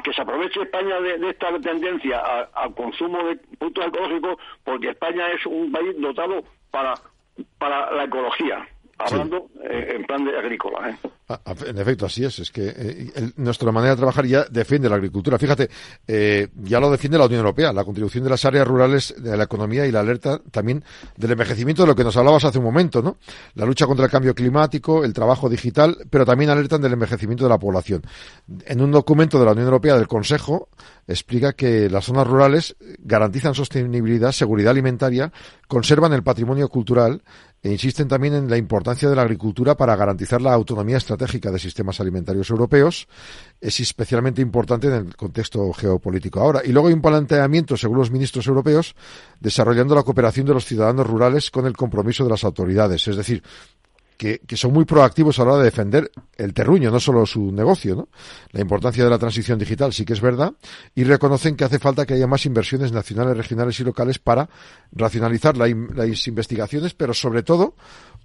que 0.04 0.14
se 0.14 0.22
aproveche 0.22 0.62
España 0.62 1.02
de, 1.02 1.30
esta 1.30 1.52
tendencia 1.60 2.22
al 2.54 2.74
consumo 2.76 3.26
de 3.26 3.36
productos 3.58 3.88
ecológicos 3.88 4.38
porque 4.64 4.90
España 4.92 5.28
es 5.30 5.46
un 5.46 5.70
país 5.70 6.00
dotado 6.00 6.46
para, 6.70 6.94
para 7.58 7.92
la 7.92 8.04
ecología 8.06 8.68
hablando 9.06 9.50
eh, 9.64 9.96
en 9.96 10.04
plan 10.04 10.24
de 10.24 10.38
agrícola. 10.38 10.90
¿eh? 10.90 10.98
Ah, 11.28 11.40
ah, 11.46 11.56
en 11.66 11.78
efecto, 11.78 12.06
así 12.06 12.24
es. 12.24 12.40
Es 12.40 12.52
que 12.52 12.74
eh, 12.76 13.32
nuestra 13.38 13.72
manera 13.72 13.92
de 13.92 13.98
trabajar 13.98 14.26
ya 14.26 14.46
defiende 14.50 14.90
la 14.90 14.96
agricultura. 14.96 15.38
Fíjate, 15.38 15.70
ya 16.08 16.80
lo 16.80 16.92
defiende 16.92 17.18
la 17.18 17.26
Unión 17.26 17.40
Europea, 17.40 17.74
la 17.74 17.84
contribución 17.84 18.24
de 18.24 18.30
las 18.30 18.44
áreas 18.46 18.68
rurales 18.68 19.16
de 19.18 19.36
la 19.36 19.44
economía 19.44 19.86
y 19.86 19.92
la 19.92 20.02
alerta 20.02 20.42
también 20.52 20.84
del 21.18 21.32
envejecimiento 21.32 21.84
de 21.84 21.88
lo 21.88 21.96
que 21.96 22.04
nos 22.04 22.18
hablabas 22.18 22.46
hace 22.46 22.58
un 22.58 22.66
momento, 22.66 23.02
¿no? 23.02 23.18
La 23.56 23.66
lucha 23.66 23.86
contra 23.86 24.06
el 24.06 24.12
cambio 24.12 24.36
climático, 24.36 25.04
el 25.04 25.14
trabajo 25.14 25.50
digital, 25.50 25.98
pero 26.10 26.26
también 26.26 26.50
alertan 26.50 26.82
del 26.82 26.94
envejecimiento 26.94 27.46
de 27.46 27.50
la 27.50 27.60
población. 27.60 28.02
En 28.66 28.82
un 28.82 28.92
documento 28.92 29.40
de 29.40 29.46
la 29.46 29.52
Unión 29.52 29.66
Europea 29.66 29.96
del 29.96 30.08
Consejo 30.08 30.70
explica 31.08 31.54
que 31.54 31.90
las 31.90 32.06
zonas 32.06 32.28
rurales 32.28 32.76
garantizan 33.00 33.54
sostenibilidad, 33.54 34.32
seguridad 34.32 34.72
alimentaria, 34.72 35.32
conservan 35.72 36.12
el 36.12 36.22
patrimonio 36.22 36.68
cultural 36.68 37.24
e 37.64 37.72
insisten 37.72 38.10
también 38.10 38.34
en 38.34 38.50
la 38.50 38.58
importancia 38.58 39.10
de 39.10 39.16
la 39.16 39.22
agricultura 39.22 39.78
para 39.78 39.96
garantizar 39.96 40.42
la 40.42 40.52
autonomía 40.52 40.98
estratégica 40.98 41.50
de 41.50 41.60
sistemas 41.60 42.02
alimentarios 42.02 42.50
europeos. 42.50 43.08
Es 43.62 43.80
especialmente 43.80 44.42
importante 44.42 44.88
en 44.88 44.94
el 44.94 45.16
contexto 45.16 45.72
geopolítico 45.72 46.42
ahora. 46.42 46.62
Y 46.66 46.74
luego 46.74 46.90
hay 46.90 46.94
un 46.94 47.02
planteamiento, 47.02 47.78
según 47.78 48.00
los 48.00 48.12
ministros 48.12 48.48
europeos, 48.48 48.96
desarrollando 49.40 49.96
la 49.96 50.04
cooperación 50.04 50.46
de 50.46 50.56
los 50.56 50.66
ciudadanos 50.66 51.08
rurales 51.08 51.50
con 51.50 51.66
el 51.66 51.78
compromiso 51.78 52.26
de 52.26 52.32
las 52.32 52.44
autoridades. 52.44 53.08
Es 53.08 53.16
decir, 53.16 53.42
que, 54.22 54.56
son 54.56 54.72
muy 54.72 54.86
proactivos 54.86 55.40
a 55.40 55.46
la 55.46 55.54
hora 55.54 55.64
de 55.64 55.70
defender 55.72 56.12
el 56.38 56.54
terruño, 56.54 56.92
no 56.92 57.00
solo 57.00 57.26
su 57.26 57.52
negocio, 57.52 57.96
¿no? 57.96 58.10
La 58.52 58.62
importancia 58.62 59.04
de 59.04 59.10
la 59.10 59.18
transición 59.18 59.58
digital 59.58 59.94
sí 59.94 60.06
que 60.06 60.14
es 60.14 60.22
verdad 60.22 60.54
y 60.94 61.04
reconocen 61.04 61.56
que 61.56 61.64
hace 61.64 61.80
falta 61.80 62.06
que 62.06 62.14
haya 62.14 62.28
más 62.28 62.46
inversiones 62.46 62.92
nacionales, 62.92 63.36
regionales 63.36 63.80
y 63.80 63.84
locales 63.84 64.20
para 64.20 64.48
racionalizar 64.92 65.58
las 65.58 66.28
investigaciones, 66.28 66.94
pero 66.94 67.16
sobre 67.16 67.42
todo 67.42 67.74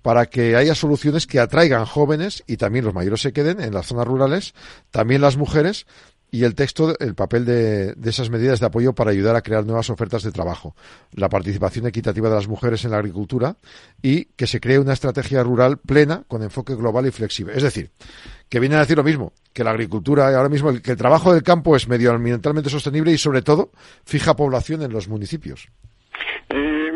para 0.03 0.27
que 0.27 0.55
haya 0.55 0.75
soluciones 0.75 1.27
que 1.27 1.41
atraigan 1.41 1.87
jóvenes 1.87 2.45
y 2.47 2.59
también 2.59 2.85
los 2.85 2.93
mayores 2.93 3.23
se 3.23 3.33
queden 3.33 3.61
en 3.61 3.73
las 3.73 3.87
zonas 3.87 4.07
rurales, 4.07 4.55
también 4.91 5.23
las 5.23 5.39
mujeres, 5.39 5.87
y 6.37 6.45
el 6.45 6.55
texto, 6.55 6.95
el 7.01 7.15
papel 7.15 7.47
de, 7.47 7.95
esas 8.05 8.29
medidas 8.29 8.61
de 8.61 8.67
apoyo 8.67 8.95
para 8.95 9.11
ayudar 9.11 9.37
a 9.37 9.41
crear 9.41 9.65
nuevas 9.65 9.89
ofertas 9.89 10.23
de 10.23 10.33
trabajo, 10.33 10.75
la 11.15 11.31
participación 11.31 11.87
equitativa 11.87 12.29
de 12.29 12.35
las 12.35 12.47
mujeres 12.47 12.85
en 12.85 12.91
la 12.91 12.99
agricultura 12.99 13.57
y 14.03 14.27
que 14.37 14.47
se 14.47 14.61
cree 14.61 14.79
una 14.79 14.93
estrategia 14.93 15.43
rural 15.43 15.79
plena 15.79 16.25
con 16.29 16.43
enfoque 16.43 16.75
global 16.75 17.07
y 17.07 17.11
flexible. 17.11 17.55
Es 17.57 17.63
decir, 17.63 17.89
que 18.51 18.61
viene 18.61 18.77
a 18.77 18.81
decir 18.81 18.99
lo 18.99 19.03
mismo, 19.03 19.33
que 19.55 19.65
la 19.65 19.71
agricultura 19.71 20.29
ahora 20.29 20.51
mismo, 20.51 20.71
que 20.83 20.91
el 20.91 20.99
trabajo 20.99 21.33
del 21.33 21.43
campo 21.43 21.75
es 21.75 21.89
medioambientalmente 21.89 22.69
sostenible 22.69 23.13
y 23.13 23.19
sobre 23.19 23.41
todo 23.41 23.71
fija 24.05 24.37
población 24.37 24.83
en 24.83 24.93
los 24.93 25.09
municipios. 25.09 25.69
Eh, 26.51 26.91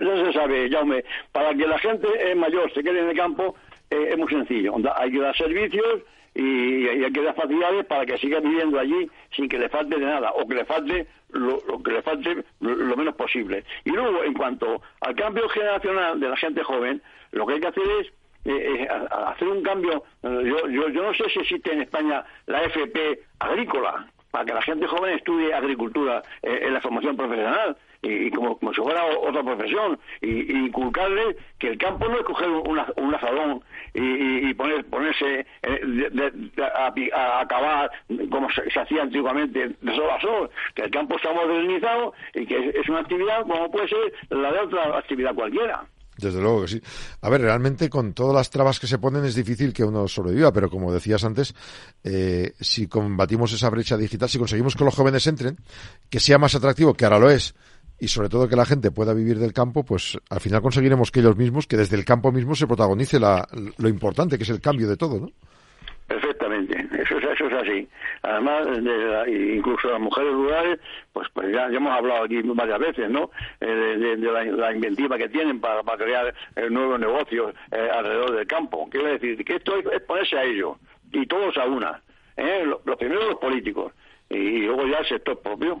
ya, 0.00 0.24
se 0.24 0.32
sabe, 0.32 0.70
Jaume, 0.70 1.04
para 1.30 1.54
que 1.54 1.66
la 1.66 1.78
gente 1.78 2.08
mayor 2.36 2.72
se 2.72 2.82
quede 2.82 3.00
en 3.00 3.10
el 3.10 3.16
campo 3.16 3.54
eh, 3.90 4.12
es 4.12 4.18
muy 4.18 4.28
sencillo. 4.28 4.76
Hay 4.96 5.12
que 5.12 5.20
dar 5.20 5.36
servicios 5.36 6.00
y, 6.34 6.88
hay 6.88 7.12
que 7.12 7.22
dar 7.22 7.34
facilidades 7.34 7.84
para 7.86 8.06
que 8.06 8.18
siga 8.18 8.40
viviendo 8.40 8.78
allí 8.78 9.10
sin 9.34 9.48
que 9.48 9.58
le 9.58 9.68
falte 9.68 9.98
de 9.98 10.06
nada 10.06 10.32
o 10.32 10.46
que 10.46 10.54
le 10.54 10.64
falte 10.64 11.06
lo, 11.30 11.60
que 11.82 11.92
le 11.92 12.02
falte 12.02 12.44
lo, 12.60 12.96
menos 12.96 13.14
posible. 13.14 13.64
Y 13.84 13.90
luego, 13.90 14.22
en 14.24 14.34
cuanto 14.34 14.82
al 15.00 15.14
cambio 15.14 15.48
generacional 15.48 16.20
de 16.20 16.28
la 16.28 16.36
gente 16.36 16.62
joven, 16.62 17.02
lo 17.32 17.46
que 17.46 17.54
hay 17.54 17.60
que 17.60 17.68
hacer 17.68 17.84
es 18.00 18.06
eh, 18.44 18.84
eh, 18.84 18.88
hacer 19.10 19.48
un 19.48 19.62
cambio. 19.62 20.04
Yo, 20.22 20.68
yo, 20.68 20.88
yo 20.88 21.02
no 21.02 21.14
sé 21.14 21.24
si 21.30 21.40
existe 21.40 21.72
en 21.72 21.82
España 21.82 22.24
la 22.46 22.62
FP 22.64 23.20
agrícola 23.38 24.06
para 24.32 24.44
que 24.46 24.54
la 24.54 24.62
gente 24.62 24.86
joven 24.86 25.14
estudie 25.14 25.54
agricultura 25.54 26.22
eh, 26.42 26.60
en 26.62 26.74
la 26.74 26.80
formación 26.80 27.16
profesional 27.16 27.76
y, 28.02 28.30
como, 28.30 28.58
como, 28.58 28.74
si 28.74 28.80
fuera 28.80 29.04
otra 29.04 29.42
profesión 29.42 29.98
y, 30.20 30.52
inculcarle 30.52 31.36
que 31.58 31.68
el 31.68 31.78
campo 31.78 32.08
no 32.08 32.18
es 32.18 32.24
coger 32.24 32.48
un 32.48 33.14
azadón 33.14 33.62
y, 33.94 34.52
poner, 34.54 34.84
ponerse 34.86 35.46
eh, 35.62 36.50
a, 37.14 37.40
acabar 37.40 37.90
como 38.30 38.48
se, 38.50 38.62
hacía 38.78 39.02
antiguamente 39.02 39.68
de 39.80 39.94
sol 39.94 40.10
a 40.10 40.20
sol, 40.20 40.50
que 40.74 40.82
el 40.82 40.90
campo 40.90 41.16
está 41.16 41.32
modernizado 41.32 42.12
y 42.34 42.46
que 42.46 42.70
es, 42.74 42.88
una 42.88 43.00
actividad 43.00 43.42
como 43.42 43.70
puede 43.70 43.88
ser 43.88 44.12
la 44.30 44.52
de 44.52 44.58
otra 44.58 44.98
actividad 44.98 45.34
cualquiera. 45.34 45.84
Desde 46.16 46.40
luego 46.42 46.62
que 46.62 46.68
sí. 46.68 46.82
A 47.22 47.30
ver, 47.30 47.40
realmente 47.40 47.88
con 47.88 48.12
todas 48.12 48.34
las 48.34 48.50
trabas 48.50 48.78
que 48.78 48.86
se 48.86 48.98
ponen 48.98 49.24
es 49.24 49.34
difícil 49.34 49.72
que 49.72 49.82
uno 49.82 50.06
sobreviva, 50.08 50.52
pero 50.52 50.68
como 50.68 50.92
decías 50.92 51.24
antes, 51.24 51.54
eh, 52.04 52.52
si 52.60 52.86
combatimos 52.86 53.52
esa 53.52 53.70
brecha 53.70 53.96
digital, 53.96 54.28
si 54.28 54.38
conseguimos 54.38 54.76
que 54.76 54.84
los 54.84 54.94
jóvenes 54.94 55.26
entren, 55.26 55.56
que 56.10 56.20
sea 56.20 56.38
más 56.38 56.54
atractivo, 56.54 56.94
que 56.94 57.06
ahora 57.06 57.18
lo 57.18 57.30
es, 57.30 57.54
y 58.02 58.08
sobre 58.08 58.28
todo 58.28 58.48
que 58.48 58.56
la 58.56 58.64
gente 58.64 58.90
pueda 58.90 59.14
vivir 59.14 59.38
del 59.38 59.52
campo, 59.52 59.84
pues 59.84 60.18
al 60.28 60.40
final 60.40 60.60
conseguiremos 60.60 61.12
que 61.12 61.20
ellos 61.20 61.36
mismos, 61.36 61.68
que 61.68 61.76
desde 61.76 61.96
el 61.96 62.04
campo 62.04 62.32
mismo 62.32 62.56
se 62.56 62.66
protagonice 62.66 63.20
la, 63.20 63.46
lo 63.78 63.88
importante 63.88 64.36
que 64.36 64.42
es 64.42 64.50
el 64.50 64.60
cambio 64.60 64.88
de 64.88 64.96
todo, 64.96 65.20
¿no? 65.20 65.28
Perfectamente, 66.08 66.84
eso, 67.00 67.16
eso 67.18 67.46
es 67.46 67.52
así. 67.52 67.88
Además, 68.22 68.66
de 68.66 69.54
incluso 69.54 69.88
las 69.88 70.00
mujeres 70.00 70.32
rurales, 70.32 70.80
pues, 71.12 71.28
pues 71.32 71.54
ya, 71.54 71.66
hemos 71.66 71.92
hablado 71.96 72.24
aquí 72.24 72.42
varias 72.42 72.80
veces, 72.80 73.08
¿no? 73.08 73.30
Eh, 73.60 73.68
de, 73.68 74.16
la, 74.50 74.74
inventiva 74.74 75.16
que 75.16 75.28
tienen 75.28 75.60
para, 75.60 75.80
crear 75.96 76.34
eh, 76.56 76.68
nuevos 76.70 76.98
negocios 76.98 77.54
eh, 77.70 77.88
alrededor 77.88 78.32
del 78.32 78.48
campo. 78.48 78.88
Quiero 78.90 79.06
decir 79.12 79.44
que 79.44 79.54
esto 79.54 79.76
es, 79.76 80.02
ponerse 80.02 80.36
a 80.36 80.42
ello, 80.42 80.76
y 81.12 81.24
todos 81.26 81.56
a 81.56 81.66
una. 81.66 82.02
Los, 82.36 82.84
los 82.84 82.96
primeros 82.96 83.26
los 83.28 83.38
políticos, 83.38 83.92
y 84.28 84.62
luego 84.62 84.88
ya 84.88 84.98
el 84.98 85.06
sector 85.06 85.38
propio. 85.40 85.80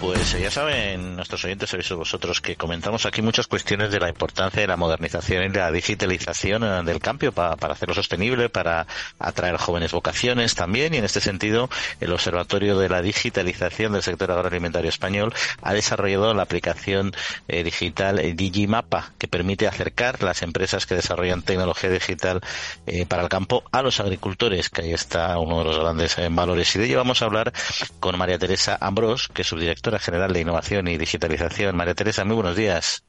Pues 0.00 0.32
eh, 0.34 0.42
ya 0.42 0.50
saben 0.50 1.16
nuestros 1.16 1.44
oyentes, 1.44 1.70
sabéis 1.70 1.90
vosotros, 1.90 2.40
que 2.40 2.54
comentamos 2.54 3.04
aquí 3.04 3.20
muchas 3.20 3.48
cuestiones 3.48 3.90
de 3.90 3.98
la 3.98 4.08
importancia 4.08 4.60
de 4.60 4.68
la 4.68 4.76
modernización 4.76 5.42
y 5.42 5.48
la 5.48 5.72
digitalización 5.72 6.62
eh, 6.62 6.82
del 6.84 7.00
cambio 7.00 7.32
para, 7.32 7.54
hacerlo 7.54 7.94
sostenible, 7.94 8.48
para 8.48 8.86
atraer 9.18 9.56
jóvenes 9.56 9.90
vocaciones 9.90 10.54
también. 10.54 10.94
Y 10.94 10.98
en 10.98 11.04
este 11.04 11.20
sentido, 11.20 11.68
el 12.00 12.12
Observatorio 12.12 12.78
de 12.78 12.88
la 12.88 13.02
Digitalización 13.02 13.92
del 13.92 14.04
Sector 14.04 14.30
Agroalimentario 14.30 14.88
Español 14.88 15.34
ha 15.62 15.74
desarrollado 15.74 16.32
la 16.32 16.44
aplicación 16.44 17.12
eh, 17.48 17.64
digital 17.64 18.20
Digimapa, 18.36 19.10
que 19.18 19.26
permite 19.26 19.66
acercar 19.66 20.22
las 20.22 20.42
empresas 20.42 20.86
que 20.86 20.94
desarrollan 20.94 21.42
tecnología 21.42 21.90
digital 21.90 22.40
para 23.08 23.22
el 23.22 23.28
campo 23.28 23.64
a 23.72 23.82
los 23.82 23.98
agricultores, 23.98 24.70
que 24.70 24.82
ahí 24.82 24.92
está 24.92 25.38
uno 25.38 25.58
de 25.58 25.64
los 25.64 25.78
grandes 25.78 26.16
valores. 26.30 26.74
Y 26.76 26.78
de 26.78 26.84
ello 26.86 26.98
vamos 26.98 27.20
a 27.20 27.24
hablar 27.24 27.52
con 27.98 28.16
María 28.16 28.38
Teresa 28.38 28.78
Ambrós, 28.80 29.28
que 29.28 29.42
es 29.42 29.48
subdirectora 29.48 29.87
general 29.98 30.32
de 30.32 30.40
Innovación 30.40 30.88
y 30.88 30.98
Digitalización. 30.98 31.76
María 31.76 31.94
Teresa, 31.94 32.24
muy 32.24 32.34
buenos 32.34 32.56
días. 32.56 33.02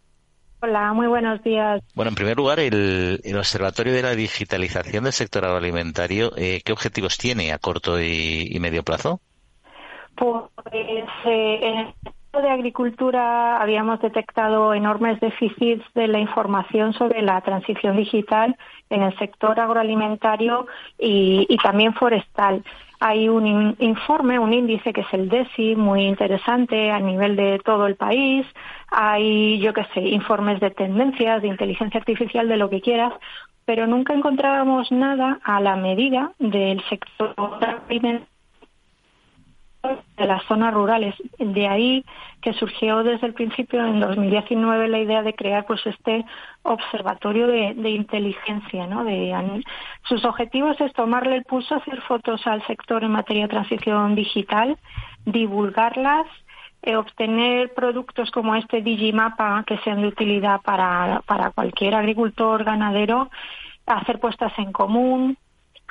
Hola, 0.62 0.92
muy 0.94 1.08
buenos 1.08 1.42
días. 1.42 1.82
Bueno, 1.96 2.10
en 2.10 2.16
primer 2.16 2.36
lugar, 2.36 2.60
el, 2.60 3.22
Observatorio 3.38 3.94
de 3.94 4.02
la 4.02 4.16
Digitalización 4.16 5.06
del 5.06 5.14
Sector 5.14 5.46
Agroalimentario, 5.46 6.32
eh, 6.36 6.62
¿qué 6.66 6.74
objetivos 6.74 7.18
tiene 7.18 7.54
a 7.54 7.60
corto 7.60 8.02
y, 8.02 8.58
medio 8.60 8.84
plazo? 8.84 9.22
Pues 10.16 11.06
eh, 11.26 11.60
en 11.62 11.78
el 11.78 11.94
sector 12.04 12.42
de 12.42 12.50
agricultura 12.50 13.62
habíamos 13.62 14.02
detectado 14.02 14.74
enormes 14.74 15.22
déficits 15.22 15.86
de 15.96 16.10
la 16.10 16.20
información 16.20 16.92
sobre 16.92 17.22
la 17.22 17.40
transición 17.40 17.96
digital 17.96 18.58
en 18.90 19.04
el 19.04 19.18
sector 19.18 19.58
agroalimentario 19.58 20.68
y 20.98 21.58
también 21.64 21.94
forestal. 21.94 22.64
Hay 23.02 23.30
un 23.30 23.76
informe, 23.80 24.40
un 24.40 24.54
índice 24.54 24.92
que 24.92 25.02
es 25.02 25.14
el 25.14 25.30
DESI, 25.30 25.76
muy 25.76 26.06
interesante 26.06 26.92
a 26.92 27.00
nivel 27.00 27.36
de 27.36 27.60
todo 27.64 27.88
el 27.88 27.96
país. 27.96 28.46
Hay, 28.90 29.60
yo 29.60 29.74
qué 29.74 29.86
sé, 29.94 30.02
informes 30.02 30.60
de 30.60 30.72
tendencias, 30.72 31.42
de 31.42 31.48
inteligencia 31.48 32.00
artificial, 32.00 32.50
de 32.50 32.58
lo 32.58 32.70
que 32.70 32.82
quieras, 32.82 33.14
pero 33.66 33.88
nunca 33.88 34.14
encontrábamos 34.14 34.92
nada 34.92 35.40
a 35.44 35.62
la 35.62 35.76
medida 35.76 36.34
del 36.40 36.82
sector 36.90 37.36
de 39.82 40.26
las 40.26 40.44
zonas 40.44 40.74
rurales. 40.74 41.16
De 41.38 41.68
ahí 41.68 42.06
que 42.42 42.54
surgió 42.54 43.04
desde 43.04 43.28
el 43.28 43.34
principio, 43.34 43.86
en 43.86 44.00
2019, 44.00 44.88
la 44.88 45.00
idea 45.00 45.24
de 45.24 45.34
crear 45.34 45.66
pues 45.66 45.86
este 45.86 46.26
observatorio 46.64 47.48
de, 47.48 47.90
inteligencia. 47.90 48.88
¿no? 48.88 49.04
De, 49.04 49.64
sus 50.04 50.26
objetivos 50.26 50.80
es 50.82 50.94
tomarle 50.94 51.38
el 51.38 51.44
pulso, 51.44 51.76
hacer 51.76 52.02
fotos 52.02 52.46
al 52.46 52.66
sector 52.68 53.04
en 53.04 53.12
materia 53.12 53.44
de 53.44 53.50
transición 53.50 54.16
digital, 54.16 54.78
divulgarlas, 55.26 56.28
eh, 56.82 56.96
obtener 56.96 57.74
productos 57.74 58.32
como 58.32 58.56
este 58.56 58.82
Digimapa 58.82 59.64
que 59.66 59.78
sean 59.80 60.02
de 60.02 60.08
utilidad 60.08 60.62
para, 60.62 61.22
para 61.26 61.52
cualquier 61.52 61.96
agricultor, 61.96 62.64
ganadero, 62.64 63.30
hacer 63.86 64.20
puestas 64.20 64.54
en 64.58 64.72
común, 64.72 65.38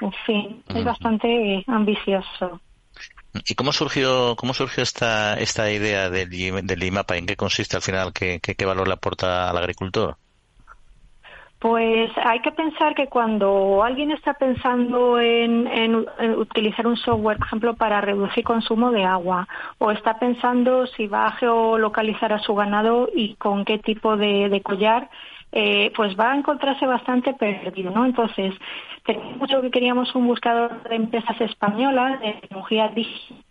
en 0.00 0.12
fin, 0.24 0.62
es 0.68 0.84
bastante 0.84 1.64
ambicioso. 1.66 2.60
¿Y 3.34 3.54
cómo 3.54 3.72
surgió, 3.72 4.36
cómo 4.36 4.54
surgió 4.54 4.82
esta, 4.82 5.34
esta 5.34 5.70
idea 5.70 6.08
del, 6.10 6.30
del 6.66 6.82
IMAPA? 6.82 7.16
¿En 7.16 7.26
qué 7.26 7.36
consiste 7.36 7.76
al 7.76 7.82
final? 7.82 8.12
¿Qué, 8.12 8.40
qué, 8.40 8.64
valor 8.64 8.88
le 8.88 8.94
aporta 8.94 9.50
al 9.50 9.58
agricultor? 9.58 10.16
Pues 11.58 12.10
hay 12.24 12.40
que 12.40 12.52
pensar 12.52 12.94
que 12.94 13.08
cuando 13.08 13.82
alguien 13.82 14.12
está 14.12 14.34
pensando 14.34 15.18
en, 15.18 15.66
en, 15.66 16.06
utilizar 16.36 16.86
un 16.86 16.96
software, 16.96 17.36
por 17.36 17.46
ejemplo, 17.48 17.74
para 17.74 18.00
reducir 18.00 18.44
consumo 18.44 18.92
de 18.92 19.04
agua, 19.04 19.48
o 19.78 19.90
está 19.90 20.18
pensando 20.18 20.86
si 20.86 21.08
va 21.08 21.26
a 21.26 21.32
geolocalizar 21.32 22.32
a 22.32 22.38
su 22.38 22.54
ganado 22.54 23.08
y 23.12 23.34
con 23.34 23.64
qué 23.64 23.78
tipo 23.78 24.16
de, 24.16 24.48
de 24.48 24.60
collar, 24.62 25.10
eh, 25.50 25.92
pues 25.96 26.14
va 26.18 26.32
a 26.32 26.36
encontrarse 26.36 26.86
bastante 26.86 27.32
perdido, 27.32 27.90
¿no? 27.90 28.04
Entonces, 28.04 28.54
tenemos 29.08 29.50
lo 29.50 29.62
que 29.62 29.70
queríamos 29.70 30.14
un 30.14 30.26
buscador 30.26 30.82
de 30.82 30.96
empresas 30.96 31.40
españolas 31.40 32.20
de 32.20 32.34
tecnología 32.34 32.88
digital. 32.88 33.42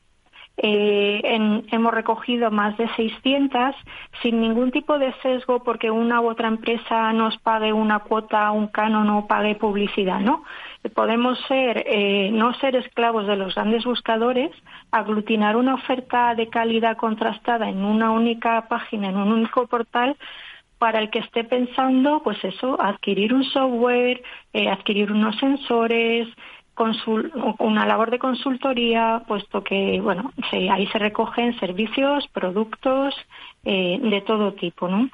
Eh, 0.60 1.22
hemos 1.72 1.94
recogido 1.94 2.50
más 2.50 2.76
de 2.78 2.88
600 2.96 3.76
sin 4.24 4.42
ningún 4.42 4.72
tipo 4.72 4.98
de 4.98 5.14
sesgo 5.22 5.64
porque 5.64 5.92
una 5.92 6.20
u 6.20 6.30
otra 6.30 6.48
empresa 6.48 7.14
nos 7.14 7.38
pague 7.38 7.74
una 7.74 8.00
cuota, 8.00 8.50
un 8.52 8.68
canon 8.68 9.08
o 9.10 9.28
pague 9.28 9.54
publicidad, 9.54 10.20
¿no? 10.20 10.44
Podemos 10.96 11.40
ser, 11.48 11.84
eh, 11.86 12.32
no 12.32 12.54
ser 12.56 12.76
esclavos 12.76 13.28
de 13.28 13.36
los 13.36 13.54
grandes 13.54 13.84
buscadores, 13.84 14.52
aglutinar 14.92 15.58
una 15.58 15.76
oferta 15.76 16.34
de 16.34 16.50
calidad 16.50 16.98
contrastada 16.98 17.70
en 17.70 17.84
una 17.84 18.10
única 18.12 18.68
página, 18.68 19.10
en 19.10 19.18
un 19.18 19.32
único 19.32 19.68
portal, 19.68 20.18
para 20.78 21.00
el 21.00 21.10
que 21.10 21.20
esté 21.20 21.44
pensando, 21.44 22.22
pues 22.24 22.44
eso, 22.44 22.80
adquirir 22.82 23.34
un 23.34 23.44
software, 23.44 24.22
eh, 24.54 24.70
adquirir 24.70 25.12
unos 25.12 25.38
sensores, 25.38 26.28
una 27.60 27.86
labor 27.86 28.12
de 28.12 28.20
consultoría, 28.20 29.24
puesto 29.28 29.64
que, 29.64 30.00
bueno, 30.00 30.32
ahí 30.52 30.88
se 30.88 31.00
recogen 31.00 31.60
servicios, 31.60 32.28
productos 32.28 33.16
eh, 33.66 34.00
de 34.02 34.22
todo 34.22 34.54
tipo, 34.54 34.88
¿no? 34.88 35.10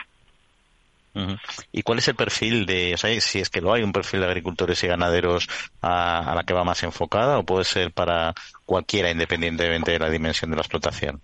¿Y 1.72 1.84
cuál 1.84 2.00
es 2.00 2.08
el 2.08 2.16
perfil 2.16 2.66
de, 2.66 2.96
o 2.96 2.98
sea, 2.98 3.22
si 3.22 3.40
es 3.40 3.50
que 3.50 3.62
lo 3.62 3.72
hay, 3.72 3.84
un 3.84 3.94
perfil 3.94 4.22
de 4.22 4.26
agricultores 4.26 4.84
y 4.84 4.88
ganaderos 4.88 5.48
a, 5.80 6.32
a 6.32 6.36
la 6.36 6.44
que 6.44 6.56
va 6.56 6.64
más 6.64 6.82
enfocada 6.84 7.38
o 7.38 7.44
puede 7.44 7.66
ser 7.66 7.92
para 7.92 8.34
cualquiera 8.66 9.12
independientemente 9.12 9.92
de 9.92 10.00
la 10.00 10.10
dimensión 10.10 10.50
de 10.50 10.58
la 10.58 10.64
explotación? 10.64 11.22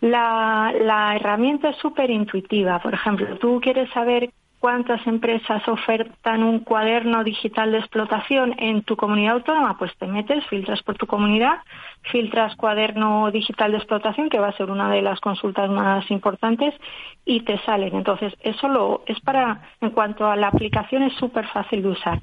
La, 0.00 0.72
la 0.80 1.16
herramienta 1.16 1.70
es 1.70 1.76
súper 1.76 2.10
intuitiva. 2.10 2.78
Por 2.80 2.94
ejemplo, 2.94 3.38
tú 3.38 3.60
quieres 3.62 3.90
saber 3.90 4.30
cuántas 4.64 5.06
empresas 5.06 5.68
ofertan 5.68 6.42
un 6.42 6.60
cuaderno 6.60 7.22
digital 7.22 7.70
de 7.70 7.80
explotación 7.80 8.54
en 8.56 8.82
tu 8.82 8.96
comunidad 8.96 9.34
autónoma, 9.34 9.76
pues 9.76 9.94
te 9.98 10.06
metes, 10.06 10.42
filtras 10.46 10.82
por 10.82 10.96
tu 10.96 11.06
comunidad, 11.06 11.58
filtras 12.10 12.56
cuaderno 12.56 13.30
digital 13.30 13.72
de 13.72 13.76
explotación, 13.76 14.30
que 14.30 14.38
va 14.38 14.48
a 14.48 14.56
ser 14.56 14.70
una 14.70 14.88
de 14.88 15.02
las 15.02 15.20
consultas 15.20 15.68
más 15.68 16.10
importantes, 16.10 16.72
y 17.26 17.40
te 17.40 17.58
salen. 17.66 17.94
Entonces, 17.94 18.32
eso 18.40 18.68
lo 18.68 19.02
es 19.04 19.20
para, 19.20 19.60
en 19.82 19.90
cuanto 19.90 20.26
a 20.26 20.34
la 20.34 20.48
aplicación, 20.48 21.02
es 21.02 21.12
súper 21.16 21.46
fácil 21.48 21.82
de 21.82 21.88
usar. 21.88 22.22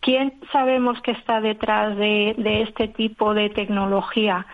¿Quién 0.00 0.32
sabemos 0.50 0.98
que 1.02 1.10
está 1.10 1.42
detrás 1.42 1.94
de, 1.98 2.34
de 2.38 2.62
este 2.62 2.88
tipo 2.88 3.34
de 3.34 3.50
tecnología? 3.50 4.46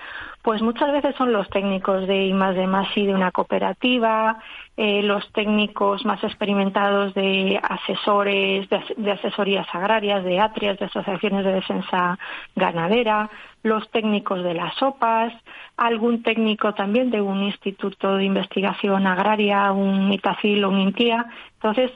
Pues 0.48 0.62
muchas 0.62 0.90
veces 0.92 1.14
son 1.16 1.30
los 1.30 1.46
técnicos 1.50 2.06
de 2.06 2.24
I 2.24 2.32
más 2.32 2.56
de 2.56 2.66
más 2.66 2.88
y 2.96 3.04
de 3.04 3.12
una 3.12 3.32
cooperativa, 3.32 4.38
eh, 4.78 5.02
los 5.02 5.30
técnicos 5.32 6.06
más 6.06 6.24
experimentados 6.24 7.12
de 7.12 7.60
asesores, 7.62 8.66
de, 8.70 9.12
asesorías 9.12 9.66
agrarias, 9.74 10.24
de 10.24 10.40
atrias, 10.40 10.78
de 10.78 10.86
asociaciones 10.86 11.44
de 11.44 11.52
defensa 11.52 12.18
ganadera, 12.56 13.28
los 13.62 13.90
técnicos 13.90 14.42
de 14.42 14.54
las 14.54 14.74
sopas, 14.76 15.34
algún 15.76 16.22
técnico 16.22 16.72
también 16.72 17.10
de 17.10 17.20
un 17.20 17.42
instituto 17.42 18.16
de 18.16 18.24
investigación 18.24 19.06
agraria, 19.06 19.70
un 19.72 20.10
ITACIL 20.10 20.64
o 20.64 20.70
un 20.70 20.80
INTIA. 20.80 21.26
Entonces, 21.56 21.90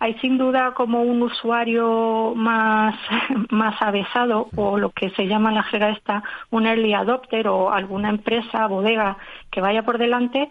hay 0.00 0.14
sin 0.20 0.38
duda 0.38 0.74
como 0.74 1.02
un 1.02 1.22
usuario 1.22 2.34
más, 2.36 2.94
más 3.50 3.80
avesado 3.80 4.48
o 4.56 4.78
lo 4.78 4.90
que 4.90 5.10
se 5.10 5.26
llama 5.26 5.50
en 5.50 5.56
la 5.56 5.62
jerga 5.64 5.90
esta 5.90 6.22
un 6.50 6.66
early 6.66 6.94
adopter 6.94 7.48
o 7.48 7.72
alguna 7.72 8.10
empresa, 8.10 8.66
bodega 8.66 9.16
que 9.50 9.60
vaya 9.60 9.82
por 9.82 9.98
delante, 9.98 10.50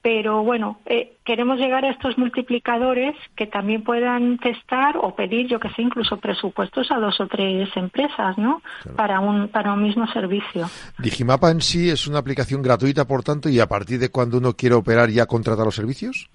pero 0.00 0.44
bueno, 0.44 0.78
eh, 0.86 1.16
queremos 1.24 1.58
llegar 1.58 1.84
a 1.84 1.90
estos 1.90 2.16
multiplicadores 2.16 3.16
que 3.36 3.46
también 3.46 3.82
puedan 3.82 4.38
testar 4.38 4.96
o 4.96 5.14
pedir, 5.16 5.48
yo 5.48 5.58
que 5.58 5.70
sé, 5.70 5.82
incluso 5.82 6.18
presupuestos 6.18 6.90
a 6.92 6.98
dos 6.98 7.20
o 7.20 7.26
tres 7.26 7.68
empresas, 7.76 8.38
¿no? 8.38 8.62
Para 8.94 9.18
un 9.18 9.48
para 9.48 9.72
un 9.72 9.82
mismo 9.82 10.06
servicio. 10.12 10.70
Digimapa 10.98 11.50
en 11.50 11.60
sí 11.60 11.90
es 11.90 12.06
una 12.06 12.20
aplicación 12.20 12.62
gratuita, 12.62 13.06
por 13.06 13.24
tanto, 13.24 13.48
y 13.48 13.58
a 13.58 13.66
partir 13.66 13.98
de 13.98 14.10
cuando 14.10 14.38
uno 14.38 14.54
quiere 14.54 14.76
operar 14.76 15.10
ya 15.10 15.26
contrata 15.26 15.64
los 15.64 15.74
servicios. 15.74 16.30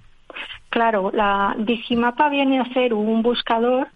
Claro, 0.74 1.12
la 1.14 1.56
Digimapa 1.60 2.30
viene 2.30 2.60
a 2.60 2.66
ser 2.74 2.96
un 2.96 3.22
buscador 3.22 3.90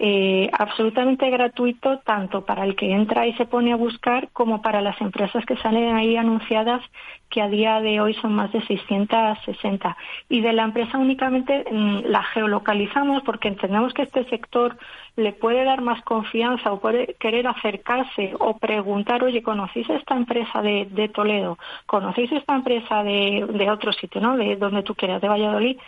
eh, 0.00 0.50
absolutamente 0.52 1.30
gratuito 1.30 2.00
tanto 2.00 2.44
para 2.44 2.64
el 2.64 2.74
que 2.74 2.90
entra 2.90 3.28
y 3.28 3.32
se 3.34 3.46
pone 3.46 3.72
a 3.72 3.76
buscar 3.76 4.28
como 4.32 4.60
para 4.60 4.80
las 4.80 5.00
empresas 5.00 5.46
que 5.46 5.56
salen 5.58 5.94
ahí 5.94 6.16
anunciadas 6.16 6.82
que 7.30 7.40
a 7.40 7.48
día 7.48 7.80
de 7.80 8.00
hoy 8.00 8.14
son 8.14 8.34
más 8.34 8.50
de 8.50 8.66
660 8.66 9.96
y 10.28 10.40
de 10.40 10.52
la 10.52 10.64
empresa 10.64 10.98
únicamente 10.98 11.64
mm, 11.70 12.06
la 12.06 12.24
geolocalizamos 12.24 13.22
porque 13.22 13.46
entendemos 13.46 13.94
que 13.94 14.02
este 14.02 14.24
sector 14.24 14.76
le 15.14 15.32
puede 15.32 15.62
dar 15.62 15.82
más 15.82 16.02
confianza 16.02 16.72
o 16.72 16.80
puede 16.80 17.14
querer 17.20 17.46
acercarse 17.46 18.34
o 18.40 18.58
preguntar 18.58 19.22
oye 19.22 19.44
conocéis 19.44 19.88
esta 19.90 20.16
empresa 20.16 20.60
de, 20.60 20.88
de 20.90 21.08
Toledo 21.08 21.56
conocéis 21.86 22.32
esta 22.32 22.56
empresa 22.56 23.04
de, 23.04 23.46
de 23.48 23.70
otro 23.70 23.92
sitio 23.92 24.20
no 24.20 24.36
de 24.36 24.56
donde 24.56 24.82
tú 24.82 24.96
quieras 24.96 25.22
de 25.22 25.28
Valladolid 25.28 25.78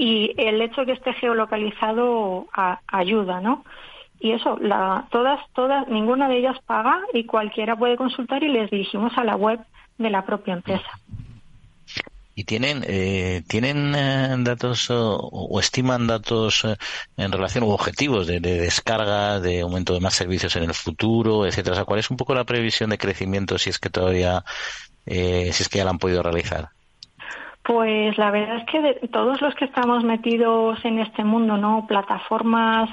y 0.00 0.32
el 0.38 0.62
hecho 0.62 0.80
de 0.80 0.86
que 0.86 0.92
esté 0.92 1.12
geolocalizado 1.12 2.46
ayuda, 2.86 3.42
¿no? 3.42 3.66
Y 4.18 4.32
eso, 4.32 4.56
la, 4.58 5.06
todas, 5.10 5.40
todas, 5.52 5.86
ninguna 5.88 6.26
de 6.26 6.38
ellas 6.38 6.56
paga 6.64 7.00
y 7.12 7.26
cualquiera 7.26 7.76
puede 7.76 7.98
consultar 7.98 8.42
y 8.42 8.48
les 8.48 8.70
dirigimos 8.70 9.12
a 9.18 9.24
la 9.24 9.36
web 9.36 9.60
de 9.98 10.08
la 10.08 10.24
propia 10.24 10.54
empresa. 10.54 10.88
¿Y 12.34 12.44
tienen, 12.44 12.82
eh, 12.86 13.42
tienen 13.46 13.94
eh, 13.94 14.34
datos 14.38 14.86
o, 14.90 15.60
estiman 15.60 16.06
datos 16.06 16.64
eh, 16.64 16.76
en 17.18 17.30
relación 17.30 17.64
o 17.64 17.68
objetivos 17.68 18.26
de, 18.26 18.40
descarga, 18.40 19.38
de 19.38 19.60
aumento 19.60 19.92
de 19.92 20.00
más 20.00 20.14
servicios 20.14 20.56
en 20.56 20.62
el 20.62 20.72
futuro, 20.72 21.44
etcétera? 21.44 21.84
¿Cuál 21.84 22.00
es 22.00 22.10
un 22.10 22.16
poco 22.16 22.34
la 22.34 22.44
previsión 22.44 22.88
de 22.88 22.96
crecimiento 22.96 23.58
si 23.58 23.68
es 23.68 23.78
que 23.78 23.90
todavía, 23.90 24.44
si 25.04 25.50
es 25.50 25.68
que 25.68 25.76
ya 25.76 25.84
la 25.84 25.90
han 25.90 25.98
podido 25.98 26.22
realizar? 26.22 26.70
Pues 27.62 28.16
la 28.16 28.30
verdad 28.30 28.56
es 28.56 28.64
que 28.64 28.80
de 28.80 28.94
todos 29.08 29.40
los 29.42 29.54
que 29.54 29.66
estamos 29.66 30.02
metidos 30.02 30.82
en 30.84 30.98
este 30.98 31.24
mundo, 31.24 31.58
¿no? 31.58 31.86
Plataformas 31.86 32.88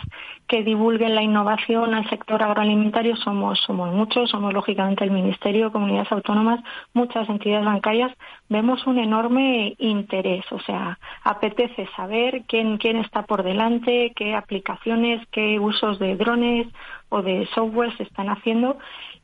que 0.47 0.63
divulguen 0.63 1.15
la 1.15 1.21
innovación 1.21 1.93
al 1.93 2.09
sector 2.09 2.41
agroalimentario 2.41 3.15
somos, 3.17 3.59
somos 3.65 3.93
muchos, 3.93 4.29
somos 4.29 4.53
lógicamente 4.53 5.03
el 5.03 5.11
Ministerio, 5.11 5.71
comunidades 5.71 6.11
autónomas, 6.11 6.61
muchas 6.93 7.27
entidades 7.29 7.65
bancarias, 7.65 8.11
vemos 8.49 8.85
un 8.87 8.99
enorme 8.99 9.75
interés, 9.77 10.45
o 10.51 10.59
sea, 10.59 10.99
apetece 11.23 11.87
saber 11.95 12.43
quién, 12.47 12.77
quién 12.77 12.97
está 12.97 13.23
por 13.23 13.43
delante, 13.43 14.13
qué 14.15 14.35
aplicaciones, 14.35 15.25
qué 15.31 15.59
usos 15.59 15.99
de 15.99 16.15
drones 16.15 16.67
o 17.09 17.21
de 17.21 17.47
software 17.53 17.95
se 17.97 18.03
están 18.03 18.29
haciendo 18.29 18.77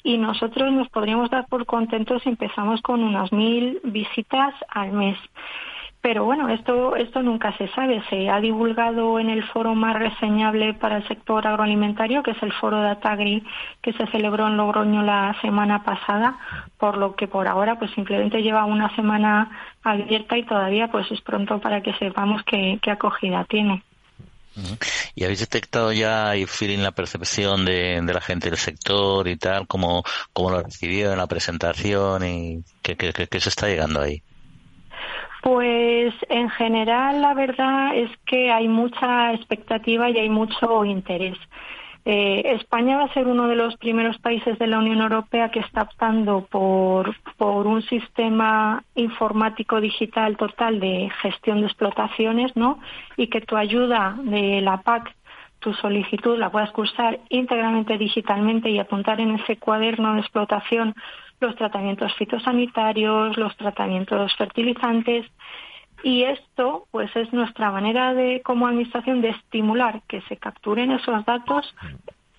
y 0.03 0.17
nosotros 0.17 0.71
nos 0.71 0.89
podríamos 0.89 1.29
dar 1.29 1.47
por 1.47 1.65
contentos 1.65 2.21
si 2.23 2.29
empezamos 2.29 2.81
con 2.81 3.03
unas 3.03 3.31
mil 3.31 3.79
visitas 3.83 4.53
al 4.69 4.91
mes. 4.91 5.17
Pero 6.03 6.25
bueno, 6.25 6.49
esto, 6.49 6.97
esto 6.97 7.23
nunca 7.23 7.55
se 7.57 7.69
sabe. 7.69 8.03
Se 8.09 8.29
ha 8.29 8.41
divulgado 8.41 9.19
en 9.19 9.29
el 9.29 9.41
foro 9.45 9.73
más 9.73 9.97
reseñable 9.97 10.73
para 10.73 10.97
el 10.97 11.07
sector 11.07 11.47
agroalimentario, 11.47 12.21
que 12.23 12.31
es 12.31 12.43
el 12.43 12.51
foro 12.51 12.81
de 12.81 12.89
Atagri, 12.89 13.41
que 13.81 13.93
se 13.93 14.05
celebró 14.07 14.47
en 14.47 14.57
Logroño 14.57 15.01
la 15.01 15.33
semana 15.39 15.83
pasada, 15.83 16.35
por 16.77 16.97
lo 16.97 17.15
que 17.15 17.29
por 17.29 17.47
ahora 17.47 17.79
pues 17.79 17.89
simplemente 17.91 18.43
lleva 18.43 18.65
una 18.65 18.93
semana 18.97 19.49
abierta 19.81 20.37
y 20.37 20.43
todavía 20.43 20.89
pues 20.89 21.09
es 21.09 21.21
pronto 21.21 21.59
para 21.59 21.81
que 21.81 21.93
sepamos 21.93 22.43
qué, 22.43 22.79
qué 22.81 22.91
acogida 22.91 23.45
tiene. 23.45 23.81
¿Y 25.15 25.23
habéis 25.23 25.39
detectado 25.39 25.91
ya 25.91 26.35
y 26.35 26.45
feeling 26.45 26.79
la 26.79 26.91
percepción 26.91 27.65
de, 27.65 28.01
la 28.01 28.21
gente 28.21 28.49
del 28.49 28.59
sector 28.59 29.27
y 29.27 29.35
tal, 29.37 29.67
cómo, 29.67 30.03
cómo 30.31 30.51
lo 30.51 30.61
recibió 30.61 31.11
en 31.11 31.17
la 31.17 31.27
presentación 31.27 32.23
y 32.23 32.63
qué, 32.81 32.95
qué, 32.95 33.13
qué, 33.13 33.39
se 33.39 33.49
está 33.49 33.67
llegando 33.67 34.01
ahí? 34.01 34.21
Pues 35.41 36.13
en 36.29 36.49
general 36.51 37.21
la 37.21 37.33
verdad 37.33 37.95
es 37.95 38.09
que 38.25 38.51
hay 38.51 38.67
mucha 38.67 39.33
expectativa 39.33 40.09
y 40.09 40.17
hay 40.17 40.29
mucho 40.29 40.85
interés. 40.85 41.37
Eh, 42.05 42.55
España 42.59 42.97
va 42.97 43.05
a 43.05 43.13
ser 43.13 43.27
uno 43.27 43.47
de 43.47 43.55
los 43.55 43.77
primeros 43.77 44.17
países 44.17 44.59
de 44.59 44.67
la 44.67 44.79
Unión 44.79 45.01
Europea 45.01 45.51
que 45.51 45.59
está 45.59 45.83
optando 45.83 46.45
por, 46.49 47.15
por 47.37 47.65
un 47.65 47.81
sistema 47.83 48.83
informático 48.95 49.79
digital 49.79 50.35
total 50.35 50.81
de 50.81 51.09
gestión 51.21 51.61
de 51.61 51.67
explotaciones, 51.67 52.53
¿no? 52.57 52.79
Y 53.15 53.27
que 53.27 53.39
tu 53.39 53.55
ayuda 53.55 54.17
de 54.21 54.59
la 54.59 54.81
PAC, 54.81 55.15
tu 55.59 55.73
solicitud, 55.75 56.37
la 56.37 56.51
puedas 56.51 56.71
cursar 56.71 57.21
íntegramente 57.29 57.97
digitalmente 57.97 58.69
y 58.69 58.79
apuntar 58.79 59.21
en 59.21 59.35
ese 59.35 59.55
cuaderno 59.55 60.15
de 60.15 60.19
explotación 60.19 60.93
los 61.39 61.55
tratamientos 61.55 62.13
fitosanitarios, 62.15 63.37
los 63.37 63.55
tratamientos 63.55 64.35
fertilizantes 64.35 65.25
y 66.03 66.23
esto, 66.23 66.85
pues, 66.91 67.15
es 67.15 67.31
nuestra 67.31 67.71
manera 67.71 68.13
de, 68.13 68.41
como 68.43 68.67
administración, 68.67 69.21
de 69.21 69.29
estimular 69.29 70.01
que 70.07 70.21
se 70.23 70.37
capturen 70.37 70.91
esos 70.91 71.25
datos. 71.25 71.73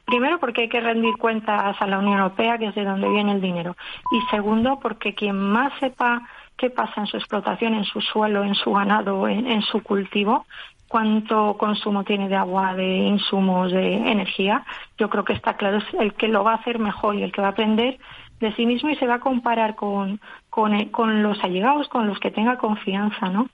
Primero, 0.04 0.38
porque 0.38 0.62
hay 0.62 0.68
que 0.68 0.82
rendir 0.82 1.16
cuentas 1.16 1.80
a 1.80 1.86
la 1.86 1.98
Unión 1.98 2.18
Europea, 2.18 2.58
que 2.58 2.66
es 2.66 2.74
de 2.74 2.84
donde 2.84 3.08
viene 3.08 3.32
el 3.32 3.40
dinero. 3.40 3.74
Y 4.12 4.20
segundo, 4.30 4.78
porque 4.80 5.14
quien 5.14 5.38
más 5.38 5.72
sepa 5.80 6.28
qué 6.58 6.68
pasa 6.68 7.00
en 7.00 7.06
su 7.06 7.16
explotación, 7.16 7.72
en 7.72 7.84
su 7.84 8.02
suelo, 8.02 8.44
en 8.44 8.54
su 8.54 8.72
ganado, 8.72 9.26
en, 9.28 9.46
en 9.46 9.62
su 9.62 9.82
cultivo, 9.82 10.44
cuánto 10.86 11.56
consumo 11.56 12.04
tiene 12.04 12.28
de 12.28 12.36
agua, 12.36 12.74
de 12.74 12.86
insumos, 12.86 13.72
de 13.72 13.94
energía, 13.94 14.64
yo 14.98 15.08
creo 15.08 15.24
que 15.24 15.32
está 15.32 15.54
claro, 15.54 15.78
es 15.78 15.94
el 15.98 16.14
que 16.14 16.28
lo 16.28 16.44
va 16.44 16.52
a 16.52 16.56
hacer 16.56 16.78
mejor 16.78 17.16
y 17.16 17.22
el 17.22 17.32
que 17.32 17.40
va 17.40 17.48
a 17.48 17.50
aprender 17.50 17.98
de 18.40 18.54
sí 18.54 18.66
mismo 18.66 18.90
y 18.90 18.96
se 18.96 19.06
va 19.06 19.14
a 19.14 19.20
comparar 19.20 19.74
con, 19.74 20.20
con, 20.54 20.72
eh, 20.72 20.88
con 20.92 21.20
los 21.24 21.42
allegados, 21.42 21.88
con 21.88 22.06
los 22.06 22.20
que 22.20 22.30
tenga 22.30 22.56
confianza, 22.58 23.28
¿no? 23.28 23.48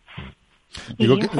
Digo 0.99 1.17
que 1.17 1.31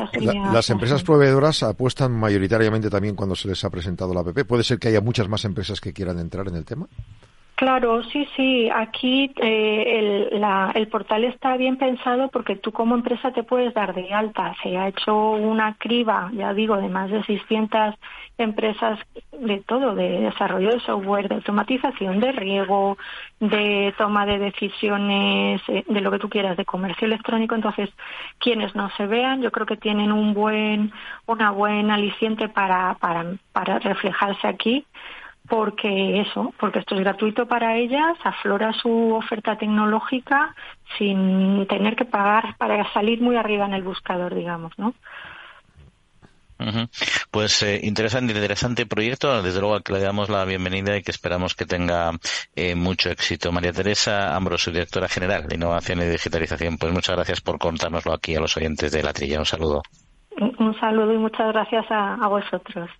las 0.55 0.70
empresas 0.70 1.03
proveedoras 1.03 1.62
apuestan 1.62 2.12
mayoritariamente 2.12 2.88
también 2.88 3.14
cuando 3.14 3.37
se 3.37 3.46
les 3.46 3.62
ha 3.62 3.68
presentado 3.68 4.14
la 4.14 4.20
APP. 4.20 4.46
¿Puede 4.46 4.64
ser 4.64 4.79
que 4.79 4.88
haya 4.88 5.03
muchas 5.03 5.29
más 5.29 5.44
empresas 5.44 5.79
que 5.79 5.92
quieran 5.92 6.18
entrar 6.18 6.49
en 6.49 6.57
el 6.57 6.64
tema? 6.64 6.87
Claro, 7.61 8.03
sí, 8.05 8.27
sí. 8.37 8.70
Aquí 8.75 9.31
eh, 9.37 10.31
el, 10.33 10.42
el, 10.75 10.88
portal 10.88 11.25
está 11.25 11.59
bien 11.59 11.77
pensado 11.77 12.31
porque 12.31 12.57
tú 12.57 12.73
como 12.73 12.94
empresa 12.94 13.33
te 13.33 13.42
puedes 13.42 13.75
dar 13.75 13.92
de 13.94 14.14
alta. 14.14 14.55
Se 14.62 14.79
ha 14.79 14.88
hecho 14.88 15.33
una 15.33 15.75
criba, 15.75 16.31
ya 16.33 16.55
digo, 16.55 16.79
de 16.79 16.88
más 16.88 17.11
de 17.11 17.23
600 17.23 17.96
empresas 18.38 18.99
de 19.38 19.61
todo, 19.61 19.94
de 19.94 20.20
desarrollo 20.20 20.70
de 20.70 20.81
software, 20.81 21.29
de 21.29 21.35
automatización, 21.35 22.18
de 22.18 22.33
riego, 22.33 22.96
de 23.40 23.92
toma 23.99 24.25
de 24.25 24.38
decisiones, 24.38 25.61
eh, 25.68 25.85
de 25.87 26.01
lo 26.01 26.11
que 26.11 26.18
tú 26.18 26.31
quieras, 26.31 26.57
de 26.57 26.64
comercio 26.64 27.05
electrónico. 27.07 27.55
Entonces, 27.55 27.90
quienes 28.38 28.75
no 28.75 28.88
se 28.96 29.07
vean, 29.07 29.42
yo 29.42 29.53
creo 29.53 29.66
que 29.66 29.77
tienen 29.77 30.12
un 30.12 30.33
buen, 30.33 30.92
una 31.27 31.51
buen 31.51 31.90
aliciente 31.90 32.49
para, 32.49 32.94
para, 32.94 33.35
para 33.53 33.79
reflejarse 33.81 34.49
aquí 34.49 34.87
porque 35.50 36.20
eso, 36.20 36.54
porque 36.60 36.78
esto 36.78 36.94
es 36.94 37.00
gratuito 37.00 37.46
para 37.46 37.76
ellas, 37.76 38.16
aflora 38.22 38.72
su 38.72 39.12
oferta 39.14 39.58
tecnológica 39.58 40.54
sin 40.96 41.66
tener 41.66 41.96
que 41.96 42.04
pagar 42.04 42.56
para 42.56 42.90
salir 42.92 43.20
muy 43.20 43.34
arriba 43.36 43.66
en 43.66 43.74
el 43.74 43.82
buscador, 43.82 44.32
digamos, 44.32 44.72
¿no? 44.78 44.94
Pues 47.30 47.62
eh, 47.62 47.80
interesante, 47.82 48.34
interesante 48.34 48.84
proyecto. 48.86 49.42
Desde 49.42 49.60
luego 49.60 49.80
que 49.80 49.94
le 49.94 50.00
damos 50.00 50.28
la 50.28 50.44
bienvenida 50.44 50.94
y 50.96 51.02
que 51.02 51.10
esperamos 51.10 51.54
que 51.54 51.64
tenga 51.64 52.12
eh, 52.54 52.74
mucho 52.74 53.10
éxito. 53.10 53.50
María 53.50 53.72
Teresa 53.72 54.36
Ambrosio, 54.36 54.70
directora 54.70 55.08
general 55.08 55.48
de 55.48 55.56
Innovación 55.56 56.02
y 56.02 56.04
Digitalización. 56.04 56.76
Pues 56.76 56.92
muchas 56.92 57.16
gracias 57.16 57.40
por 57.40 57.58
contárnoslo 57.58 58.12
aquí 58.12 58.36
a 58.36 58.40
los 58.40 58.54
oyentes 58.58 58.92
de 58.92 59.02
la 59.02 59.14
trilla. 59.14 59.38
Un 59.38 59.46
saludo. 59.46 59.82
Un, 60.38 60.78
saludo 60.78 61.14
y 61.14 61.18
muchas 61.18 61.48
gracias 61.48 61.86
a 61.90 62.28
vosotros. 62.28 62.90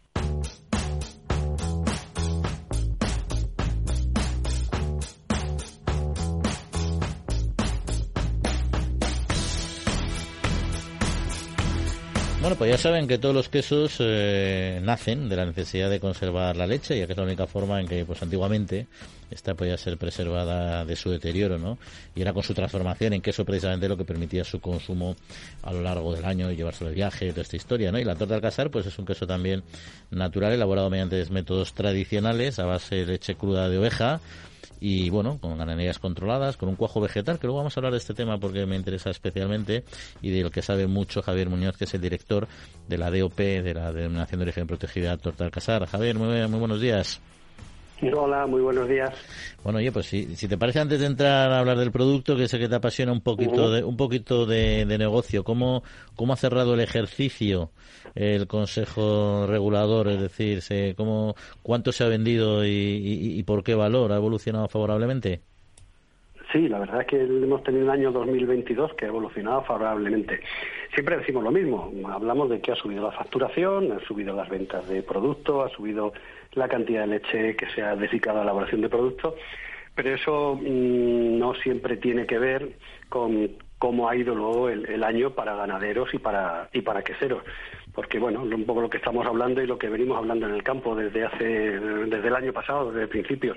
Bueno, 12.41 12.57
pues 12.57 12.71
ya 12.71 12.79
saben 12.79 13.07
que 13.07 13.19
todos 13.19 13.35
los 13.35 13.51
quesos 13.51 13.97
eh, 13.99 14.81
nacen 14.83 15.29
de 15.29 15.37
la 15.37 15.45
necesidad 15.45 15.91
de 15.91 16.01
conservar 16.01 16.57
la 16.57 16.67
leche, 16.67 16.99
ya 16.99 17.05
que 17.07 17.13
es 17.13 17.19
la 17.19 17.25
única 17.25 17.47
forma 17.47 17.79
en 17.83 17.87
que, 17.87 18.07
pues 18.07 18.23
antiguamente, 18.23 18.87
esta 19.31 19.55
podía 19.55 19.77
ser 19.77 19.99
preservada 19.99 20.87
de 20.87 20.97
su 20.97 21.11
deterioro, 21.11 21.59
¿no? 21.59 21.77
Y 22.15 22.23
era 22.23 22.33
con 22.33 22.43
su 22.43 22.55
transformación 22.55 23.13
en 23.13 23.21
queso 23.21 23.45
precisamente 23.45 23.91
lo 23.91 23.97
que 23.99 24.07
permitía 24.07 24.43
su 24.43 24.59
consumo 24.59 25.17
a 25.63 25.71
lo 25.71 25.83
largo 25.83 26.15
del 26.15 26.25
año 26.25 26.51
y 26.51 26.57
llevarse 26.57 26.87
de 26.87 26.95
viaje, 26.95 27.29
toda 27.29 27.43
esta 27.43 27.57
historia, 27.57 27.93
¿no? 27.93 27.99
Y 27.99 28.05
la 28.05 28.15
torta 28.15 28.37
al 28.37 28.41
casar, 28.41 28.71
pues 28.71 28.87
es 28.87 28.99
un 28.99 29.05
queso 29.05 29.27
también 29.27 29.63
natural, 30.11 30.55
elaborado 30.55 30.89
mediante 30.89 31.23
métodos 31.27 31.75
tradicionales 31.75 32.59
a 32.59 32.65
base 32.65 32.95
de 32.95 33.07
leche 33.07 33.35
cruda 33.35 33.69
de 33.69 33.77
oveja, 33.77 34.19
y 34.81 35.11
bueno, 35.11 35.39
con 35.39 35.59
ganaderías 35.59 35.99
controladas, 35.99 36.57
con 36.57 36.69
un 36.69 36.77
cuajo 36.77 37.01
vegetal, 37.01 37.39
que 37.39 37.47
luego 37.47 37.59
vamos 37.59 37.77
a 37.77 37.81
hablar 37.81 37.93
de 37.93 37.99
este 37.99 38.15
tema 38.15 38.39
porque 38.39 38.65
me 38.67 38.77
interesa 38.77 39.11
especialmente 39.11 39.85
y 40.23 40.31
de 40.31 40.43
lo 40.43 40.51
que 40.51 40.63
sabe 40.63 40.87
mucho 40.87 41.23
Javier 41.23 41.49
Muñoz, 41.51 41.77
que 41.77 41.85
es 41.85 41.95
el 41.95 42.01
director 42.01 42.49
de 42.89 42.99
la 42.99 43.11
DOP, 43.11 43.37
de 43.37 43.75
la 43.75 43.93
Denominación 43.93 44.41
de 44.41 44.45
Origen 44.45 44.67
Protegida 44.67 45.17
Torta 45.19 45.45
Alcázar. 45.45 45.87
Javier, 45.87 46.19
muy, 46.19 46.49
muy 46.49 46.59
buenos 46.59 46.81
días. 46.81 47.21
Hola, 48.03 48.47
muy 48.47 48.63
buenos 48.63 48.89
días. 48.89 49.13
Bueno, 49.63 49.79
oye, 49.79 49.93
pues 49.93 50.07
si, 50.07 50.35
si 50.37 50.49
te 50.49 50.57
parece 50.57 50.81
antes 50.81 51.01
de 51.01 51.07
entrar 51.07 51.53
a 51.53 51.59
hablar 51.59 51.77
del 51.79 51.93
producto, 51.93 52.35
que 52.35 52.49
sé 52.49 52.59
que 52.59 52.69
te 52.69 52.75
apasiona 52.75 53.13
un 53.13 53.21
poquito 53.21 53.71
de 53.71 53.85
un 53.85 53.97
poquito 53.97 54.47
de, 54.47 54.87
negocio, 54.87 55.45
¿cómo, 55.45 55.83
¿cómo 56.17 56.33
ha 56.33 56.37
cerrado 56.37 56.75
el 56.75 56.81
ejercicio 56.81 57.71
el 58.15 58.47
Consejo 58.47 59.47
Regulador? 59.47 60.09
Es 60.09 60.21
decir, 60.21 60.95
¿cómo, 60.97 61.35
¿cuánto 61.63 61.93
se 61.93 62.05
ha 62.05 62.09
vendido 62.09 62.65
y, 62.65 63.43
por 63.47 63.63
qué 63.63 63.75
valor? 63.75 64.13
¿Ha 64.13 64.17
evolucionado 64.17 64.69
favorablemente? 64.69 65.43
Sí, 66.53 66.69
la 66.69 66.81
verdad 66.81 67.03
es 67.03 67.07
que 67.07 67.23
hemos 67.23 67.63
tenido 67.63 67.85
un 67.85 67.91
año 67.91 68.11
2022 68.11 68.95
que 68.95 69.05
ha 69.05 69.09
evolucionado 69.09 69.63
favorablemente. 69.63 70.41
Siempre 70.93 71.19
decimos 71.19 71.45
lo 71.45 71.53
mismo, 71.53 71.93
hablamos 72.13 72.51
de 72.51 72.61
que 72.61 72.73
ha 72.73 72.77
subido 72.77 73.05
la 73.05 73.13
facturación, 73.13 73.93
ha 73.93 74.01
subido 74.01 74.35
las 74.35 74.49
ventas 74.49 74.89
de 74.89 75.03
productos, 75.05 75.71
ha 75.71 75.77
subido 75.77 76.13
la 76.55 76.69
cantidad 76.69 77.03
de 77.03 77.07
leche 77.07 77.55
que 77.55 77.67
se 77.75 77.83
ha 77.83 77.95
dedicado 77.95 78.39
a 78.39 78.41
la 78.41 78.51
elaboración 78.51 78.81
de 78.81 78.89
productos, 78.89 79.35
pero 79.95 80.13
eso 80.13 80.59
mm, 80.61 81.39
no 81.39 81.55
siempre 81.55 81.97
tiene 81.99 82.27
que 82.27 82.39
ver 82.39 82.71
con 83.09 83.51
cómo 83.79 84.09
ha 84.09 84.17
ido 84.17 84.35
luego 84.35 84.69
el, 84.69 85.05
año 85.05 85.31
para 85.31 85.55
ganaderos 85.55 86.13
y 86.13 86.19
para 86.19 86.69
y 86.73 86.83
para 86.83 87.03
queseros 87.03 87.43
porque 87.95 88.19
bueno 88.19 88.43
un 88.43 88.67
poco 88.67 88.83
lo 88.83 88.91
que 88.91 88.99
estamos 88.99 89.27
hablando 89.27 89.63
y 89.63 89.67
lo 89.67 89.79
que 89.79 89.89
venimos 89.89 90.19
hablando 90.19 90.47
en 90.47 90.55
el 90.55 90.63
campo 90.63 90.95
desde 90.95 91.25
hace 91.25 91.45
desde 91.81 92.29
el 92.29 92.35
año 92.35 92.53
pasado 92.53 92.93
desde 92.93 93.09
principios 93.09 93.57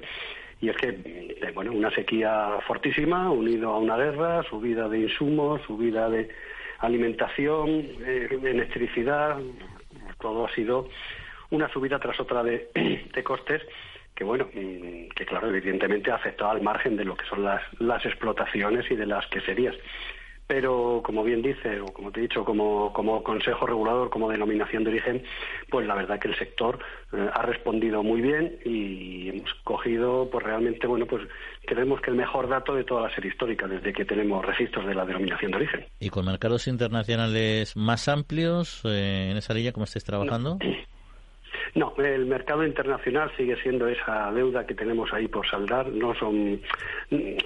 y 0.63 0.69
es 0.69 0.77
que 0.77 0.87
eh, 0.87 1.51
bueno 1.53 1.73
una 1.73 1.91
sequía 1.91 2.57
fortísima 2.65 3.29
unido 3.29 3.73
a 3.73 3.79
una 3.79 3.97
guerra 3.97 4.43
subida 4.43 4.87
de 4.87 4.99
insumos 4.99 5.61
subida 5.67 6.09
de 6.09 6.29
alimentación 6.79 7.69
eh, 8.05 8.39
electricidad 8.41 9.37
todo 10.21 10.45
ha 10.45 10.55
sido 10.55 10.87
una 11.49 11.67
subida 11.67 11.99
tras 11.99 12.17
otra 12.21 12.43
de, 12.43 12.69
costes 13.23 13.61
que 14.15 14.23
bueno, 14.23 14.45
mm, 14.53 15.09
que 15.15 15.25
claro, 15.25 15.49
evidentemente 15.49 16.11
ha 16.11 16.15
afectado 16.15 16.51
al 16.51 16.61
margen 16.61 16.95
de 16.95 17.03
lo 17.03 17.15
que 17.15 17.25
son 17.25 17.43
las, 17.43 17.61
las 17.79 18.05
explotaciones 18.05 18.89
y 18.91 18.95
de 18.95 19.07
las 19.07 19.25
queserías. 19.27 19.75
Pero, 20.47 21.01
como 21.03 21.23
bien 21.23 21.41
dice, 21.41 21.79
o 21.79 21.85
como 21.85 22.11
te 22.11 22.19
he 22.19 22.23
dicho, 22.23 22.43
como, 22.43 22.91
como 22.91 23.23
consejo 23.23 23.65
regulador, 23.65 24.09
como 24.09 24.29
denominación 24.29 24.83
de 24.83 24.91
origen, 24.91 25.23
pues 25.69 25.87
la 25.87 25.95
verdad 25.95 26.19
que 26.19 26.27
el 26.27 26.37
sector 26.37 26.79
eh, 27.13 27.29
ha 27.33 27.41
respondido 27.43 28.03
muy 28.03 28.21
bien 28.21 28.59
y 28.65 29.29
hemos 29.29 29.53
cogido, 29.63 30.29
pues 30.29 30.43
realmente, 30.45 30.85
bueno, 30.85 31.05
pues 31.05 31.23
creemos 31.65 32.01
que 32.01 32.11
el 32.11 32.17
mejor 32.17 32.49
dato 32.49 32.75
de 32.75 32.83
toda 32.83 33.07
la 33.07 33.15
serie 33.15 33.31
histórica, 33.31 33.67
desde 33.67 33.93
que 33.93 34.05
tenemos 34.05 34.45
registros 34.45 34.85
de 34.85 34.95
la 34.95 35.05
denominación 35.05 35.51
de 35.51 35.57
origen. 35.57 35.85
¿Y 35.99 36.09
con 36.09 36.25
mercados 36.25 36.67
internacionales 36.67 37.75
más 37.77 38.07
amplios 38.07 38.81
eh, 38.85 39.29
en 39.31 39.37
esa 39.37 39.53
línea, 39.53 39.71
cómo 39.71 39.85
estáis 39.85 40.03
trabajando? 40.03 40.57
No, 40.61 40.69
el 41.97 42.25
mercado 42.25 42.65
internacional 42.65 43.31
sigue 43.37 43.55
siendo 43.61 43.87
esa 43.87 44.31
deuda 44.31 44.65
que 44.65 44.75
tenemos 44.75 45.11
ahí 45.13 45.27
por 45.27 45.47
saldar. 45.47 45.87
No 45.87 46.13
son, 46.15 46.61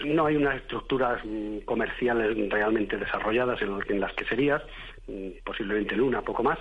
no 0.06 0.26
hay 0.26 0.36
unas 0.36 0.58
estructuras 0.58 1.20
mm, 1.24 1.60
comerciales 1.60 2.38
realmente 2.50 2.98
desarrolladas 2.98 3.62
en, 3.62 4.00
las 4.00 4.14
que 4.14 4.26
serías, 4.26 4.62
mm, 5.08 5.44
posiblemente 5.44 5.96
en 5.96 6.02
una, 6.02 6.22
poco 6.22 6.44
más. 6.44 6.60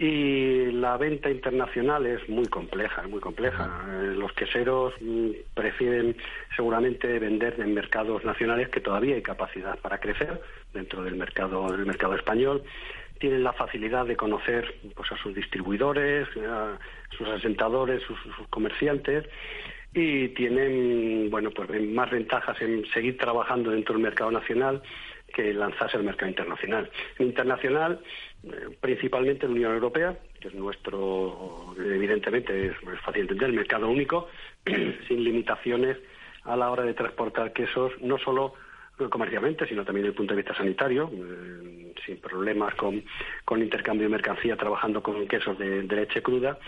Y 0.00 0.70
la 0.70 0.96
venta 0.96 1.28
internacional 1.28 2.06
es 2.06 2.28
muy 2.28 2.46
compleja, 2.46 3.02
muy 3.08 3.18
compleja. 3.18 3.84
Eh, 3.88 4.14
los 4.16 4.32
queseros 4.32 4.94
mm, 5.00 5.30
prefieren 5.54 6.16
seguramente 6.54 7.18
vender 7.18 7.56
en 7.58 7.74
mercados 7.74 8.24
nacionales 8.24 8.68
que 8.68 8.80
todavía 8.80 9.16
hay 9.16 9.22
capacidad 9.22 9.76
para 9.80 9.98
crecer 9.98 10.40
dentro 10.72 11.02
del 11.02 11.16
mercado 11.16 11.72
del 11.72 11.84
mercado 11.84 12.14
español 12.14 12.62
tienen 13.18 13.44
la 13.44 13.52
facilidad 13.52 14.06
de 14.06 14.16
conocer 14.16 14.74
pues, 14.94 15.10
a 15.12 15.16
sus 15.16 15.34
distribuidores, 15.34 16.28
a 16.36 16.78
sus 17.16 17.28
asentadores, 17.28 18.02
sus, 18.02 18.18
comerciantes 18.50 19.26
y 19.94 20.28
tienen 20.28 21.30
bueno 21.30 21.50
pues 21.50 21.68
más 21.82 22.10
ventajas 22.10 22.60
en 22.60 22.84
seguir 22.92 23.16
trabajando 23.16 23.70
dentro 23.70 23.94
del 23.94 24.02
mercado 24.02 24.30
nacional 24.30 24.82
que 25.32 25.52
lanzarse 25.52 25.96
al 25.96 26.04
mercado 26.04 26.30
internacional. 26.30 26.90
internacional, 27.18 28.00
eh, 28.44 28.76
principalmente 28.80 29.46
la 29.46 29.52
Unión 29.52 29.72
Europea, 29.74 30.18
que 30.40 30.48
es 30.48 30.54
nuestro, 30.54 31.74
evidentemente 31.78 32.68
es, 32.68 32.76
fácil 33.04 33.22
entender, 33.22 33.50
el 33.50 33.56
mercado 33.56 33.88
único, 33.88 34.28
sin 35.08 35.24
limitaciones 35.24 35.98
a 36.44 36.56
la 36.56 36.70
hora 36.70 36.84
de 36.84 36.94
transportar 36.94 37.52
quesos, 37.52 37.92
no 38.00 38.18
solo 38.18 38.54
comercialmente, 39.10 39.66
sino 39.66 39.84
también 39.84 40.04
desde 40.04 40.12
el 40.12 40.16
punto 40.16 40.34
de 40.34 40.42
vista 40.42 40.54
sanitario, 40.54 41.10
eh, 41.12 41.92
sin 42.04 42.16
problemas 42.18 42.74
con, 42.74 43.02
con 43.44 43.62
intercambio 43.62 44.06
de 44.06 44.12
mercancía, 44.12 44.56
trabajando 44.56 45.02
con 45.02 45.26
quesos 45.28 45.58
de, 45.58 45.82
leche 45.82 46.22
cruda. 46.22 46.58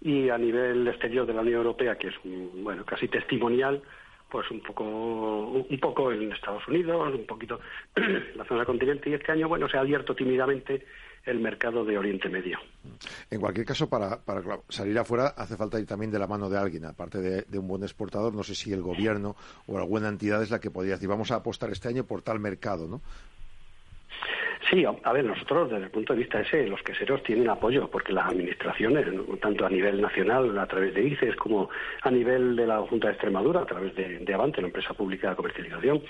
Y 0.00 0.28
a 0.28 0.38
nivel 0.38 0.86
exterior 0.88 1.26
de 1.26 1.34
la 1.34 1.40
Unión 1.40 1.58
Europea, 1.58 1.96
que 1.96 2.08
es 2.08 2.14
bueno 2.22 2.84
casi 2.84 3.08
testimonial, 3.08 3.82
pues 4.30 4.50
un 4.50 4.60
poco 4.60 4.84
un 4.84 5.80
poco 5.80 6.12
en 6.12 6.32
Estados 6.32 6.66
Unidos, 6.68 7.14
un 7.14 7.26
poquito 7.26 7.60
en 7.96 8.36
la 8.36 8.44
zona 8.44 8.60
del 8.60 8.66
continente 8.66 9.08
y 9.08 9.14
este 9.14 9.32
año 9.32 9.48
bueno 9.48 9.68
se 9.68 9.76
ha 9.76 9.80
abierto 9.80 10.14
tímidamente 10.14 10.84
el 11.26 11.40
mercado 11.40 11.84
de 11.84 11.98
Oriente 11.98 12.28
Medio. 12.28 12.58
En 13.30 13.40
cualquier 13.40 13.66
caso, 13.66 13.88
para, 13.88 14.18
para 14.18 14.42
salir 14.68 14.96
afuera 14.98 15.34
hace 15.36 15.56
falta 15.56 15.78
ir 15.78 15.86
también 15.86 16.10
de 16.10 16.18
la 16.18 16.26
mano 16.26 16.48
de 16.48 16.56
alguien, 16.56 16.86
aparte 16.86 17.20
de, 17.20 17.58
un 17.58 17.68
buen 17.68 17.82
exportador, 17.82 18.32
no 18.32 18.44
sé 18.44 18.54
si 18.54 18.72
el 18.72 18.80
gobierno 18.80 19.36
o 19.66 19.76
alguna 19.78 20.08
entidad 20.08 20.42
es 20.42 20.50
la 20.50 20.60
que 20.60 20.70
podría 20.70 20.94
decir, 20.94 21.08
vamos 21.08 21.30
a 21.32 21.36
apostar 21.36 21.70
este 21.70 21.88
año 21.88 22.04
por 22.04 22.22
tal 22.22 22.38
mercado, 22.38 22.86
¿no? 22.86 23.00
Sí, 24.70 24.84
a 24.84 25.12
ver, 25.12 25.24
nosotros 25.24 25.70
desde 25.70 25.84
el 25.84 25.90
punto 25.90 26.12
de 26.12 26.20
vista 26.20 26.40
ese, 26.40 26.66
los 26.66 26.82
queseros 26.82 27.22
tienen 27.22 27.48
apoyo, 27.48 27.88
porque 27.88 28.12
las 28.12 28.26
administraciones, 28.26 29.06
tanto 29.40 29.64
a 29.64 29.70
nivel 29.70 30.00
nacional 30.00 30.58
a 30.58 30.66
través 30.66 30.92
de 30.92 31.04
ICES 31.06 31.36
como 31.36 31.70
a 32.02 32.10
nivel 32.10 32.56
de 32.56 32.66
la 32.66 32.80
Junta 32.80 33.06
de 33.06 33.12
Extremadura 33.12 33.60
a 33.60 33.66
través 33.66 33.94
de, 33.94 34.18
de 34.18 34.34
Avante, 34.34 34.60
la 34.60 34.66
empresa 34.66 34.92
pública 34.94 35.30
de 35.30 35.36
comercialización, 35.36 36.02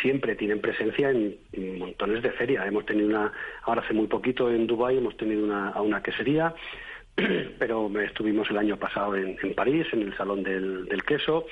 siempre 0.00 0.34
tienen 0.36 0.60
presencia 0.60 1.10
en, 1.10 1.38
montones 1.78 2.22
de 2.22 2.30
ferias. 2.32 2.66
Hemos 2.66 2.86
tenido 2.86 3.08
una, 3.08 3.32
ahora 3.62 3.82
hace 3.82 3.94
muy 3.94 4.06
poquito 4.06 4.50
en 4.50 4.66
Dubái 4.66 4.98
hemos 4.98 5.16
tenido 5.16 5.44
una, 5.44 5.70
a 5.70 5.82
una 5.82 6.02
quesería, 6.02 6.54
pero 7.58 7.90
estuvimos 8.00 8.50
el 8.50 8.58
año 8.58 8.76
pasado 8.76 9.16
en, 9.16 9.36
París, 9.54 9.86
en 9.92 10.02
el 10.02 10.16
Salón 10.16 10.42
del 10.42 11.02
Queso, 11.06 11.46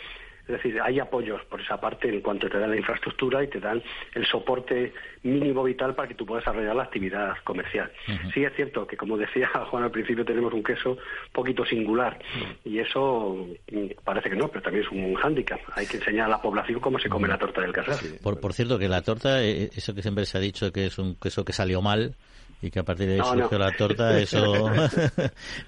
es 0.51 0.63
decir, 0.63 0.81
hay 0.83 0.99
apoyos 0.99 1.45
por 1.45 1.61
esa 1.61 1.81
parte 1.81 2.09
en 2.09 2.21
cuanto 2.21 2.49
te 2.49 2.59
dan 2.59 2.71
la 2.71 2.77
infraestructura 2.77 3.43
y 3.45 3.49
te 3.49 3.61
dan 3.61 3.81
el 4.15 4.27
soporte 4.27 4.93
mínimo 5.23 5.63
vital 5.63 5.95
para 5.95 6.09
que 6.09 6.15
tú 6.15 6.27
puedas 6.27 6.45
desarrollar 6.45 6.75
la 6.75 6.83
actividad 6.85 7.37
comercial. 7.45 7.91
Sí 8.35 8.43
es 8.43 8.53
cierto 8.57 8.87
que, 8.87 8.97
como 8.97 9.17
decía 9.17 9.49
Juan 9.71 9.85
al 9.85 9.91
principio, 9.91 10.25
tenemos 10.25 10.53
un 10.53 10.63
queso 10.63 10.93
un 10.93 10.99
poquito 11.33 11.65
singular 11.65 12.19
y 12.65 12.79
eso 12.81 13.47
mm, 13.71 14.03
parece 14.03 14.31
que 14.31 14.37
no, 14.37 14.49
pero 14.49 14.63
también 14.63 14.85
es 14.85 14.91
un 14.91 15.15
hándicap. 15.15 15.61
Hay 15.75 15.87
que 15.87 15.99
enseñar 15.99 16.27
a 16.27 16.31
la 16.31 16.43
población 16.43 16.81
cómo 16.81 16.99
se 16.99 17.09
come 17.09 17.29
la 17.29 17.39
torta 17.39 17.61
del 17.61 17.73
casar. 17.73 17.97
Por, 18.23 18.53
cierto, 18.53 18.79
que 18.79 18.89
la 18.89 19.03
torta, 19.03 19.43
eh, 19.43 19.65
eh, 19.65 19.71
eso 19.75 19.95
que 19.95 20.03
siempre 20.03 20.27
se 20.27 20.39
ha 20.39 20.41
dicho 20.41 20.73
que 20.73 20.87
es 20.87 20.99
un 20.99 21.15
queso 21.15 21.45
que 21.45 21.53
salió 21.53 21.81
mal, 21.81 22.17
y 22.63 22.71
que 22.71 22.81
a 22.81 22.83
partir 22.83 23.07
de 23.07 23.15
ahí 23.15 23.21
surgió 23.21 23.59
la 23.59 23.73
torta, 23.73 24.19
eso... 24.19 24.71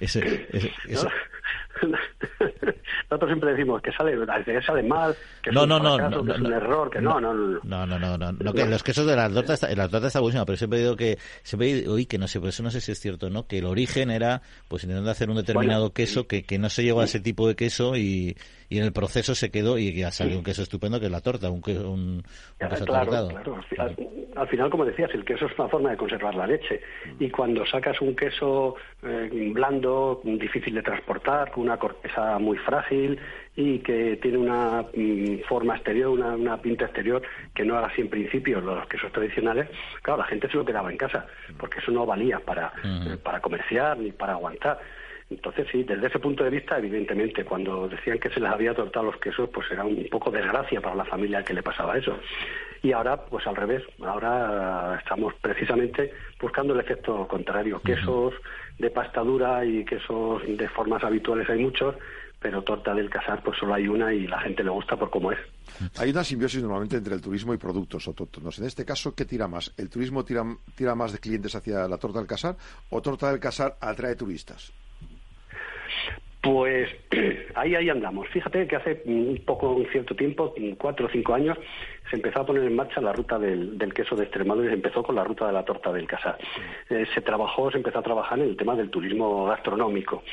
Nosotros 3.10 3.28
siempre 3.28 3.52
decimos 3.52 3.80
que 3.82 3.92
sale, 3.92 4.16
que 4.44 4.62
sale 4.62 4.82
mal, 4.82 5.14
que 5.42 5.50
es, 5.50 5.56
un, 5.56 5.68
no, 5.68 5.96
que 5.96 6.32
es 6.32 6.40
un 6.40 6.52
error, 6.52 6.90
que 6.90 7.00
no, 7.00 7.20
no, 7.20 7.34
no. 7.34 7.60
No, 7.62 7.86
no, 7.86 7.98
no, 7.98 8.32
no, 8.32 8.52
que 8.52 8.66
los 8.66 8.82
quesos 8.82 9.06
de 9.06 9.16
la 9.16 9.28
torta, 9.30 9.54
está, 9.54 9.74
la 9.74 9.88
torta 9.88 10.06
está 10.06 10.20
buenísima, 10.20 10.44
pero 10.44 10.56
siempre 10.56 10.80
digo 10.80 10.96
que, 10.96 11.18
siempre 11.42 11.88
oí 11.88 12.06
que 12.06 12.18
no 12.18 12.28
sé, 12.28 12.40
por 12.40 12.50
eso 12.50 12.62
no 12.62 12.70
sé 12.70 12.80
si 12.80 12.92
es 12.92 13.00
cierto, 13.00 13.30
¿no? 13.30 13.46
Que 13.46 13.58
el 13.58 13.66
origen 13.66 14.10
era, 14.10 14.42
pues 14.68 14.84
intentando 14.84 15.10
hacer 15.10 15.30
un 15.30 15.36
determinado 15.36 15.92
queso, 15.92 16.26
que, 16.26 16.44
que 16.44 16.58
no 16.58 16.68
se 16.68 16.82
llegó 16.82 17.00
a 17.00 17.04
ese 17.04 17.20
tipo 17.20 17.48
de 17.48 17.56
queso 17.56 17.96
y, 17.96 18.36
y 18.72 18.78
en 18.78 18.84
el 18.84 18.92
proceso 18.92 19.34
se 19.34 19.50
quedó 19.50 19.76
y 19.76 19.92
ya 19.92 20.10
salió 20.10 20.38
un 20.38 20.42
queso 20.42 20.62
estupendo 20.62 20.98
que 20.98 21.06
es 21.06 21.12
la 21.12 21.20
torta, 21.20 21.50
un, 21.50 21.60
queso, 21.60 21.90
un, 21.90 22.22
queso 22.58 22.86
claro, 22.86 23.28
claro. 23.28 23.60
Al, 24.34 24.48
final, 24.48 24.70
como 24.70 24.86
decías, 24.86 25.10
el 25.12 25.26
queso 25.26 25.44
es 25.44 25.58
una 25.58 25.68
forma 25.68 25.90
de 25.90 25.98
conservar 25.98 26.34
la 26.34 26.46
leche 26.46 26.80
y 27.20 27.28
cuando 27.28 27.66
sacas 27.66 28.00
un 28.00 28.16
queso 28.16 28.76
eh, 29.02 29.50
blando, 29.52 30.22
difícil 30.24 30.74
de 30.74 30.82
transportar, 30.82 31.50
con 31.50 31.64
una 31.64 31.76
corteza 31.76 32.38
muy 32.38 32.56
frágil 32.56 33.20
y 33.54 33.80
que 33.80 34.16
tiene 34.22 34.38
una 34.38 34.86
mm, 34.94 35.40
forma 35.46 35.74
exterior, 35.74 36.08
una, 36.08 36.56
pinta 36.56 36.86
exterior 36.86 37.20
que 37.54 37.66
no 37.66 37.76
era 37.76 37.88
así 37.88 38.00
en 38.00 38.08
principio 38.08 38.62
los 38.62 38.86
quesos 38.86 39.12
tradicionales, 39.12 39.68
claro, 40.00 40.22
la 40.22 40.28
gente 40.28 40.48
se 40.48 40.56
lo 40.56 40.64
quedaba 40.64 40.90
en 40.90 40.96
casa, 40.96 41.26
porque 41.58 41.80
eso 41.80 41.92
no 41.92 42.06
valía 42.06 42.40
para, 42.40 42.72
para 43.22 43.40
comerciar 43.42 43.98
ni 43.98 44.12
para 44.12 44.32
aguantar. 44.32 44.78
Entonces, 45.32 45.66
sí, 45.72 45.82
desde 45.82 46.06
ese 46.06 46.18
punto 46.18 46.44
de 46.44 46.50
vista, 46.50 46.78
evidentemente, 46.78 47.44
cuando 47.44 47.88
decían 47.88 48.18
que 48.18 48.28
se 48.30 48.38
les 48.38 48.50
había 48.50 48.74
tortado 48.74 49.06
los 49.06 49.16
quesos, 49.16 49.48
pues 49.48 49.70
era 49.70 49.84
un 49.84 50.06
poco 50.10 50.30
desgracia 50.30 50.80
para 50.80 50.94
la 50.94 51.04
familia 51.04 51.42
que 51.42 51.54
le 51.54 51.62
pasaba 51.62 51.96
eso. 51.96 52.18
Y 52.82 52.92
ahora, 52.92 53.16
pues 53.16 53.46
al 53.46 53.56
revés, 53.56 53.82
ahora 54.00 54.98
estamos 54.98 55.34
precisamente 55.40 56.12
buscando 56.40 56.74
el 56.74 56.80
efecto 56.80 57.26
contrario. 57.26 57.80
Quesos 57.80 58.34
de 58.78 58.90
pasta 58.90 59.22
dura 59.22 59.64
y 59.64 59.84
quesos 59.84 60.42
de 60.46 60.68
formas 60.68 61.02
habituales 61.02 61.48
hay 61.48 61.62
muchos, 61.62 61.94
pero 62.40 62.62
torta 62.62 62.92
del 62.92 63.08
casar 63.08 63.42
pues 63.42 63.56
solo 63.58 63.74
hay 63.74 63.86
una 63.86 64.12
y 64.12 64.26
la 64.26 64.40
gente 64.40 64.64
le 64.64 64.70
gusta 64.70 64.96
por 64.96 65.10
cómo 65.10 65.32
es. 65.32 65.38
Hay 65.96 66.10
una 66.10 66.24
simbiosis 66.24 66.60
normalmente 66.60 66.96
entre 66.96 67.14
el 67.14 67.20
turismo 67.20 67.54
y 67.54 67.56
productos 67.56 68.06
autóctonos. 68.08 68.58
En 68.58 68.66
este 68.66 68.84
caso, 68.84 69.14
¿qué 69.14 69.24
tira 69.24 69.46
más? 69.46 69.72
¿El 69.76 69.88
turismo 69.88 70.24
tira, 70.24 70.44
tira 70.74 70.94
más 70.94 71.12
de 71.12 71.18
clientes 71.18 71.54
hacia 71.54 71.86
la 71.86 71.98
torta 71.98 72.18
del 72.18 72.26
casar 72.26 72.56
o 72.90 73.00
torta 73.00 73.30
del 73.30 73.38
casar 73.40 73.76
atrae 73.80 74.16
turistas? 74.16 74.72
Pues 76.42 76.90
ahí, 77.54 77.76
ahí 77.76 77.88
andamos. 77.88 78.28
Fíjate 78.28 78.66
que 78.66 78.76
hace 78.76 79.02
un 79.04 79.40
poco, 79.46 79.70
un 79.70 79.86
cierto 79.86 80.16
tiempo, 80.16 80.52
cuatro 80.76 81.06
o 81.06 81.08
cinco 81.08 81.34
años, 81.34 81.56
se 82.10 82.16
empezó 82.16 82.40
a 82.40 82.46
poner 82.46 82.64
en 82.64 82.74
marcha 82.74 83.00
la 83.00 83.12
ruta 83.12 83.38
del, 83.38 83.78
queso 83.94 84.16
de 84.16 84.24
Extremadura 84.24 84.66
y 84.66 84.70
se 84.70 84.74
empezó 84.74 85.04
con 85.04 85.14
la 85.14 85.22
ruta 85.22 85.46
de 85.46 85.52
la 85.52 85.64
torta 85.64 85.92
del 85.92 86.08
casar. 86.08 86.36
Eh, 86.90 87.06
se 87.14 87.20
trabajó, 87.20 87.70
se 87.70 87.76
empezó 87.76 88.00
a 88.00 88.02
trabajar 88.02 88.40
en 88.40 88.46
el 88.46 88.56
tema 88.56 88.74
del 88.74 88.90
turismo 88.90 89.46
gastronómico. 89.46 90.24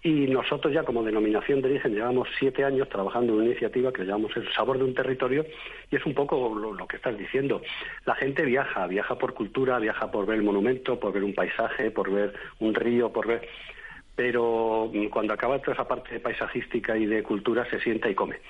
Y 0.00 0.28
nosotros 0.28 0.72
ya 0.72 0.84
como 0.84 1.02
denominación 1.02 1.60
de 1.60 1.70
origen 1.70 1.92
llevamos 1.92 2.28
siete 2.38 2.62
años 2.64 2.88
trabajando 2.88 3.32
en 3.32 3.38
una 3.40 3.46
iniciativa 3.46 3.92
que 3.92 4.04
llamamos 4.04 4.36
el 4.36 4.48
sabor 4.52 4.78
de 4.78 4.84
un 4.84 4.94
territorio 4.94 5.44
y 5.90 5.96
es 5.96 6.06
un 6.06 6.14
poco 6.14 6.54
lo, 6.54 6.72
lo, 6.72 6.86
que 6.86 6.98
estás 6.98 7.18
diciendo. 7.18 7.62
La 8.06 8.14
gente 8.14 8.44
viaja, 8.44 8.86
viaja 8.86 9.18
por 9.18 9.34
cultura, 9.34 9.80
viaja 9.80 10.08
por 10.12 10.24
ver 10.24 10.36
el 10.36 10.44
monumento, 10.44 11.00
por 11.00 11.12
ver 11.12 11.24
un 11.24 11.34
paisaje, 11.34 11.90
por 11.90 12.12
ver 12.12 12.32
un 12.60 12.76
río, 12.76 13.12
por 13.12 13.26
ver 13.26 13.48
pero 14.18 14.90
cuando 15.12 15.32
acaba 15.32 15.60
toda 15.60 15.74
esa 15.74 15.86
parte 15.86 16.18
paisajística 16.18 16.96
y 16.96 17.06
de 17.06 17.22
cultura 17.22 17.64
se 17.70 17.78
sienta 17.78 18.10
y 18.10 18.16
come. 18.16 18.40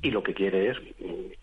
Y 0.00 0.12
lo 0.12 0.22
que 0.22 0.32
quiere 0.32 0.70
es, 0.70 0.78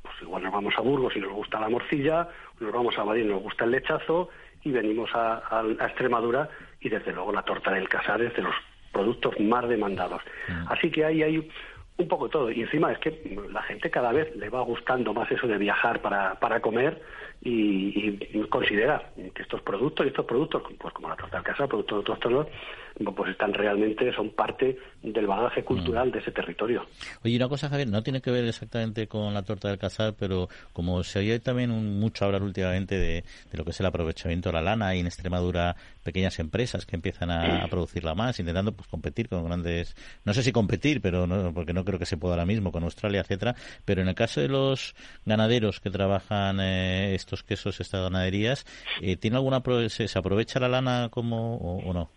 pues 0.01 0.15
igual 0.21 0.43
nos 0.43 0.53
vamos 0.53 0.73
a 0.77 0.81
Burgos 0.81 1.13
y 1.17 1.19
nos 1.19 1.33
gusta 1.33 1.59
la 1.59 1.67
morcilla, 1.67 2.25
nos 2.61 2.71
vamos 2.71 2.97
a 2.97 3.03
Madrid 3.03 3.25
y 3.25 3.27
nos 3.27 3.43
gusta 3.43 3.65
el 3.65 3.71
lechazo, 3.71 4.29
y 4.63 4.71
venimos 4.71 5.09
a, 5.13 5.61
Extremadura 5.81 6.49
y 6.79 6.87
desde 6.87 7.11
luego 7.11 7.33
la 7.33 7.41
torta 7.41 7.73
del 7.73 7.89
casar 7.89 8.21
es 8.21 8.33
de 8.33 8.43
los 8.43 8.55
productos 8.93 9.37
más 9.41 9.67
demandados. 9.67 10.21
Mm. 10.47 10.71
Así 10.71 10.89
que 10.89 11.03
ahí 11.03 11.21
hay 11.21 11.51
un 11.97 12.07
poco 12.07 12.29
todo. 12.29 12.51
Y 12.51 12.61
encima 12.61 12.91
es 12.91 12.99
que 12.99 13.37
la 13.51 13.61
gente 13.63 13.89
cada 13.89 14.11
vez 14.11 14.35
le 14.35 14.49
va 14.49 14.61
gustando 14.61 15.13
más 15.13 15.31
eso 15.31 15.47
de 15.47 15.57
viajar 15.57 16.01
para, 16.01 16.39
para 16.39 16.61
comer 16.61 17.01
y, 17.41 18.17
considera 18.49 19.11
que 19.15 19.41
estos 19.41 19.61
productos 19.61 20.05
y 20.05 20.09
estos 20.09 20.25
productos, 20.25 20.63
pues 20.79 20.93
como 20.93 21.09
la 21.09 21.15
torta 21.15 21.37
del 21.37 21.45
casar, 21.45 21.67
productos 21.67 22.05
de 22.05 22.11
otros 22.11 22.47
pues 23.15 23.31
están 23.31 23.53
realmente, 23.53 24.13
son 24.13 24.29
parte 24.29 24.77
del 25.03 25.27
bagaje 25.27 25.63
cultural 25.63 26.11
de 26.11 26.19
ese 26.19 26.31
territorio. 26.31 26.85
Oye, 27.23 27.35
una 27.35 27.49
cosa, 27.49 27.69
Javier, 27.69 27.89
no 27.89 28.01
tiene 28.01 28.21
que 28.21 28.31
ver 28.31 28.45
exactamente 28.45 29.07
con 29.07 29.33
la 29.33 29.43
torta 29.43 29.67
del 29.67 29.77
casar, 29.77 30.15
pero 30.17 30.47
como 30.71 31.03
se 31.03 31.19
oye 31.19 31.39
también 31.39 31.71
mucho 31.99 32.25
hablar 32.25 32.41
últimamente 32.41 32.97
de, 32.97 33.23
lo 33.51 33.65
que 33.65 33.71
es 33.71 33.79
el 33.79 33.85
aprovechamiento 33.85 34.49
de 34.49 34.53
la 34.53 34.61
lana 34.61 34.95
y 34.95 35.01
en 35.01 35.07
Extremadura 35.07 35.75
pequeñas 36.03 36.39
empresas 36.39 36.85
que 36.85 36.95
empiezan 36.95 37.31
a, 37.31 37.67
producirla 37.67 38.15
más, 38.15 38.39
intentando 38.39 38.71
pues 38.71 38.87
competir 38.87 39.27
con 39.27 39.45
grandes, 39.45 39.95
no 40.23 40.33
sé 40.33 40.43
si 40.43 40.51
competir, 40.51 41.01
pero 41.01 41.27
no, 41.27 41.53
porque 41.53 41.73
no 41.73 41.83
creo 41.85 41.99
que 41.99 42.05
se 42.05 42.17
pueda 42.17 42.33
ahora 42.33 42.45
mismo 42.45 42.71
con 42.71 42.83
Australia, 42.83 43.21
etcétera, 43.21 43.55
pero 43.85 44.01
en 44.01 44.07
el 44.07 44.15
caso 44.15 44.41
de 44.41 44.49
los 44.49 44.95
ganaderos 45.25 45.79
que 45.79 45.89
trabajan 45.89 46.59
eh, 46.59 47.15
estos 47.15 47.43
quesos, 47.43 47.79
estas 47.79 48.01
ganaderías, 48.01 48.65
eh, 49.01 49.15
¿tiene 49.15 49.37
alguna 49.37 49.61
se, 49.89 50.07
se 50.07 50.19
aprovecha 50.19 50.59
la 50.59 50.69
lana 50.69 51.09
como 51.09 51.57
o 51.57 51.93
no? 51.93 52.09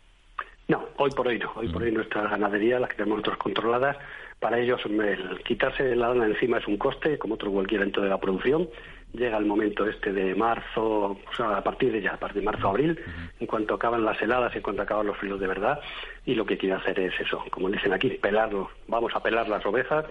No, 0.69 0.85
hoy 0.99 1.11
por 1.11 1.27
hoy 1.27 1.39
no. 1.39 1.51
Hoy 1.57 1.69
por 1.69 1.83
hoy 1.83 1.91
nuestra 1.91 2.29
ganadería, 2.29 2.79
las 2.79 2.91
que 2.91 2.97
tenemos 2.97 3.19
nosotros 3.19 3.39
controladas, 3.39 3.97
para 4.39 4.59
ellos 4.59 4.81
el 4.85 5.43
quitarse 5.43 5.97
la 5.97 6.09
lana 6.09 6.27
encima 6.27 6.59
es 6.59 6.69
un 6.69 6.77
coste, 6.77 7.19
como 7.19 7.35
otro 7.35 7.51
cualquier 7.51 7.81
evento 7.81 8.03
de 8.03 8.11
la 8.11 8.19
producción. 8.19 8.69
Llega 9.13 9.39
el 9.39 9.47
momento 9.47 9.87
este 9.87 10.13
de 10.13 10.35
marzo, 10.35 10.83
o 11.13 11.35
sea, 11.37 11.57
a 11.57 11.65
partir 11.65 11.91
de 11.91 12.03
ya, 12.03 12.13
a 12.13 12.19
partir 12.19 12.43
de 12.43 12.47
marzo 12.47 12.69
abril, 12.69 12.99
en 13.41 13.47
cuanto 13.47 13.75
acaban 13.75 14.05
las 14.05 14.21
heladas, 14.21 14.55
en 14.55 14.63
cuanto 14.63 14.83
acaban 14.83 15.07
los 15.07 15.17
fríos 15.17 15.41
de 15.41 15.47
verdad, 15.47 15.81
y 16.27 16.35
lo 16.35 16.45
que 16.45 16.59
quiere 16.59 16.75
hacer 16.75 17.01
es 17.01 17.19
eso, 17.19 17.43
como 17.51 17.71
dicen 17.71 17.93
aquí, 17.93 18.11
pelarlo. 18.11 18.71
Vamos 18.87 19.13
a 19.15 19.23
pelar 19.23 19.49
las 19.49 19.65
ovejas 19.65 20.05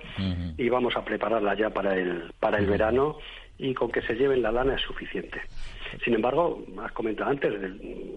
y 0.57 0.69
vamos 0.69 0.95
a 0.97 1.05
prepararlas 1.05 1.57
ya 1.57 1.69
para 1.69 1.95
el, 1.95 2.33
para 2.39 2.57
el 2.57 2.65
verano 2.65 3.17
y 3.57 3.73
con 3.73 3.91
que 3.91 4.01
se 4.01 4.15
lleven 4.15 4.41
la 4.41 4.51
lana 4.51 4.75
es 4.75 4.81
suficiente. 4.81 5.41
Sin 6.03 6.13
embargo, 6.13 6.63
has 6.83 6.91
comentado 6.91 7.29
antes, 7.29 7.53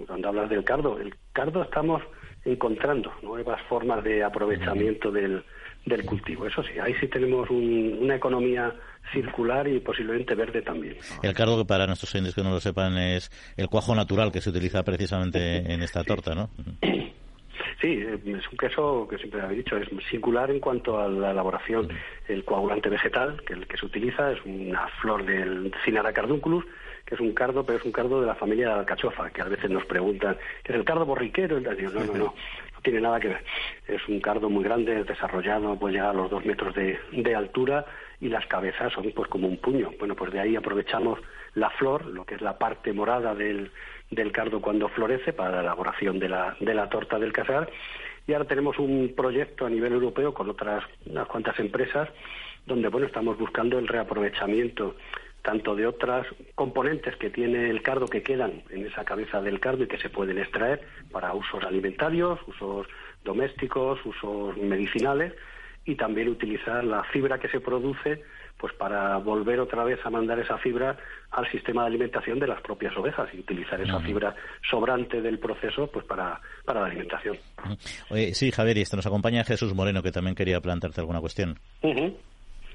cuando 0.07 0.28
hablas 0.28 0.51
del 0.51 0.64
cardo, 0.64 0.99
el 0.99 1.14
cardo 1.33 1.62
estamos 1.62 2.03
encontrando 2.45 3.12
nuevas 3.22 3.61
formas 3.62 4.03
de 4.03 4.22
aprovechamiento 4.24 5.11
del, 5.11 5.43
del 5.85 6.05
cultivo. 6.05 6.47
Eso 6.47 6.62
sí, 6.62 6.78
ahí 6.78 6.95
sí 6.95 7.09
tenemos 7.09 7.49
una 7.51 8.16
economía 8.16 8.74
circular 9.13 9.69
y 9.69 9.81
posiblemente 9.81 10.35
verde 10.35 10.63
también. 10.63 10.97
El 11.23 11.35
cardo, 11.35 11.59
que 11.59 11.65
para 11.65 11.87
nuestros 11.87 12.15
oyentes 12.15 12.35
que 12.35 12.43
no 12.43 12.51
lo 12.51 12.61
sepan, 12.61 12.97
es 12.99 13.31
el 13.57 13.69
cuajo 13.69 13.95
natural 13.95 14.33
que 14.33 14.41
se 14.41 14.51
utiliza 14.51 14.83
precisamente 14.83 15.59
en 15.73 15.83
esta 15.83 16.05
torta, 16.05 16.35
¿no? 16.35 16.51
Sí, 17.81 18.05
es 18.27 18.53
un 18.53 18.59
queso 18.59 19.09
que 19.09 19.17
siempre 19.17 19.41
habéis 19.41 19.65
dicho, 19.65 19.77
es 19.77 19.89
circular 20.11 20.51
en 20.51 20.61
cuanto 20.61 21.01
a 21.01 21.09
la 21.09 21.31
elaboración. 21.31 21.89
El 22.29 22.45
coagulante 22.45 22.91
vegetal, 22.91 23.43
que 23.47 23.55
el 23.55 23.67
que 23.67 23.79
se 23.79 23.87
utiliza, 23.87 24.33
es 24.33 24.39
una 24.45 24.87
flor 25.01 25.25
del 25.25 25.73
Cinara 25.83 26.13
cardunculus, 26.13 26.65
que 27.07 27.15
es 27.15 27.21
un 27.21 27.33
cardo, 27.33 27.65
pero 27.65 27.79
es 27.79 27.85
un 27.85 27.93
cardo 27.93 28.21
de 28.21 28.27
la 28.27 28.35
familia 28.35 28.69
de 28.69 28.73
la 28.75 28.81
alcachofa, 28.81 29.31
que 29.31 29.41
a 29.41 29.47
veces 29.47 29.71
nos 29.71 29.87
preguntan, 29.87 30.37
¿es 30.63 30.75
el 30.75 30.85
cardo 30.85 31.07
borriquero? 31.07 31.59
no, 31.59 31.71
no, 31.73 32.05
no, 32.05 32.15
no 32.19 32.35
tiene 32.83 33.01
nada 33.01 33.19
que 33.19 33.29
ver. 33.29 33.45
Es 33.89 34.07
un 34.09 34.21
cardo 34.21 34.51
muy 34.51 34.63
grande, 34.63 35.03
desarrollado, 35.05 35.79
puede 35.79 35.95
llegar 35.95 36.11
a 36.11 36.15
los 36.15 36.31
dos 36.31 36.45
metros 36.45 36.75
de, 36.75 36.99
de 37.13 37.35
altura 37.35 37.87
y 38.21 38.29
las 38.29 38.47
cabezas 38.47 38.93
son 38.93 39.11
pues 39.14 39.29
como 39.29 39.49
un 39.49 39.57
puño. 39.57 39.91
Bueno, 39.99 40.14
pues 40.14 40.33
de 40.33 40.41
ahí 40.41 40.57
aprovechamos 40.57 41.18
la 41.55 41.71
flor, 41.71 42.07
lo 42.07 42.25
que 42.25 42.35
es 42.35 42.43
la 42.43 42.59
parte 42.59 42.93
morada 42.93 43.35
del, 43.35 43.71
del 44.11 44.33
cardo 44.33 44.61
cuando 44.61 44.89
florece 44.89 45.33
para 45.33 45.57
la 45.57 45.61
elaboración 45.61 46.18
de 46.18 46.29
la, 46.29 46.57
de 46.61 46.75
la 46.75 46.89
torta 46.89 47.18
del 47.18 47.33
casar. 47.33 47.71
Y 48.27 48.33
ahora 48.33 48.47
tenemos 48.47 48.79
un 48.79 49.14
proyecto 49.16 49.66
a 49.66 49.71
nivel 49.71 49.93
europeo 49.93 50.35
con 50.35 50.51
otras 50.51 50.85
unas 51.07 51.27
cuantas 51.27 51.59
empresas 51.59 52.09
donde 52.66 52.89
bueno 52.89 53.07
estamos 53.07 53.39
buscando 53.39 53.79
el 53.79 53.89
reaprovechamiento 53.89 54.95
tanto 55.43 55.75
de 55.75 55.87
otras 55.87 56.27
componentes 56.55 57.16
que 57.16 57.31
tiene 57.31 57.71
el 57.71 57.83
cardo 57.83 58.07
que 58.07 58.23
quedan 58.23 58.62
en 58.68 58.87
esa 58.87 59.05
cabeza 59.05 59.41
del 59.41 59.59
cardo 59.59 59.85
y 59.85 59.89
que 59.89 59.99
se 59.99 60.11
pueden 60.11 60.39
extraer 60.39 60.83
para 61.11 61.33
usos 61.33 61.64
alimentarios, 61.64 62.39
usos 62.47 62.87
domésticos, 63.25 64.05
usos 64.05 64.57
medicinales 64.59 65.33
y 65.91 65.97
también 65.97 66.28
utilizar 66.28 66.84
la 66.84 67.03
fibra 67.05 67.38
que 67.38 67.49
se 67.49 67.61
produce 67.61 68.22
pues 68.57 68.72
para 68.74 69.16
volver 69.16 69.59
otra 69.59 69.84
vez 69.84 69.99
a 70.05 70.11
mandar 70.11 70.38
esa 70.38 70.59
fibra 70.59 70.97
al 71.30 71.51
sistema 71.51 71.82
de 71.82 71.88
alimentación 71.88 72.38
de 72.38 72.47
las 72.47 72.61
propias 72.61 72.95
ovejas 72.97 73.28
y 73.32 73.41
utilizar 73.41 73.80
esa 73.80 73.99
fibra 74.01 74.34
sobrante 74.70 75.22
del 75.22 75.38
proceso 75.38 75.86
pues 75.86 76.05
para, 76.05 76.38
para 76.64 76.80
la 76.80 76.86
alimentación. 76.86 77.38
sí, 78.34 78.51
Javier, 78.53 78.76
y 78.76 78.82
este 78.82 78.97
nos 78.97 79.07
acompaña 79.07 79.45
Jesús 79.45 79.74
Moreno, 79.74 80.03
que 80.03 80.12
también 80.12 80.36
quería 80.36 80.61
plantearte 80.61 81.01
alguna 81.01 81.20
cuestión. 81.20 81.59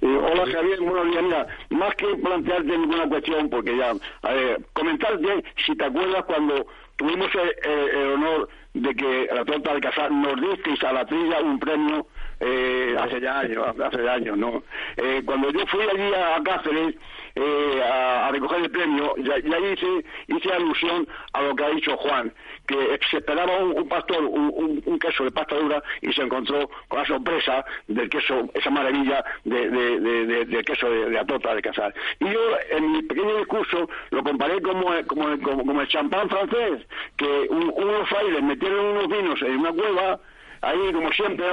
hola 0.01 0.43
Javier, 0.51 0.80
buenos 0.82 1.05
días. 1.11 1.24
Mira, 1.24 1.47
más 1.70 1.95
que 1.95 2.07
plantearte 2.16 2.78
ninguna 2.78 3.07
cuestión, 3.07 3.49
porque 3.49 3.78
ya, 3.78 3.93
a 4.24 4.34
ver, 4.34 4.61
comentarte 4.74 5.43
si 5.66 5.76
te 5.76 5.86
acuerdas 5.86 6.26
cuando 6.26 6.66
tuvimos 6.95 7.30
el, 7.36 8.13
honor 8.13 8.49
de 8.74 8.95
que 8.95 9.28
la 9.34 9.45
torta 9.45 9.74
de 9.74 9.82
Casar 9.82 10.11
nos 10.11 10.41
disteis 10.41 10.84
a 10.84 10.93
la 10.93 11.05
trilla 11.05 11.39
un 11.41 11.59
premio 11.59 12.07
eh, 12.40 12.96
hace 13.00 13.22
ya 13.22 13.40
años, 13.40 13.66
hace 13.80 14.10
años, 14.10 14.38
¿no? 14.38 14.64
Eh, 14.98 15.22
cuando 15.26 15.52
yo 15.52 15.66
fui 15.68 15.82
allí 15.82 16.14
a 16.14 16.42
Cáceres 16.44 16.96
eh, 17.36 17.82
a, 17.84 18.30
recoger 18.32 18.62
el 18.62 18.72
premio, 18.72 19.14
ya, 19.18 19.38
ya, 19.40 19.60
hice, 19.60 20.06
hice 20.28 20.54
alusión 20.54 21.08
a 21.34 21.42
lo 21.42 21.56
que 21.56 21.64
ha 21.64 21.70
dicho 21.70 21.98
Juan, 21.98 22.34
que 22.68 23.00
se 23.10 23.18
esperaba 23.18 23.58
un, 23.58 23.88
pastor, 23.88 24.24
un, 24.24 25.00
queso 25.00 25.26
de 25.26 25.32
pasta 25.32 25.56
dura 25.56 25.84
y 26.02 26.12
se 26.14 26.22
encontró 26.22 26.70
con 26.88 27.00
la 27.00 27.06
sorpresa 27.06 27.66
del 27.88 28.10
queso, 28.10 28.50
esa 28.54 28.70
maravilla 28.70 29.24
de, 29.44 29.70
de, 29.70 30.46
del 30.46 30.66
queso 30.66 30.90
de, 30.90 31.12
la 31.12 31.26
tota 31.26 31.54
de 31.54 31.62
casar. 31.62 31.94
Y 32.20 32.26
yo 32.26 32.40
en 32.72 32.92
mi 32.92 33.02
pequeño 33.04 33.38
discurso 33.38 33.90
lo 34.12 34.24
comparé 34.24 34.62
como, 34.62 34.92
como, 35.08 35.40
como, 35.42 35.82
el 35.82 35.88
champán 35.90 36.30
francés, 36.30 36.88
que 37.18 37.48
unos 37.50 38.10
frailes 38.10 38.44
metieron 38.44 38.86
unos 38.86 39.08
vinos 39.10 39.42
en 39.42 39.60
una 39.60 39.74
cueva 39.74 40.20
ahí 40.66 40.91
como 40.91 41.11
siempre 41.11 41.45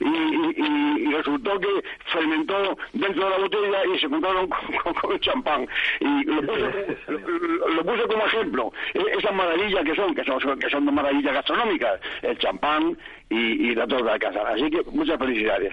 y, 0.00 0.04
y, 0.04 1.08
y, 1.08 1.14
resultó 1.14 1.58
que 1.60 1.68
fermentó 2.12 2.76
dentro 2.92 3.24
de 3.24 3.30
la 3.30 3.38
botella 3.38 3.84
y 3.86 3.98
se 3.98 4.06
encontraron 4.06 4.48
con, 5.00 5.12
el 5.12 5.20
champán. 5.20 5.68
Y 6.00 6.24
lo 6.24 6.42
puse, 6.46 6.96
lo, 7.06 7.84
puse, 7.84 8.02
como 8.02 8.26
ejemplo. 8.26 8.72
E, 8.94 9.18
esas 9.18 9.34
maravillas 9.34 9.84
que 9.84 9.94
son 9.94 10.14
que 10.14 10.24
son 10.24 10.58
que 10.58 10.70
son 10.70 10.94
maravillas 10.94 11.34
gastronómicas 11.34 12.00
el 12.22 12.38
champán 12.38 12.96
y, 13.30 13.74
la 13.74 13.86
torta 13.86 14.12
de 14.12 14.18
casa. 14.18 14.48
Así 14.48 14.70
que 14.70 14.82
muchas 14.90 15.18
felicidades. 15.18 15.72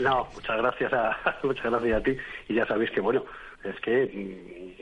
No 0.00 0.26
muchas 0.34 0.56
gracias 0.58 0.92
a 0.92 1.38
muchas 1.42 1.70
gracias 1.70 2.00
a 2.00 2.02
ti. 2.02 2.16
Y 2.48 2.54
ya 2.54 2.66
sabéis 2.66 2.90
que 2.90 3.00
bueno 3.00 3.24
es 3.62 3.78
que 3.80 4.10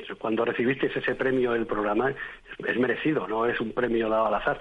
mm, 0.08 0.14
cuando 0.18 0.44
recibiste 0.44 0.86
ese 0.86 1.14
premio 1.14 1.52
del 1.52 1.66
programa 1.66 2.12
es 2.66 2.78
merecido, 2.78 3.26
no 3.28 3.46
es 3.46 3.60
un 3.60 3.72
premio 3.72 4.08
dado 4.08 4.26
al 4.26 4.34
azar 4.34 4.58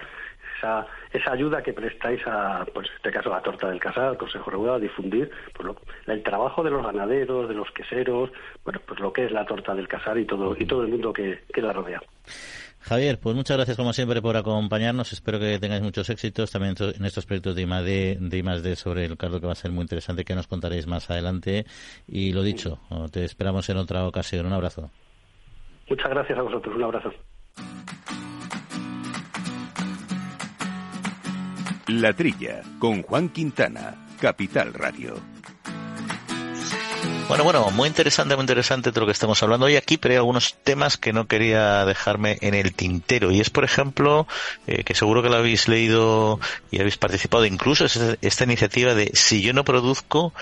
esa, 0.62 1.32
ayuda 1.32 1.62
que 1.62 1.72
prestáis 1.72 2.20
a, 2.26 2.64
pues 2.72 2.88
en 2.88 2.96
este 2.96 3.10
caso, 3.10 3.32
a 3.32 3.36
la 3.36 3.42
torta 3.42 3.68
del 3.68 3.80
casal, 3.80 4.10
al 4.10 4.16
Consejo 4.16 4.50
Regular, 4.50 4.76
a 4.76 4.78
difundir 4.78 5.30
pues, 5.54 5.76
el 6.06 6.22
trabajo 6.22 6.62
de 6.62 6.70
los 6.70 6.84
ganaderos, 6.84 7.48
de 7.48 7.54
los 7.54 7.70
queseros, 7.72 8.30
bueno, 8.64 8.80
pues 8.86 9.00
lo 9.00 9.12
que 9.12 9.24
es 9.24 9.32
la 9.32 9.44
torta 9.44 9.74
del 9.74 9.88
casal 9.88 10.18
y 10.18 10.26
todo, 10.26 10.56
y 10.58 10.66
todo 10.66 10.82
el 10.82 10.88
mundo 10.88 11.12
que, 11.12 11.40
la 11.56 11.72
rodea. 11.72 12.02
Javier, 12.80 13.20
pues 13.20 13.36
muchas 13.36 13.56
gracias 13.56 13.76
como 13.76 13.92
siempre 13.92 14.20
por 14.20 14.36
acompañarnos. 14.36 15.12
Espero 15.12 15.38
que 15.38 15.60
tengáis 15.60 15.82
muchos 15.82 16.10
éxitos 16.10 16.50
también 16.50 16.74
en 16.80 17.04
estos 17.04 17.26
proyectos 17.26 17.54
de 17.54 17.62
I+D, 17.62 18.18
de 18.18 18.76
sobre 18.76 19.04
el 19.04 19.16
cardo 19.16 19.40
que 19.40 19.46
va 19.46 19.52
a 19.52 19.56
ser 19.56 19.70
muy 19.70 19.82
interesante 19.82 20.24
que 20.24 20.34
nos 20.34 20.48
contaréis 20.48 20.88
más 20.88 21.08
adelante. 21.08 21.64
Y 22.08 22.32
lo 22.32 22.42
dicho, 22.42 22.80
te 23.12 23.24
esperamos 23.24 23.68
en 23.68 23.76
otra 23.76 24.04
ocasión. 24.04 24.46
Un 24.46 24.52
abrazo. 24.52 24.90
Muchas 25.88 26.10
gracias 26.10 26.38
a 26.38 26.42
vosotros. 26.42 26.74
Un 26.74 26.82
abrazo. 26.82 27.12
La 32.00 32.14
Trilla, 32.14 32.62
con 32.78 33.02
Juan 33.02 33.28
Quintana, 33.28 34.06
Capital 34.18 34.72
Radio. 34.72 35.14
Bueno, 37.28 37.44
bueno, 37.44 37.70
muy 37.70 37.88
interesante, 37.88 38.34
muy 38.34 38.42
interesante 38.42 38.90
todo 38.90 39.00
lo 39.00 39.06
que 39.06 39.12
estamos 39.12 39.42
hablando 39.42 39.66
hoy 39.66 39.76
aquí, 39.76 39.98
pero 39.98 40.12
hay 40.12 40.16
algunos 40.16 40.56
temas 40.62 40.96
que 40.96 41.12
no 41.12 41.26
quería 41.26 41.84
dejarme 41.84 42.38
en 42.40 42.54
el 42.54 42.72
tintero. 42.74 43.30
Y 43.30 43.40
es, 43.40 43.50
por 43.50 43.64
ejemplo, 43.64 44.26
eh, 44.66 44.84
que 44.84 44.94
seguro 44.94 45.22
que 45.22 45.28
lo 45.28 45.36
habéis 45.36 45.68
leído 45.68 46.40
y 46.70 46.80
habéis 46.80 46.96
participado, 46.96 47.44
incluso 47.44 47.84
es 47.84 47.98
esta 48.22 48.44
iniciativa 48.44 48.94
de 48.94 49.10
si 49.14 49.42
yo 49.42 49.52
no 49.52 49.64
produzco, 49.64 50.32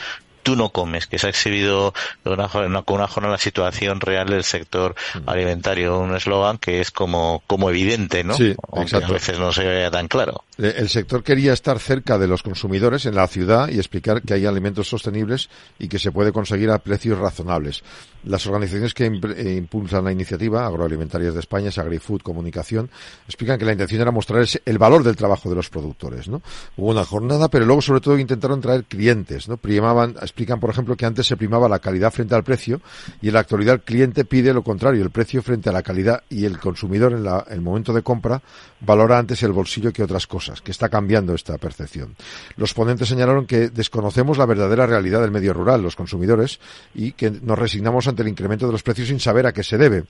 tú 0.43 0.57
no 0.57 0.70
comes, 0.70 1.07
que 1.07 1.18
se 1.18 1.26
ha 1.26 1.30
exhibido 1.30 1.93
con 2.22 2.34
una, 2.34 2.51
una, 2.55 2.84
una, 2.86 3.28
la 3.28 3.38
situación 3.38 4.01
real 4.01 4.28
del 4.28 4.45
sector 4.45 4.95
mm. 5.14 5.28
alimentario, 5.28 5.99
un 5.99 6.14
eslogan 6.14 6.59
que 6.59 6.80
es 6.80 6.91
como, 6.91 7.43
como 7.47 7.70
evidente, 7.70 8.24
¿no? 8.24 8.34
Sí, 8.34 8.55
Aunque 8.72 8.97
a 8.97 9.01
veces 9.01 9.38
no 9.38 9.53
se 9.53 9.64
vea 9.64 9.91
tan 9.91 10.09
claro. 10.09 10.45
El 10.59 10.88
sector 10.88 11.22
quería 11.22 11.53
estar 11.53 11.78
cerca 11.78 12.18
de 12.18 12.26
los 12.26 12.43
consumidores 12.43 13.07
en 13.07 13.14
la 13.14 13.26
ciudad 13.26 13.68
y 13.68 13.78
explicar 13.78 14.20
que 14.22 14.34
hay 14.34 14.45
alimentos 14.45 14.88
sostenibles 14.88 15.49
y 15.78 15.88
que 15.88 15.99
se 15.99 16.12
puede 16.12 16.32
conseguir 16.32 16.70
a 16.70 16.78
precios 16.78 17.18
razonables. 17.18 17.82
Las 18.25 18.47
organizaciones 18.47 18.95
que 18.95 19.07
eh, 19.07 19.55
impulsan 19.57 20.05
la 20.05 20.12
iniciativa, 20.12 20.66
Agroalimentarias 20.66 21.35
de 21.35 21.41
España, 21.41 21.71
Agrifood, 21.75 22.21
Comunicación, 22.21 22.91
explican 23.27 23.59
que 23.59 23.64
la 23.64 23.73
intención 23.73 24.03
era 24.03 24.11
mostrar 24.11 24.45
el 24.64 24.79
valor 24.79 25.03
del 25.03 25.16
trabajo 25.16 25.49
de 25.49 25.55
los 25.55 25.71
productores, 25.71 26.29
¿no? 26.29 26.43
Hubo 26.77 26.91
una 26.91 27.05
jornada, 27.05 27.49
pero 27.49 27.64
luego 27.64 27.81
sobre 27.81 28.01
todo 28.01 28.18
intentaron 28.18 28.61
traer 28.61 28.85
clientes, 28.85 29.49
¿no? 29.49 29.57
Primaban, 29.57 30.16
explican, 30.21 30.61
por 30.61 30.71
ejemplo, 30.71 30.97
que 30.97 31.07
antes 31.07 31.27
se 31.27 31.37
primaba 31.37 31.68
la 31.68 31.79
calidad 31.79 32.12
frente 32.12 32.35
al 32.35 32.45
precio 32.45 32.81
y 33.23 33.29
en 33.29 33.35
la 33.35 33.41
actualidad 33.41 33.75
el 33.75 33.81
cliente 33.83 34.25
pide 34.25 34.53
lo 34.53 34.62
contrario, 34.62 35.03
el 35.03 35.11
precio 35.11 35.43
frente 35.43 35.71
a 35.71 35.73
la 35.73 35.83
calidad 35.83 36.23
y 36.29 36.45
el 36.45 36.59
consumidor 36.59 37.12
en 37.12 37.27
el 37.55 37.61
momento 37.61 37.93
de 37.93 38.03
compra 38.03 38.43
valora 38.81 39.18
antes 39.18 39.43
el 39.43 39.53
bolsillo 39.53 39.93
que 39.93 40.03
otras 40.03 40.27
cosas, 40.27 40.61
que 40.61 40.71
está 40.71 40.89
cambiando 40.89 41.35
esta 41.35 41.57
percepción. 41.59 42.16
Los 42.57 42.75
ponentes 42.75 43.09
señalaron 43.09 43.47
que 43.47 43.68
desconocemos 43.68 44.39
la 44.39 44.47
verdadera 44.47 44.87
realidad 44.87 45.21
del 45.21 45.31
medio 45.31 45.53
rural, 45.53 45.83
los 45.83 45.97
consumidores, 45.97 46.61
y 46.95 47.12
que 47.12 47.31
nos 47.31 47.59
resignamos 47.59 48.07
ante 48.11 48.22
el 48.22 48.28
incremento 48.28 48.66
de 48.66 48.72
los 48.72 48.82
precios 48.82 49.08
sin 49.08 49.20
saber 49.20 49.46
a 49.46 49.52
qué 49.52 49.62
se 49.62 49.78
debe. 49.78 50.04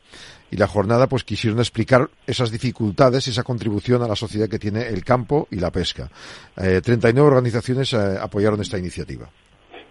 Y 0.50 0.56
la 0.56 0.66
jornada 0.66 1.06
pues 1.06 1.24
quisieron 1.24 1.60
explicar 1.60 2.08
esas 2.26 2.50
dificultades 2.50 3.26
y 3.26 3.30
esa 3.30 3.42
contribución 3.42 4.02
a 4.02 4.08
la 4.08 4.16
sociedad 4.16 4.48
que 4.48 4.58
tiene 4.58 4.88
el 4.88 5.04
campo 5.04 5.46
y 5.50 5.60
la 5.60 5.70
pesca. 5.70 6.08
Eh, 6.56 6.80
39 6.82 7.28
organizaciones 7.28 7.92
eh, 7.92 8.16
apoyaron 8.20 8.60
esta 8.60 8.78
iniciativa. 8.78 9.28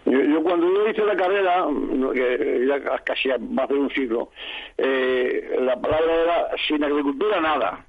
Yo, 0.05 0.43
cuando 0.43 0.66
yo 0.66 0.89
hice 0.89 1.05
la 1.05 1.16
carrera, 1.16 1.66
que 2.14 2.66
ya 2.68 2.80
casi 3.03 3.30
más 3.39 3.70
de 3.70 3.76
un 3.76 3.89
siglo, 3.91 4.32
eh, 4.78 5.57
la 5.62 5.80
palabra 5.80 6.16
era 6.24 6.47
sin 6.68 6.84
agricultura 6.84 7.39
nada. 7.39 7.86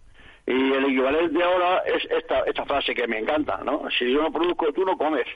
Y 0.46 0.72
el 0.72 0.84
equivalente 0.84 1.42
ahora 1.42 1.78
es 1.86 2.04
esta, 2.10 2.40
esta 2.40 2.64
frase 2.64 2.94
que 2.94 3.06
me 3.06 3.18
encanta, 3.18 3.60
¿no? 3.64 3.84
Si 3.96 4.12
yo 4.12 4.22
no 4.22 4.32
produzco, 4.32 4.72
tú 4.72 4.84
no 4.84 4.96
comes. 4.96 5.26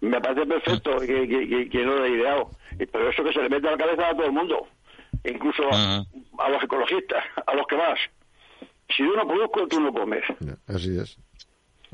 Me 0.00 0.20
parece 0.20 0.46
perfecto 0.46 0.98
que, 0.98 1.28
que, 1.28 1.68
que, 1.68 1.84
no 1.84 1.94
lo 1.94 2.04
he 2.04 2.10
ideado. 2.10 2.50
Pero 2.78 3.10
eso 3.10 3.24
que 3.24 3.32
se 3.32 3.42
le 3.42 3.48
mete 3.48 3.68
a 3.68 3.72
la 3.72 3.76
cabeza 3.76 4.08
a 4.08 4.14
todo 4.14 4.26
el 4.26 4.32
mundo, 4.32 4.66
incluso 5.24 5.62
a, 5.72 6.48
los 6.50 6.62
ecologistas, 6.62 7.24
a 7.46 7.54
los 7.54 7.66
que 7.66 7.76
más. 7.76 7.98
Si 8.94 9.02
yo 9.02 9.16
no 9.16 9.26
produzco, 9.26 9.66
tú 9.66 9.80
no 9.80 9.92
comes. 9.92 10.24
Así 10.66 10.98
es. 10.98 11.18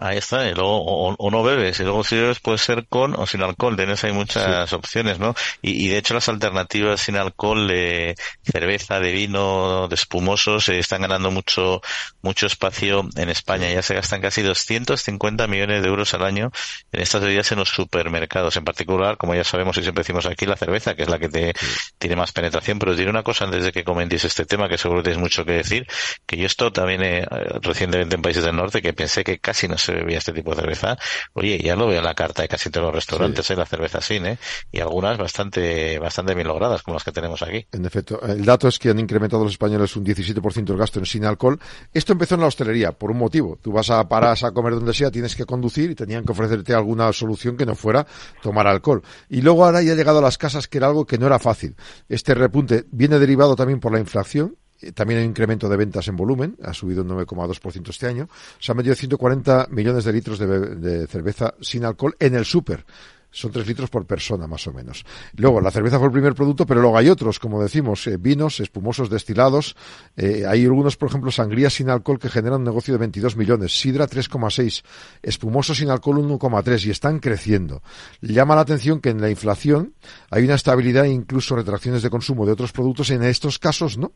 Ahí 0.03 0.16
está, 0.16 0.48
y 0.48 0.55
luego 0.55 0.82
o, 0.82 1.30
no 1.30 1.42
bebes, 1.42 1.78
y 1.78 1.82
luego 1.82 2.03
si 2.03 2.16
bebes 2.16 2.40
puede 2.40 2.57
ser 2.57 2.86
con 2.88 3.14
o 3.20 3.26
sin 3.26 3.42
alcohol, 3.42 3.76
tienes 3.76 4.03
hay 4.03 4.12
muchas 4.12 4.72
opciones, 4.72 5.18
¿no? 5.18 5.34
Y, 5.61 5.88
de 5.88 5.98
hecho 5.98 6.14
las 6.14 6.26
alternativas 6.30 7.03
sin 7.03 7.16
alcohol 7.16 7.68
de 7.68 8.14
cerveza, 8.42 8.98
de 8.98 9.12
vino, 9.12 9.88
de 9.88 9.94
espumosos, 9.94 10.70
eh, 10.70 10.78
están 10.78 11.03
ganando 11.03 11.30
mucho 11.30 11.82
mucho 12.22 12.46
espacio 12.46 13.11
en 13.14 13.28
España. 13.28 13.70
Ya 13.70 13.82
se 13.82 13.94
gastan 13.94 14.22
casi 14.22 14.40
250 14.40 15.46
millones 15.46 15.82
de 15.82 15.88
euros 15.88 16.14
al 16.14 16.24
año 16.24 16.51
en 16.92 17.01
estas 17.03 17.20
bebidas 17.20 17.53
en 17.53 17.59
los 17.59 17.68
supermercados, 17.68 18.57
en 18.57 18.64
particular, 18.64 19.18
como 19.18 19.34
ya 19.34 19.44
sabemos 19.44 19.76
y 19.76 19.82
siempre 19.82 20.01
decimos 20.01 20.24
aquí, 20.24 20.46
la 20.46 20.57
cerveza, 20.57 20.94
que 20.94 21.03
es 21.03 21.11
la 21.11 21.18
que 21.18 21.28
te, 21.28 21.53
tiene 21.98 22.16
más 22.16 22.32
penetración. 22.32 22.78
Pero 22.78 22.92
os 22.92 22.98
diré 22.98 23.11
una 23.11 23.22
cosa 23.22 23.44
antes 23.44 23.64
de 23.64 23.72
que 23.72 23.84
comentéis 23.84 24.24
este 24.24 24.46
tema, 24.46 24.66
que 24.66 24.78
seguro 24.78 25.03
tenéis 25.03 25.20
mucho 25.20 25.44
que 25.44 25.53
decir, 25.53 25.86
que 26.24 26.38
yo 26.38 26.46
esto 26.46 26.72
también 26.72 27.03
eh, 27.03 27.26
recientemente 27.61 28.16
en 28.16 28.22
países 28.22 28.44
del 28.44 28.57
norte, 28.57 28.80
que 28.80 28.94
pensé 28.94 29.24
que 29.24 29.38
casi 29.38 29.68
no 29.68 29.76
se 29.76 29.89
bebía 29.93 30.18
este 30.18 30.32
tipo 30.32 30.55
de 30.55 30.61
cerveza, 30.61 30.97
oye, 31.32 31.59
ya 31.59 31.76
lo 31.76 31.86
veo 31.86 31.99
en 31.99 32.05
la 32.05 32.14
carta 32.14 32.43
de 32.43 32.49
casi 32.49 32.70
todos 32.70 32.86
los 32.86 32.95
restaurantes, 32.95 33.47
sí. 33.47 33.53
¿eh? 33.53 33.57
la 33.57 33.66
cerveza 33.66 34.01
sin, 34.01 34.26
¿eh? 34.26 34.38
Y 34.72 34.80
algunas 34.80 35.18
bastante, 35.18 35.99
bastante 35.99 36.34
bien 36.34 36.49
logradas, 36.49 36.82
como 36.82 36.95
las 36.95 37.05
que 37.05 37.12
tenemos 37.12 37.43
aquí. 37.43 37.66
En 37.72 37.84
efecto, 37.84 38.20
el 38.22 38.45
dato 38.45 38.68
es 38.68 38.78
que 38.78 38.91
han 38.91 38.99
incrementado 38.99 39.45
los 39.45 39.53
españoles 39.53 39.95
un 39.97 40.05
17% 40.05 40.70
el 40.70 40.76
gasto 40.76 40.99
en 40.99 41.07
sin 41.07 41.24
alcohol. 41.24 41.59
Esto 41.93 42.12
empezó 42.12 42.34
en 42.34 42.43
la 42.43 42.47
hostelería, 42.47 42.93
por 42.93 43.11
un 43.11 43.18
motivo. 43.18 43.59
Tú 43.61 43.72
vas 43.72 43.91
a 43.91 44.09
paras 44.09 44.45
a 44.45 44.53
comer 44.53 44.74
donde 44.74 44.95
sea, 44.95 45.11
tienes 45.11 45.34
que 45.34 45.45
conducir 45.45 45.91
y 45.91 45.95
tenían 45.95 46.24
que 46.24 46.32
ofrecerte 46.32 46.74
alguna 46.74 47.12
solución 47.12 47.57
que 47.57 47.66
no 47.66 47.74
fuera 47.74 48.07
tomar 48.43 48.66
alcohol. 48.66 49.03
Y 49.28 49.43
luego 49.43 49.64
ahora 49.64 49.82
ya 49.82 49.93
ha 49.93 49.97
llegado 49.97 50.18
a 50.18 50.22
las 50.22 50.38
casas, 50.38 50.68
que 50.68 50.78
era 50.78 50.88
algo 50.88 51.07
que 51.07 51.18
no 51.18 51.26
era 51.26 51.38
fácil. 51.38 51.76
Este 52.09 52.34
repunte 52.34 52.84
viene 52.91 53.18
derivado 53.18 53.57
también 53.57 53.80
por 53.80 53.93
la 53.93 53.99
inflación, 53.99 54.57
eh, 54.57 54.59
también 54.95 55.18
hay 55.18 55.24
un 55.24 55.31
incremento 55.31 55.68
de 55.68 55.76
ventas 55.76 56.09
en 56.09 56.16
volumen, 56.16 56.57
ha 56.62 56.72
subido 56.72 57.03
un 57.03 57.09
9,2% 57.09 57.91
este 57.91 58.07
año. 58.07 58.28
Se 58.59 58.72
han 58.72 58.76
metido 58.78 58.95
140 58.95 59.68
millones 59.70 60.05
de 60.05 60.12
litros 60.12 60.39
de, 60.39 60.47
de 60.47 61.07
cerveza 61.07 61.55
sin 61.61 61.85
alcohol 61.85 62.16
en 62.18 62.35
el 62.35 62.45
súper 62.45 62.85
son 63.31 63.53
tres 63.53 63.66
litros 63.66 63.91
por 63.91 64.07
persona 64.07 64.47
más 64.47 64.66
o 64.66 64.72
menos. 64.72 65.05
Luego, 65.37 65.61
la 65.61 65.70
cerveza 65.70 65.99
fue 65.99 66.07
el 66.07 66.12
primer 66.12 66.35
producto, 66.35 66.66
pero 66.66 66.81
luego 66.81 66.97
hay 66.97 67.09
otros, 67.09 67.39
como 67.39 67.62
decimos, 67.62 68.07
eh, 68.07 68.16
vinos, 68.18 68.61
espumosos 68.61 69.11
destilados. 69.11 69.76
Eh, 70.16 70.45
hay 70.47 70.64
algunos, 70.64 70.97
por 70.97 71.09
ejemplo, 71.09 71.31
sangrías 71.31 71.74
sin 71.74 71.91
alcohol 71.91 72.18
que 72.18 72.28
generan 72.28 72.61
un 72.61 72.64
negocio 72.64 72.93
de 72.95 72.99
22 72.99 73.37
millones, 73.37 73.78
sidra 73.78 74.07
3,6, 74.07 74.85
espumosos 75.22 75.78
sin 75.78 75.91
alcohol 75.91 76.18
1,3 76.18 76.87
y 76.87 76.91
están 76.91 77.18
creciendo. 77.18 77.83
Llama 78.20 78.55
la 78.55 78.62
atención 78.62 79.01
que 79.01 79.11
en 79.11 79.20
la 79.20 79.31
inflación 79.31 79.95
hay 80.31 80.45
una 80.45 80.55
estabilidad 80.55 81.05
e 81.05 81.11
incluso 81.11 81.57
retracciones 81.57 82.03
de 82.03 82.11
consumo 82.11 82.47
de 82.47 82.53
otros 82.53 82.72
productos. 82.72 83.11
En 83.11 83.22
estos 83.22 83.59
casos, 83.59 83.99
no 83.99 84.12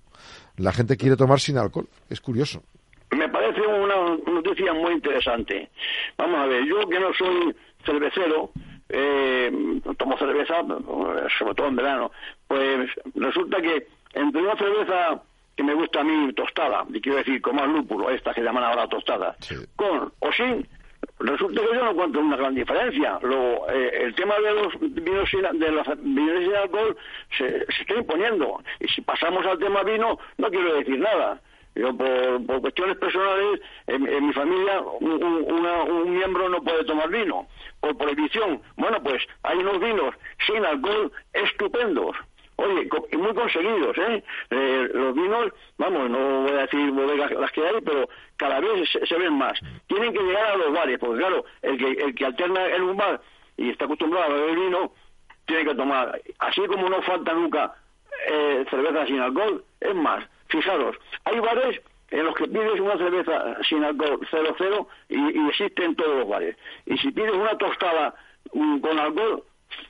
la 0.56 0.72
gente 0.72 0.96
quiere 0.96 1.16
tomar 1.16 1.40
sin 1.40 1.58
alcohol. 1.58 1.88
Es 2.08 2.20
curioso. 2.20 2.62
Me 3.10 3.28
parece 3.28 3.60
una 3.60 4.16
noticia 4.26 4.72
muy 4.72 4.94
interesante. 4.94 5.70
Vamos 6.16 6.40
a 6.40 6.46
ver, 6.46 6.64
yo 6.64 6.88
que 6.88 6.98
no 6.98 7.12
soy 7.14 7.54
cervecero, 7.84 8.50
eh, 8.88 9.80
tomo 9.96 10.16
cerveza, 10.18 10.62
sobre 11.38 11.54
todo 11.54 11.68
en 11.68 11.76
verano, 11.76 12.10
pues 12.46 12.90
resulta 13.14 13.60
que 13.60 13.86
entre 14.14 14.42
una 14.42 14.56
cerveza 14.56 15.22
que 15.56 15.62
me 15.62 15.74
gusta 15.74 16.00
a 16.00 16.04
mí 16.04 16.32
tostada, 16.32 16.84
y 16.92 17.00
quiero 17.00 17.18
decir 17.18 17.40
con 17.40 17.56
más 17.56 17.68
lúpulo, 17.68 18.10
esta 18.10 18.34
que 18.34 18.42
llaman 18.42 18.64
ahora 18.64 18.88
tostada, 18.88 19.36
con 19.76 20.12
o 20.18 20.32
sin, 20.32 20.66
resulta 21.20 21.60
que 21.60 21.76
yo 21.76 21.84
no 21.84 21.90
encuentro 21.92 22.20
una 22.20 22.36
gran 22.36 22.54
diferencia. 22.54 23.18
Luego, 23.22 23.68
eh, 23.70 24.02
el 24.02 24.14
tema 24.14 24.34
de 24.40 24.52
los 24.52 24.80
vinos 24.80 25.30
sin, 25.30 25.42
de 25.58 25.70
los 25.70 25.86
vinos 26.02 26.44
sin 26.44 26.54
alcohol 26.54 26.96
se, 27.36 27.66
se 27.66 27.82
está 27.82 27.94
imponiendo. 27.94 28.62
Y 28.80 28.88
si 28.88 29.00
pasamos 29.02 29.46
al 29.46 29.58
tema 29.58 29.82
vino, 29.82 30.18
no 30.38 30.50
quiero 30.50 30.74
decir 30.74 30.98
nada. 30.98 31.40
Yo, 31.74 31.92
por, 31.96 32.60
cuestiones 32.60 32.96
personales, 32.98 33.60
en, 33.88 34.26
mi 34.26 34.32
familia 34.32 34.80
un, 34.80 36.16
miembro 36.16 36.48
no 36.48 36.62
puede 36.62 36.84
tomar 36.84 37.08
vino, 37.08 37.48
por 37.80 37.96
prohibición. 37.96 38.62
Bueno, 38.76 39.02
pues 39.02 39.22
hay 39.42 39.58
unos 39.58 39.80
vinos 39.80 40.14
sin 40.46 40.64
alcohol 40.64 41.10
estupendos. 41.32 42.16
Oye, 42.56 42.88
muy 43.18 43.34
conseguidos, 43.34 43.98
¿eh? 43.98 44.22
¿eh? 44.50 44.88
Los 44.94 45.14
vinos, 45.16 45.52
vamos, 45.76 46.08
no 46.08 46.42
voy 46.42 46.52
a 46.52 46.66
decir 46.66 46.92
bodegas 46.92 47.32
las 47.32 47.50
que 47.50 47.66
hay, 47.66 47.80
pero 47.84 48.08
cada 48.36 48.60
vez 48.60 48.88
se, 48.90 49.18
ven 49.18 49.32
más. 49.32 49.58
Tienen 49.88 50.12
que 50.12 50.22
llegar 50.22 50.52
a 50.52 50.56
los 50.56 50.72
bares, 50.72 50.98
porque 51.00 51.18
claro, 51.18 51.44
el 51.62 51.76
que, 51.76 51.90
el 51.90 52.14
que 52.14 52.24
alterna 52.24 52.66
en 52.68 52.82
un 52.82 52.96
bar 52.96 53.20
y 53.56 53.70
está 53.70 53.86
acostumbrado 53.86 54.26
a 54.26 54.36
beber 54.36 54.56
vino, 54.56 54.92
tiene 55.46 55.64
que 55.64 55.74
tomar. 55.74 56.20
Así 56.38 56.60
como 56.66 56.88
no 56.88 57.02
falta 57.02 57.32
nunca 57.32 57.74
eh, 58.28 58.64
cerveza 58.70 59.06
sin 59.06 59.18
alcohol, 59.18 59.64
es 59.80 59.94
más, 59.94 60.24
Fijaros, 60.48 60.96
hay 61.24 61.40
bares 61.40 61.80
en 62.10 62.24
los 62.24 62.34
que 62.34 62.46
pides 62.46 62.80
una 62.80 62.96
cerveza 62.96 63.56
sin 63.68 63.82
alcohol 63.82 64.20
00 64.30 64.88
y, 65.08 65.38
y 65.38 65.48
existe 65.48 65.84
en 65.84 65.96
todos 65.96 66.18
los 66.18 66.28
bares. 66.28 66.56
Y 66.86 66.96
si 66.98 67.10
pides 67.10 67.32
una 67.32 67.56
tostada 67.58 68.14
mm, 68.52 68.78
con 68.78 68.98
alcohol, 68.98 69.42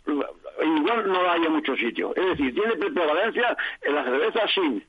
igual 0.06 1.12
no 1.12 1.30
hay 1.30 1.44
en 1.44 1.52
muchos 1.52 1.78
sitios. 1.78 2.16
Es 2.16 2.26
decir, 2.26 2.54
tiene 2.54 2.76
prevalencia 2.76 3.56
en 3.82 3.94
la 3.94 4.04
cerveza 4.04 4.48
sin. 4.54 4.84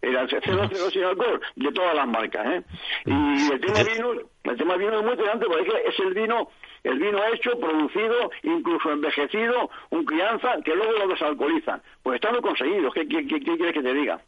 El 0.00 0.28
00 0.28 0.90
sin 0.90 1.04
alcohol 1.04 1.40
de 1.56 1.72
todas 1.72 1.94
las 1.94 2.06
marcas, 2.06 2.46
¿eh? 2.46 2.62
Y 3.04 3.52
el 3.52 3.60
tema 3.60 3.82
vino, 3.82 4.12
el 4.44 4.56
tema 4.56 4.76
vino 4.76 4.98
es 4.98 5.02
muy 5.02 5.12
interesante 5.12 5.46
porque 5.46 5.82
es 5.88 5.98
el 5.98 6.14
vino 6.14 6.48
el 6.84 6.98
vino 6.98 7.18
hecho, 7.32 7.58
producido, 7.58 8.30
incluso 8.44 8.92
envejecido, 8.92 9.68
un 9.90 10.04
crianza, 10.04 10.54
que 10.64 10.74
luego 10.74 10.92
lo 10.92 11.08
desalcoholizan. 11.08 11.82
Pues 12.02 12.14
están 12.14 12.32
muy 12.32 12.40
conseguidos, 12.40 12.94
¿qué, 12.94 13.06
qué, 13.08 13.26
qué 13.26 13.40
quieres 13.40 13.72
que 13.72 13.82
te 13.82 13.94
diga? 13.94 14.20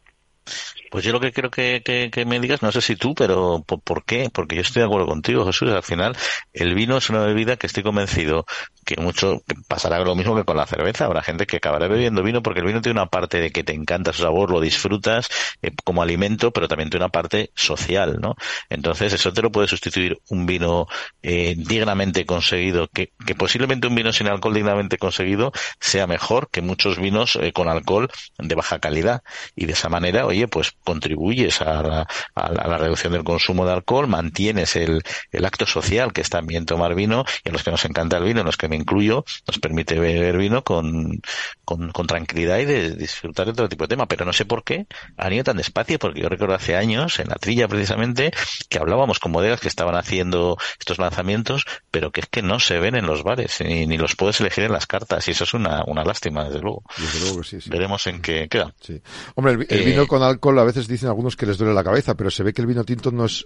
Pues 0.91 1.05
yo 1.05 1.13
lo 1.13 1.21
que 1.21 1.31
quiero 1.31 1.49
que, 1.49 1.81
que, 1.83 2.25
me 2.25 2.39
digas, 2.41 2.61
no 2.61 2.71
sé 2.71 2.81
si 2.81 2.97
tú, 2.97 3.15
pero 3.15 3.63
¿por, 3.63 4.03
qué? 4.03 4.29
Porque 4.29 4.57
yo 4.57 4.61
estoy 4.61 4.81
de 4.81 4.87
acuerdo 4.87 5.07
contigo, 5.07 5.45
Jesús. 5.45 5.69
Al 5.69 5.83
final, 5.83 6.17
el 6.51 6.75
vino 6.75 6.97
es 6.97 7.09
una 7.09 7.21
bebida 7.21 7.55
que 7.55 7.67
estoy 7.67 7.81
convencido 7.81 8.45
que 8.85 8.99
mucho 8.99 9.41
pasará 9.69 9.99
lo 9.99 10.15
mismo 10.15 10.35
que 10.35 10.43
con 10.43 10.57
la 10.57 10.65
cerveza. 10.65 11.05
Habrá 11.05 11.21
gente 11.21 11.45
que 11.45 11.57
acabará 11.57 11.87
bebiendo 11.87 12.23
vino 12.23 12.43
porque 12.43 12.59
el 12.59 12.65
vino 12.65 12.81
tiene 12.81 12.99
una 12.99 13.09
parte 13.09 13.39
de 13.39 13.51
que 13.51 13.63
te 13.63 13.73
encanta 13.73 14.11
su 14.11 14.23
sabor, 14.23 14.51
lo 14.51 14.59
disfrutas 14.59 15.29
eh, 15.61 15.71
como 15.85 16.01
alimento, 16.01 16.51
pero 16.51 16.67
también 16.67 16.89
tiene 16.89 17.05
una 17.05 17.11
parte 17.11 17.51
social, 17.55 18.19
¿no? 18.19 18.35
Entonces, 18.69 19.13
eso 19.13 19.31
te 19.31 19.41
lo 19.41 19.49
puede 19.49 19.69
sustituir 19.69 20.19
un 20.29 20.45
vino 20.45 20.87
eh, 21.23 21.55
dignamente 21.57 22.25
conseguido, 22.25 22.89
que, 22.89 23.13
que, 23.25 23.35
posiblemente 23.35 23.87
un 23.87 23.95
vino 23.95 24.11
sin 24.11 24.27
alcohol 24.27 24.53
dignamente 24.53 24.97
conseguido 24.97 25.53
sea 25.79 26.05
mejor 26.05 26.49
que 26.51 26.61
muchos 26.61 26.99
vinos 26.99 27.37
eh, 27.37 27.53
con 27.53 27.69
alcohol 27.69 28.09
de 28.37 28.55
baja 28.55 28.79
calidad. 28.79 29.23
Y 29.55 29.67
de 29.67 29.73
esa 29.73 29.87
manera, 29.87 30.25
oye, 30.31 30.47
pues 30.47 30.73
contribuyes 30.83 31.61
a 31.61 31.81
la, 31.83 32.07
a 32.35 32.67
la, 32.67 32.77
reducción 32.77 33.13
del 33.13 33.23
consumo 33.23 33.65
de 33.65 33.73
alcohol, 33.73 34.07
mantienes 34.07 34.75
el, 34.75 35.03
el 35.31 35.45
acto 35.45 35.65
social 35.65 36.13
que 36.13 36.21
es 36.21 36.29
también 36.29 36.65
tomar 36.65 36.95
vino, 36.95 37.25
y 37.43 37.49
a 37.49 37.51
los 37.51 37.63
que 37.63 37.71
nos 37.71 37.85
encanta 37.85 38.17
el 38.17 38.23
vino, 38.23 38.41
en 38.41 38.45
los 38.45 38.57
que 38.57 38.67
me 38.67 38.75
incluyo, 38.75 39.23
nos 39.47 39.59
permite 39.59 39.99
beber 39.99 40.37
vino 40.37 40.63
con, 40.63 41.21
con, 41.65 41.91
con 41.91 42.07
tranquilidad 42.07 42.59
y 42.59 42.65
de 42.65 42.95
disfrutar 42.95 43.47
de 43.47 43.53
todo 43.53 43.69
tipo 43.69 43.85
de 43.85 43.89
tema. 43.89 44.07
Pero 44.07 44.25
no 44.25 44.33
sé 44.33 44.45
por 44.45 44.63
qué 44.63 44.87
han 45.17 45.33
ido 45.33 45.43
tan 45.43 45.57
despacio, 45.57 45.99
porque 45.99 46.21
yo 46.21 46.29
recuerdo 46.29 46.55
hace 46.55 46.75
años, 46.75 47.19
en 47.19 47.29
la 47.29 47.35
trilla 47.35 47.67
precisamente, 47.67 48.31
que 48.69 48.77
hablábamos 48.77 49.19
con 49.19 49.31
bodegas 49.31 49.59
que 49.59 49.67
estaban 49.67 49.95
haciendo 49.95 50.57
estos 50.79 50.97
lanzamientos, 50.97 51.65
pero 51.91 52.11
que 52.11 52.21
es 52.21 52.27
que 52.27 52.41
no 52.41 52.59
se 52.59 52.79
ven 52.79 52.95
en 52.95 53.05
los 53.05 53.23
bares, 53.23 53.61
ni, 53.61 53.85
ni 53.87 53.97
los 53.97 54.15
puedes 54.15 54.39
elegir 54.39 54.65
en 54.65 54.71
las 54.71 54.87
cartas, 54.87 55.27
y 55.27 55.31
eso 55.31 55.43
es 55.43 55.53
una, 55.53 55.83
una 55.85 56.03
lástima, 56.03 56.45
desde 56.45 56.59
luego. 56.59 56.83
Desde 56.97 57.19
luego 57.21 57.41
que 57.41 57.47
sí, 57.47 57.61
sí. 57.61 57.69
Veremos 57.69 58.05
en 58.07 58.21
qué 58.21 58.47
queda. 58.49 58.73
Sí. 58.81 59.01
Hombre, 59.35 59.53
el, 59.53 59.67
el 59.69 59.85
vino 59.85 60.07
con 60.07 60.20
alcohol 60.23 60.59
a 60.59 60.63
veces 60.63 60.87
dicen 60.87 61.09
algunos 61.09 61.35
que 61.35 61.45
les 61.45 61.57
duele 61.57 61.73
la 61.73 61.83
cabeza, 61.83 62.15
pero 62.15 62.31
se 62.31 62.43
ve 62.43 62.53
que 62.53 62.61
el 62.61 62.67
vino 62.67 62.83
tinto 62.83 63.11
no 63.11 63.25
es, 63.25 63.45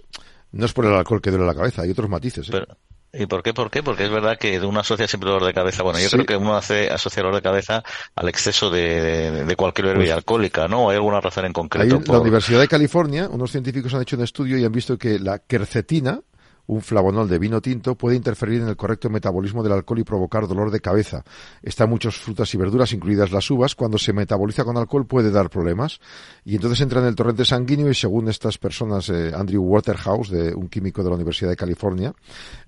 no 0.52 0.66
es 0.66 0.72
por 0.72 0.84
el 0.84 0.94
alcohol 0.94 1.20
que 1.20 1.30
duele 1.30 1.46
la 1.46 1.54
cabeza, 1.54 1.82
hay 1.82 1.90
otros 1.90 2.08
matices. 2.08 2.48
¿eh? 2.48 2.52
Pero, 2.52 2.66
¿Y 3.18 3.26
por 3.26 3.42
qué? 3.42 3.54
¿Por 3.54 3.70
qué? 3.70 3.82
Porque 3.82 4.04
es 4.04 4.10
verdad 4.10 4.36
que 4.38 4.60
uno 4.60 4.80
asocia 4.80 5.08
siempre 5.08 5.30
dolor 5.30 5.46
de 5.46 5.54
cabeza. 5.54 5.82
Bueno, 5.82 5.98
yo 5.98 6.08
sí. 6.08 6.16
creo 6.16 6.26
que 6.26 6.36
uno 6.36 6.56
hace 6.56 6.90
asocia 6.90 7.22
dolor 7.22 7.36
de 7.36 7.42
cabeza 7.42 7.82
al 8.14 8.28
exceso 8.28 8.68
de, 8.68 9.00
de, 9.00 9.44
de 9.44 9.56
cualquier 9.56 9.86
bebida 9.88 10.14
pues, 10.14 10.16
alcohólica, 10.16 10.68
¿no? 10.68 10.90
¿Hay 10.90 10.96
alguna 10.96 11.20
razón 11.20 11.46
en 11.46 11.52
concreto? 11.52 11.96
Hay, 11.96 12.02
por... 12.02 12.16
La 12.16 12.20
Universidad 12.20 12.60
de 12.60 12.68
California, 12.68 13.28
unos 13.30 13.50
científicos 13.50 13.94
han 13.94 14.02
hecho 14.02 14.16
un 14.16 14.24
estudio 14.24 14.58
y 14.58 14.64
han 14.64 14.72
visto 14.72 14.98
que 14.98 15.18
la 15.18 15.38
quercetina, 15.38 16.20
un 16.66 16.82
flavonol 16.82 17.28
de 17.28 17.38
vino 17.38 17.60
tinto 17.60 17.94
puede 17.94 18.16
interferir 18.16 18.62
en 18.62 18.68
el 18.68 18.76
correcto 18.76 19.08
metabolismo 19.10 19.62
del 19.62 19.72
alcohol 19.72 20.00
y 20.00 20.04
provocar 20.04 20.46
dolor 20.46 20.70
de 20.70 20.80
cabeza. 20.80 21.24
Está 21.62 21.86
muchas 21.86 22.16
frutas 22.16 22.52
y 22.54 22.56
verduras, 22.56 22.92
incluidas 22.92 23.32
las 23.32 23.50
uvas. 23.50 23.74
Cuando 23.74 23.98
se 23.98 24.12
metaboliza 24.12 24.64
con 24.64 24.76
alcohol 24.76 25.06
puede 25.06 25.30
dar 25.30 25.50
problemas. 25.50 26.00
Y 26.44 26.56
entonces 26.56 26.80
entra 26.80 27.00
en 27.00 27.06
el 27.06 27.14
torrente 27.14 27.44
sanguíneo 27.44 27.90
y 27.90 27.94
según 27.94 28.28
estas 28.28 28.58
personas, 28.58 29.08
eh, 29.08 29.32
Andrew 29.34 29.62
Waterhouse, 29.62 30.30
de 30.30 30.54
un 30.54 30.68
químico 30.68 31.02
de 31.02 31.10
la 31.10 31.16
Universidad 31.16 31.50
de 31.50 31.56
California, 31.56 32.14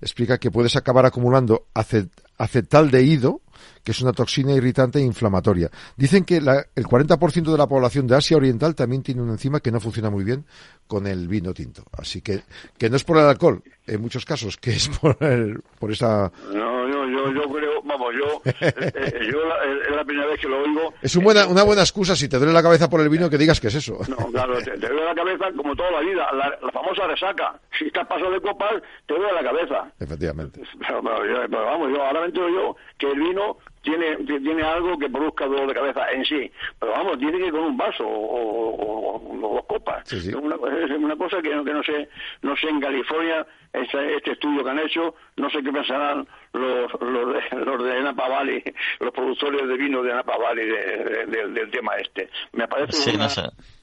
explica 0.01 0.37
que 0.37 0.51
puedes 0.51 0.75
acabar 0.75 1.05
acumulando 1.05 1.67
acet 1.73 2.09
acetaldehído, 2.37 3.41
que 3.83 3.91
es 3.91 4.01
una 4.01 4.11
toxina 4.13 4.53
irritante 4.53 4.99
e 4.99 5.03
inflamatoria. 5.03 5.69
Dicen 5.95 6.25
que 6.25 6.41
la, 6.41 6.65
el 6.75 6.85
40% 6.85 7.51
de 7.51 7.57
la 7.57 7.67
población 7.67 8.07
de 8.07 8.15
Asia 8.15 8.37
Oriental 8.37 8.75
también 8.75 9.03
tiene 9.03 9.21
una 9.21 9.33
enzima 9.33 9.59
que 9.59 9.71
no 9.71 9.79
funciona 9.79 10.09
muy 10.09 10.23
bien 10.23 10.45
con 10.87 11.05
el 11.07 11.27
vino 11.27 11.53
tinto. 11.53 11.83
Así 11.97 12.21
que, 12.21 12.41
que 12.77 12.89
no 12.89 12.95
es 12.95 13.03
por 13.03 13.17
el 13.17 13.25
alcohol, 13.25 13.61
en 13.85 14.01
muchos 14.01 14.25
casos, 14.25 14.57
que 14.57 14.71
es 14.71 14.89
por, 14.89 15.15
el, 15.21 15.61
por 15.79 15.91
esa... 15.91 16.31
No, 16.51 16.87
yo, 16.89 17.05
yo, 17.07 17.31
yo 17.31 17.49
creo, 17.53 17.81
vamos, 17.83 18.13
yo, 18.19 18.41
eh, 18.61 18.73
eh, 18.75 19.29
yo 19.31 19.45
la, 19.45 19.55
es 19.89 19.95
la 19.95 20.03
primera 20.03 20.27
vez 20.27 20.39
que 20.39 20.47
lo 20.47 20.61
oigo. 20.63 20.93
Es 21.01 21.15
un 21.15 21.23
buena, 21.23 21.47
una 21.47 21.63
buena 21.63 21.81
excusa 21.83 22.15
si 22.15 22.27
te 22.27 22.37
duele 22.37 22.53
la 22.53 22.63
cabeza 22.63 22.89
por 22.89 23.01
el 23.01 23.09
vino 23.09 23.29
que 23.29 23.37
digas 23.37 23.59
que 23.59 23.67
es 23.67 23.75
eso. 23.75 23.99
No, 24.07 24.17
claro, 24.31 24.57
te, 24.57 24.71
te 24.71 24.87
duele 24.87 25.05
la 25.05 25.15
cabeza 25.15 25.45
como 25.55 25.75
toda 25.75 25.91
la 25.91 25.99
vida, 26.01 26.27
la, 26.33 26.49
la 26.61 26.71
famosa 26.71 27.05
resaca. 27.07 27.59
Si 27.77 27.85
estás 27.85 28.07
pasado 28.07 28.31
de 28.31 28.41
copas, 28.41 28.73
te 29.05 29.13
duele 29.13 29.33
la 29.33 29.43
cabeza. 29.43 29.91
Efectivamente. 29.99 30.61
Pero, 30.79 31.01
pero 31.03 31.25
yo- 31.25 31.49
pero 31.49 31.65
vamos, 31.65 31.89
yo 31.91 32.03
ahora 32.03 32.21
me 32.21 32.25
entero 32.27 32.49
yo 32.49 32.75
que 32.97 33.11
el 33.11 33.19
vino 33.19 33.57
tiene 33.81 34.17
tiene 34.17 34.63
algo 34.63 34.97
que 34.97 35.09
produzca 35.09 35.45
dolor 35.45 35.67
de 35.67 35.73
cabeza 35.73 36.11
en 36.11 36.25
sí. 36.25 36.51
Pero 36.79 36.91
vamos, 36.91 37.17
tiene 37.19 37.37
que 37.39 37.45
ir 37.47 37.51
con 37.51 37.61
un 37.63 37.77
vaso 37.77 38.05
o, 38.05 38.09
o- 38.09 39.15
o- 39.15 39.37
dos 39.39 39.65
copas. 39.65 40.07
Sí, 40.07 40.19
sí. 40.19 40.29
Es, 40.29 40.35
una, 40.35 40.55
es 40.55 40.91
una 40.91 41.15
cosa 41.15 41.41
que, 41.41 41.53
no- 41.55 41.63
que 41.63 41.73
no 41.73 41.83
sé, 41.83 42.09
no 42.41 42.55
sé 42.57 42.67
en 42.69 42.79
California, 42.81 43.45
este, 43.73 44.15
este 44.15 44.31
estudio 44.31 44.63
que 44.63 44.69
han 44.69 44.79
hecho, 44.79 45.15
no 45.37 45.49
sé 45.49 45.61
qué 45.63 45.71
pensarán 45.71 46.27
los, 46.53 46.91
los, 47.01 47.33
de, 47.33 47.65
los 47.65 47.83
de 47.83 48.01
Napa 48.01 48.27
Valley, 48.27 48.63
los 48.99 49.13
productores 49.13 49.67
de 49.67 49.77
vino 49.77 50.01
de 50.03 50.13
Napa 50.13 50.37
Valley 50.37 50.67
de- 50.67 50.75
de- 51.03 51.25
de- 51.27 51.47
del 51.49 51.71
tema 51.71 51.93
este. 51.95 52.29
Me 52.53 52.67
parece 52.67 52.91
Sí, 52.93 53.11
una, 53.15 53.23
no 53.25 53.29
sé. 53.29 53.41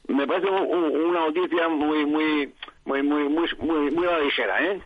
me 0.08 0.26
parece 0.26 0.48
un- 0.48 0.74
un- 0.74 1.00
una 1.06 1.20
noticia 1.20 1.68
muy, 1.68 2.04
muy, 2.04 2.52
muy, 2.84 3.02
muy, 3.02 3.28
muy, 3.28 3.48
muy, 3.60 3.90
muy 3.92 4.06
a 4.06 4.12
la 4.12 4.20
ligera, 4.20 4.62
¿eh? 4.64 4.80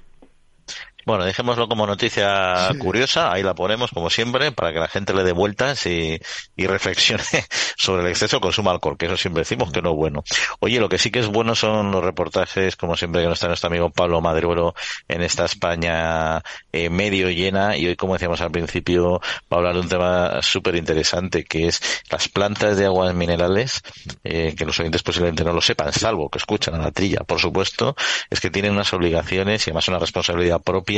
Bueno, 1.06 1.24
dejémoslo 1.24 1.68
como 1.68 1.86
noticia 1.86 2.68
curiosa, 2.78 3.32
ahí 3.32 3.42
la 3.42 3.54
ponemos 3.54 3.90
como 3.90 4.10
siempre, 4.10 4.52
para 4.52 4.72
que 4.72 4.78
la 4.78 4.88
gente 4.88 5.14
le 5.14 5.24
dé 5.24 5.32
vueltas 5.32 5.86
y, 5.86 6.20
y 6.56 6.66
reflexione 6.66 7.24
sobre 7.76 8.02
el 8.02 8.08
exceso 8.08 8.36
de 8.36 8.40
consumo 8.40 8.70
de 8.70 8.74
alcohol, 8.74 8.98
que 8.98 9.06
eso 9.06 9.16
siempre 9.16 9.42
decimos 9.42 9.72
que 9.72 9.80
no 9.80 9.90
es 9.90 9.96
bueno. 9.96 10.24
Oye, 10.60 10.78
lo 10.78 10.88
que 10.88 10.98
sí 10.98 11.10
que 11.10 11.20
es 11.20 11.26
bueno 11.26 11.54
son 11.54 11.90
los 11.90 12.04
reportajes, 12.04 12.76
como 12.76 12.96
siempre, 12.96 13.22
que 13.22 13.28
nos 13.28 13.34
está 13.34 13.48
nuestro 13.48 13.68
amigo 13.68 13.90
Pablo 13.90 14.20
Madruero 14.20 14.74
en 15.08 15.22
esta 15.22 15.46
España 15.46 16.42
eh, 16.72 16.90
medio 16.90 17.30
llena, 17.30 17.76
y 17.76 17.86
hoy, 17.86 17.96
como 17.96 18.14
decíamos 18.14 18.40
al 18.40 18.50
principio, 18.50 19.20
va 19.52 19.56
a 19.56 19.56
hablar 19.56 19.74
de 19.74 19.80
un 19.80 19.88
tema 19.88 20.42
súper 20.42 20.76
interesante, 20.76 21.44
que 21.44 21.68
es 21.68 21.80
las 22.10 22.28
plantas 22.28 22.76
de 22.76 22.86
aguas 22.86 23.14
minerales, 23.14 23.82
eh, 24.24 24.54
que 24.56 24.66
los 24.66 24.78
oyentes 24.78 25.02
posiblemente 25.02 25.44
no 25.44 25.52
lo 25.52 25.60
sepan, 25.60 25.92
salvo 25.92 26.28
que 26.28 26.38
escuchan 26.38 26.74
a 26.74 26.78
la 26.78 26.90
trilla, 26.90 27.20
por 27.26 27.40
supuesto, 27.40 27.96
es 28.28 28.40
que 28.40 28.50
tienen 28.50 28.72
unas 28.72 28.92
obligaciones 28.92 29.66
y 29.66 29.70
además 29.70 29.88
una 29.88 29.98
responsabilidad 29.98 30.60
propia 30.60 30.89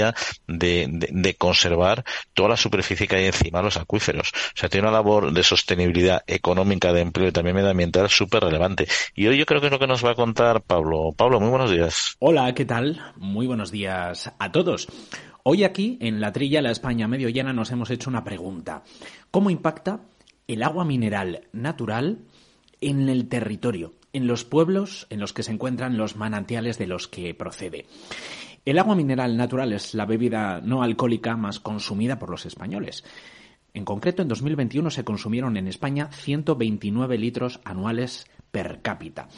de, 0.47 1.37
conservar 1.39 2.05
toda 2.35 2.51
la 2.51 2.57
superficie 2.57 3.07
que 3.07 3.17
hay 3.17 3.27
encima 3.27 3.59
de 3.59 3.65
los 3.65 3.77
acuíferos. 3.77 4.33
O 4.35 4.57
sea, 4.59 4.69
tiene 4.69 4.89
una 4.89 4.97
labor 4.97 5.33
de 5.33 5.43
sostenibilidad 5.43 6.23
económica, 6.27 6.93
de 6.93 7.01
empleo 7.01 7.29
y 7.29 7.33
también 7.33 7.57
medioambiental 7.57 8.09
súper 8.09 8.45
relevante. 8.45 8.87
Y 9.15 9.27
hoy 9.27 9.39
yo 9.39 9.47
creo 9.47 9.61
que 9.61 9.67
es 9.67 9.73
lo 9.73 9.79
que 9.79 9.87
nos 9.87 10.05
va 10.05 10.13
a 10.13 10.15
contar 10.15 10.63
Pablo. 10.63 11.13
Pablo, 11.17 11.41
muy 11.41 11.51
buenos 11.51 11.71
días. 11.71 12.17
Hola, 12.19 12.55
¿qué 12.55 12.65
tal? 12.65 13.01
Muy 13.17 13.47
buenos 13.47 13.71
días 13.71 14.33
a 14.39 14.53
todos. 14.53 14.89
Hoy 15.45 15.65
aquí, 15.65 15.99
en 16.01 16.21
la 16.21 16.33
trilla 16.33 16.63
La 16.63 16.71
España 16.71 17.09
Medio 17.09 17.29
Llena, 17.29 17.53
nos 17.53 17.73
hemos 17.73 17.91
hecho 17.91 18.09
una 18.09 18.23
pregunta. 18.23 18.85
¿Cómo 19.33 19.51
impacta 19.51 20.01
el 20.47 20.63
agua 20.63 20.85
mineral 20.85 21.49
natural 21.53 22.19
en 22.81 23.09
el 23.09 23.29
territorio, 23.29 23.93
en 24.13 24.29
los 24.29 24.45
pueblos 24.45 25.09
en 25.11 25.19
los 25.19 25.33
que 25.33 25.43
se 25.43 25.51
encuentran 25.51 25.97
los 25.97 26.15
manantiales 26.15 26.79
de 26.79 26.87
los 26.87 27.09
que 27.09 27.35
procede? 27.35 27.87
El 28.65 28.79
agua 28.79 28.95
mineral 28.95 29.37
natural 29.37 29.73
es 29.73 29.93
la 29.93 30.07
bebida 30.07 30.61
no 30.61 30.85
alcohólica 30.85 31.37
más 31.37 31.59
consumida 31.59 32.21
por 32.21 32.31
los 32.31 32.47
españoles. 32.47 33.03
En 33.75 33.85
concreto, 33.85 34.23
en 34.23 34.29
2021 34.29 34.91
se 34.91 35.03
consumieron 35.03 35.57
en 35.57 35.67
España 35.67 36.09
129 36.13 37.19
litros 37.19 37.61
anuales 37.65 38.27
per 38.53 38.83
cápita. 38.83 39.29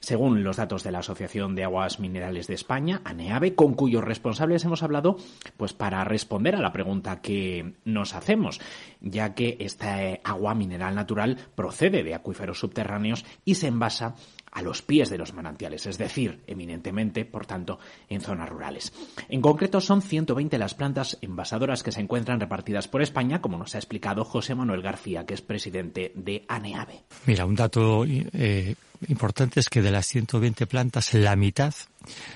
Según 0.00 0.44
los 0.44 0.56
datos 0.56 0.82
de 0.82 0.90
la 0.90 0.98
Asociación 0.98 1.54
de 1.54 1.64
Aguas 1.64 2.00
Minerales 2.00 2.48
de 2.48 2.54
España, 2.54 3.00
ANEAVE, 3.04 3.54
con 3.54 3.74
cuyos 3.74 4.04
responsables 4.04 4.64
hemos 4.64 4.82
hablado, 4.82 5.16
pues 5.56 5.72
para 5.72 6.04
responder 6.04 6.54
a 6.56 6.60
la 6.60 6.72
pregunta 6.72 7.22
que 7.22 7.76
nos 7.84 8.14
hacemos, 8.14 8.60
ya 9.00 9.34
que 9.34 9.56
esta 9.60 10.04
eh, 10.04 10.20
agua 10.22 10.54
mineral 10.54 10.94
natural 10.94 11.38
procede 11.54 12.02
de 12.02 12.14
acuíferos 12.14 12.58
subterráneos 12.58 13.24
y 13.44 13.54
se 13.54 13.68
envasa 13.68 14.16
a 14.56 14.62
los 14.62 14.80
pies 14.80 15.10
de 15.10 15.18
los 15.18 15.34
manantiales, 15.34 15.84
es 15.84 15.98
decir, 15.98 16.40
eminentemente, 16.46 17.26
por 17.26 17.44
tanto, 17.44 17.78
en 18.08 18.22
zonas 18.22 18.48
rurales. 18.48 18.90
En 19.28 19.42
concreto, 19.42 19.82
son 19.82 20.00
120 20.00 20.56
las 20.56 20.72
plantas 20.72 21.18
envasadoras 21.20 21.82
que 21.82 21.92
se 21.92 22.00
encuentran 22.00 22.40
repartidas 22.40 22.88
por 22.88 23.02
España, 23.02 23.42
como 23.42 23.58
nos 23.58 23.74
ha 23.74 23.78
explicado 23.78 24.24
José 24.24 24.54
Manuel 24.54 24.80
García, 24.80 25.26
que 25.26 25.34
es 25.34 25.42
presidente 25.42 26.10
de 26.14 26.46
ANEAVE. 26.48 27.04
Mira, 27.26 27.44
un 27.44 27.54
dato 27.54 28.06
eh, 28.06 28.74
importante 29.08 29.60
es 29.60 29.68
que 29.68 29.82
de 29.82 29.90
las 29.90 30.06
120 30.06 30.66
plantas, 30.66 31.12
la 31.12 31.36
mitad, 31.36 31.74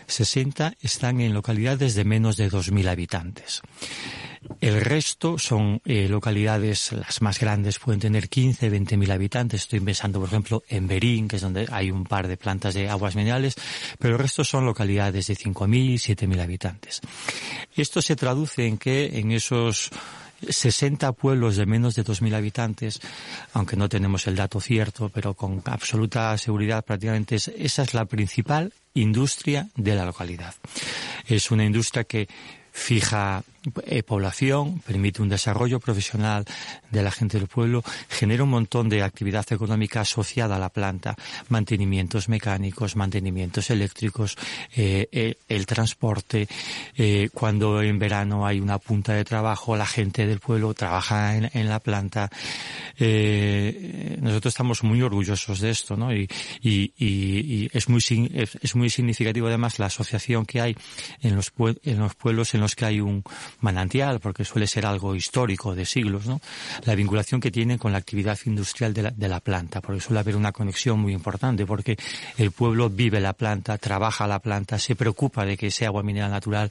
60, 0.07 0.75
están 0.83 1.23
en 1.23 1.33
localidades 1.33 1.95
de 1.95 2.05
menos 2.05 2.37
de 2.37 2.51
2.000 2.51 2.87
habitantes. 2.87 3.63
El 4.61 4.81
resto 4.81 5.39
son 5.39 5.83
eh, 5.85 6.09
localidades, 6.09 6.93
las 6.93 7.21
más 7.21 7.39
grandes 7.39 7.79
pueden 7.79 8.01
tener 8.01 8.29
15, 8.29 8.71
20 8.71 8.97
mil 8.97 9.11
habitantes. 9.11 9.63
Estoy 9.63 9.81
pensando, 9.81 10.19
por 10.19 10.29
ejemplo, 10.29 10.63
en 10.69 10.87
Berín, 10.87 11.29
que 11.29 11.37
es 11.37 11.43
donde 11.43 11.67
hay 11.71 11.91
un 11.91 12.05
par 12.05 12.27
de 12.27 12.37
plantas 12.37 12.75
de 12.75 12.89
aguas 12.89 13.17
minerales, 13.17 13.55
pero 13.99 14.15
el 14.15 14.21
resto 14.21 14.43
son 14.45 14.65
localidades 14.65 15.27
de 15.27 15.35
5.000, 15.35 15.95
7.000 15.95 16.41
habitantes. 16.41 17.01
Esto 17.77 18.01
se 18.01 18.17
traduce 18.17 18.67
en 18.67 18.79
que 18.79 19.19
en 19.19 19.33
esos 19.33 19.91
60 20.49 21.13
pueblos 21.13 21.57
de 21.57 21.67
menos 21.67 21.95
de 21.95 22.05
2.000 22.05 22.35
habitantes, 22.35 23.01
aunque 23.53 23.77
no 23.77 23.89
tenemos 23.89 24.27
el 24.27 24.37
dato 24.37 24.61
cierto, 24.61 25.11
pero 25.11 25.35
con 25.35 25.63
absoluta 25.67 26.37
seguridad 26.39 26.85
prácticamente 26.85 27.37
es, 27.37 27.49
esa 27.49 27.83
es 27.83 27.95
la 27.95 28.07
principal 28.07 28.73
industria 28.95 29.69
de 29.77 29.95
la 29.95 30.05
localidad. 30.05 30.55
Es 31.27 31.51
una 31.51 31.65
industria 31.65 32.05
que 32.05 32.29
fija 32.73 33.43
eh, 33.85 34.03
población, 34.03 34.81
permite 34.81 35.23
un 35.23 35.29
desarrollo 35.29 35.81
profesional 35.81 36.45
de 36.91 37.03
la 37.03 37.11
gente 37.11 37.39
del 37.39 37.49
pueblo, 37.49 37.83
genera 38.09 38.45
un 38.45 38.51
montón 38.51 38.89
de 38.89 39.03
actividad 39.03 39.45
económica 39.53 40.01
asociada 40.01 40.57
a 40.57 40.59
la 40.59 40.71
planta, 40.71 41.15
mantenimientos 41.49 42.29
mecánicos, 42.29 42.97
mantenimientos 42.97 43.71
eléctricos, 43.71 44.37
eh, 44.77 45.09
eh, 45.13 45.35
el 45.49 45.67
transporte. 45.67 46.49
cuando 47.33 47.83
en 47.83 47.99
verano 47.99 48.47
hay 48.47 48.61
una 48.61 48.79
punta 48.79 49.13
de 49.15 49.25
trabajo, 49.25 49.77
la 49.77 49.87
gente 49.87 50.27
del 50.27 50.41
pueblo 50.41 50.75
trabaja 50.75 51.37
en, 51.37 51.51
en 51.53 51.69
la 51.69 51.81
planta. 51.81 52.31
nosotros 52.99 54.53
estamos 54.53 54.83
muy 54.83 55.03
orgullosos 55.03 55.61
de 55.61 55.71
esto, 55.71 55.97
¿no? 55.97 56.15
Y, 56.15 56.29
y, 56.61 56.93
y, 56.99 57.65
y 57.65 57.71
es 57.73 57.89
muy 57.89 58.01
es, 58.35 58.59
es, 58.61 58.75
muy 58.75 58.91
significativo 58.91 59.47
además 59.49 59.79
la 59.79 59.87
asociación 59.87 60.47
que 60.47 60.61
hay 60.61 60.77
en 61.21 61.37
los, 61.37 61.53
en 61.83 61.99
los 61.99 62.15
pueblos 62.15 62.55
en 62.55 62.61
los 62.61 62.75
que 62.75 62.85
hay 62.85 63.01
un 63.01 63.23
manantial, 63.61 64.21
porque 64.21 64.45
suele 64.45 64.67
ser 64.67 64.87
algo 64.87 65.15
histórico 65.15 65.75
de 65.75 65.85
siglos, 65.85 66.27
¿no? 66.27 66.41
La 66.85 66.95
vinculación 66.95 67.41
que 67.41 67.51
tiene 67.51 67.79
con 67.79 67.93
la 67.93 67.99
actividad 67.99 68.39
industrial 68.47 68.95
de 68.95 69.03
la, 69.03 69.11
de 69.11 69.29
la 69.29 69.41
planta, 69.41 69.81
porque 69.81 70.01
suele 70.01 70.21
haber 70.21 70.37
una 70.37 70.53
conexión 70.53 71.01
muy 71.01 71.13
importante, 71.13 71.67
porque 71.67 71.97
el 72.39 72.53
pueblo 72.53 72.91
vive 72.91 73.21
la 73.21 73.33
planta, 73.33 73.79
trabaja 73.79 74.27
la 74.27 74.39
planta, 74.39 74.79
se 74.79 74.97
preocupa 74.97 75.45
de 75.45 75.57
que 75.57 75.69
ese 75.69 75.87
agua 75.87 76.03
mineral 76.03 76.31
natural 76.31 76.71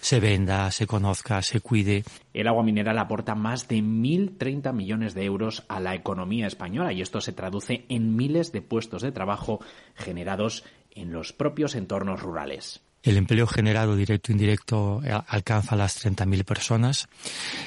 se 0.00 0.20
venda, 0.20 0.70
se 0.70 0.86
conozca, 0.86 1.42
se 1.42 1.60
cuide. 1.60 2.04
El 2.32 2.48
agua 2.48 2.62
mineral 2.62 2.98
aporta 2.98 3.34
más 3.34 3.68
de 3.68 3.78
1.030 3.78 4.72
millones 4.72 5.14
de 5.14 5.24
euros 5.24 5.64
a 5.68 5.80
la 5.80 5.94
economía 5.94 6.46
española 6.46 6.92
y 6.92 7.02
esto 7.02 7.20
se 7.20 7.32
traduce 7.32 7.84
en 7.88 8.16
miles 8.16 8.52
de 8.52 8.62
puestos 8.62 9.02
de 9.02 9.12
trabajo 9.12 9.60
generados 9.94 10.64
en 10.92 11.12
los 11.12 11.32
propios 11.32 11.74
entornos 11.74 12.20
rurales. 12.20 12.80
El 13.02 13.16
empleo 13.16 13.46
generado 13.46 13.96
directo 13.96 14.30
e 14.30 14.34
indirecto 14.34 15.00
alcanza 15.28 15.74
las 15.74 16.04
30.000 16.04 16.44
personas 16.44 17.08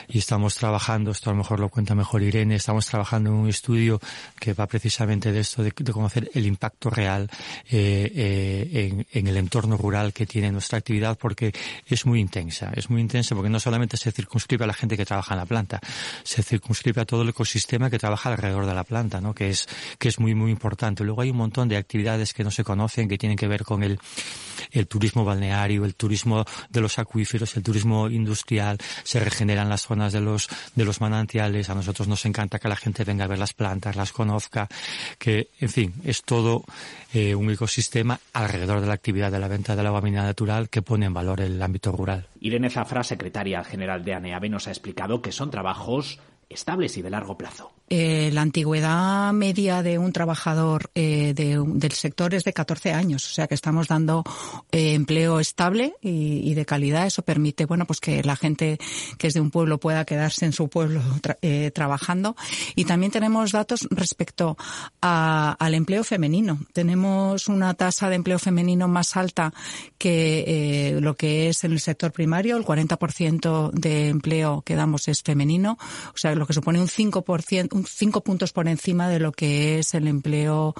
y 0.07 0.19
estamos 0.19 0.53
trabajando, 0.55 1.09
esto 1.09 1.31
a 1.31 1.33
lo 1.33 1.37
mejor 1.37 1.59
lo 1.59 1.69
cuenta 1.69 1.95
mejor 1.95 2.21
Irene, 2.21 2.55
estamos 2.55 2.85
trabajando 2.85 3.31
en 3.31 3.37
un 3.37 3.49
estudio 3.49 3.99
que 4.39 4.53
va 4.53 4.67
precisamente 4.67 5.31
de 5.31 5.39
esto, 5.39 5.63
de, 5.63 5.73
de 5.75 5.91
conocer 5.91 6.29
el 6.35 6.45
impacto 6.45 6.91
real 6.91 7.31
eh, 7.71 8.11
eh, 8.13 8.89
en, 8.91 9.07
en, 9.11 9.27
el 9.27 9.37
entorno 9.37 9.75
rural 9.75 10.13
que 10.13 10.27
tiene 10.27 10.51
nuestra 10.51 10.77
actividad 10.77 11.17
porque 11.17 11.51
es 11.87 12.05
muy 12.05 12.19
intensa, 12.19 12.71
es 12.75 12.91
muy 12.91 13.01
intensa 13.01 13.33
porque 13.33 13.49
no 13.49 13.59
solamente 13.59 13.97
se 13.97 14.11
circunscribe 14.11 14.65
a 14.65 14.67
la 14.67 14.73
gente 14.73 14.95
que 14.95 15.05
trabaja 15.05 15.33
en 15.33 15.39
la 15.39 15.47
planta, 15.47 15.79
se 16.23 16.43
circunscribe 16.43 17.01
a 17.01 17.05
todo 17.05 17.23
el 17.23 17.29
ecosistema 17.29 17.89
que 17.89 17.97
trabaja 17.97 18.29
alrededor 18.29 18.67
de 18.67 18.75
la 18.75 18.83
planta, 18.83 19.19
¿no? 19.19 19.33
que 19.33 19.49
es 19.49 19.67
que 19.97 20.09
es 20.09 20.19
muy 20.19 20.35
muy 20.35 20.51
importante. 20.51 21.03
Luego 21.03 21.21
hay 21.21 21.31
un 21.31 21.37
montón 21.37 21.69
de 21.69 21.77
actividades 21.77 22.35
que 22.35 22.43
no 22.43 22.51
se 22.51 22.63
conocen 22.63 23.09
que 23.09 23.17
tienen 23.17 23.37
que 23.37 23.47
ver 23.47 23.63
con 23.63 23.81
el, 23.81 23.99
el 24.71 24.87
turismo 24.87 25.22
balneario, 25.25 25.85
el 25.85 25.95
turismo 25.95 26.45
de 26.69 26.81
los 26.81 26.99
acuíferos, 26.99 27.55
el 27.55 27.63
turismo 27.63 28.09
industrial, 28.09 28.77
se 29.03 29.19
regeneran 29.19 29.69
las 29.69 29.83
zonas 29.83 30.13
de 30.13 30.21
los, 30.21 30.49
de 30.75 30.85
los 30.85 31.01
manantiales, 31.01 31.69
a 31.69 31.75
nosotros 31.75 32.07
nos 32.07 32.25
encanta 32.25 32.59
que 32.59 32.67
la 32.67 32.75
gente 32.75 33.03
venga 33.03 33.25
a 33.25 33.27
ver 33.27 33.39
las 33.39 33.53
plantas, 33.53 33.95
las 33.95 34.11
conozca, 34.11 34.67
que, 35.17 35.49
en 35.59 35.69
fin, 35.69 35.93
es 36.03 36.23
todo 36.23 36.63
eh, 37.13 37.35
un 37.35 37.49
ecosistema 37.49 38.19
alrededor 38.33 38.81
de 38.81 38.87
la 38.87 38.93
actividad 38.93 39.31
de 39.31 39.39
la 39.39 39.47
venta 39.47 39.75
del 39.75 39.87
agua 39.87 40.01
mineral 40.01 40.25
natural 40.25 40.69
que 40.69 40.81
pone 40.81 41.05
en 41.05 41.13
valor 41.13 41.41
el 41.41 41.61
ámbito 41.61 41.91
rural. 41.91 42.27
Irene 42.39 42.69
Zafra, 42.69 43.03
secretaria 43.03 43.63
general 43.63 44.03
de 44.03 44.13
ANEAVE, 44.13 44.49
nos 44.49 44.67
ha 44.67 44.71
explicado 44.71 45.21
que 45.21 45.31
son 45.31 45.51
trabajos 45.51 46.19
estables 46.53 46.97
y 46.97 47.01
de 47.01 47.09
largo 47.09 47.37
plazo. 47.37 47.71
Eh, 47.95 48.31
la 48.33 48.41
antigüedad 48.41 49.31
media 49.33 49.83
de 49.83 49.99
un 49.99 50.13
trabajador 50.13 50.89
eh, 50.95 51.33
del 51.35 51.91
sector 51.91 52.33
es 52.33 52.43
de 52.43 52.51
14 52.51 52.91
años, 52.91 53.23
o 53.29 53.33
sea 53.33 53.45
que 53.45 53.53
estamos 53.53 53.87
dando 53.87 54.23
eh, 54.71 54.93
empleo 54.93 55.39
estable 55.39 55.93
y, 56.01 56.53
de 56.55 56.65
calidad. 56.65 57.05
Eso 57.05 57.21
permite, 57.21 57.65
bueno, 57.65 57.85
pues 57.85 57.99
que 57.99 58.23
la 58.23 58.35
gente 58.35 58.79
que 59.19 59.27
es 59.27 59.35
de 59.35 59.41
un 59.41 59.51
pueblo 59.51 59.79
pueda 59.79 60.05
quedarse 60.05 60.45
en 60.45 60.53
su 60.53 60.69
pueblo 60.69 61.01
trabajando. 61.73 62.35
Y 62.75 62.85
también 62.85 63.11
tenemos 63.11 63.51
datos 63.51 63.87
respecto 63.91 64.57
al 65.01 65.73
empleo 65.73 66.03
femenino. 66.03 66.59
Tenemos 66.73 67.47
una 67.47 67.73
tasa 67.75 68.09
de 68.09 68.15
empleo 68.15 68.39
femenino 68.39 68.87
más 68.87 69.15
alta 69.17 69.53
que 69.97 70.97
lo 70.99 71.15
que 71.15 71.49
es 71.49 71.63
en 71.63 71.73
el 71.73 71.79
sector 71.79 72.11
primario. 72.11 72.57
El 72.57 72.65
40% 72.65 73.71
de 73.71 74.09
empleo 74.09 74.61
que 74.61 74.75
damos 74.75 75.07
es 75.07 75.21
femenino, 75.21 75.77
o 76.13 76.17
sea, 76.17 76.33
lo 76.43 76.47
que 76.47 76.53
supone 76.53 76.81
un 76.81 76.89
5%, 76.89 77.85
cinco 77.87 78.21
puntos 78.21 78.51
por 78.51 78.67
encima 78.67 79.07
de 79.07 79.19
lo 79.19 79.31
que 79.31 79.79
es 79.79 79.93
el 79.93 80.09
empleo 80.09 80.73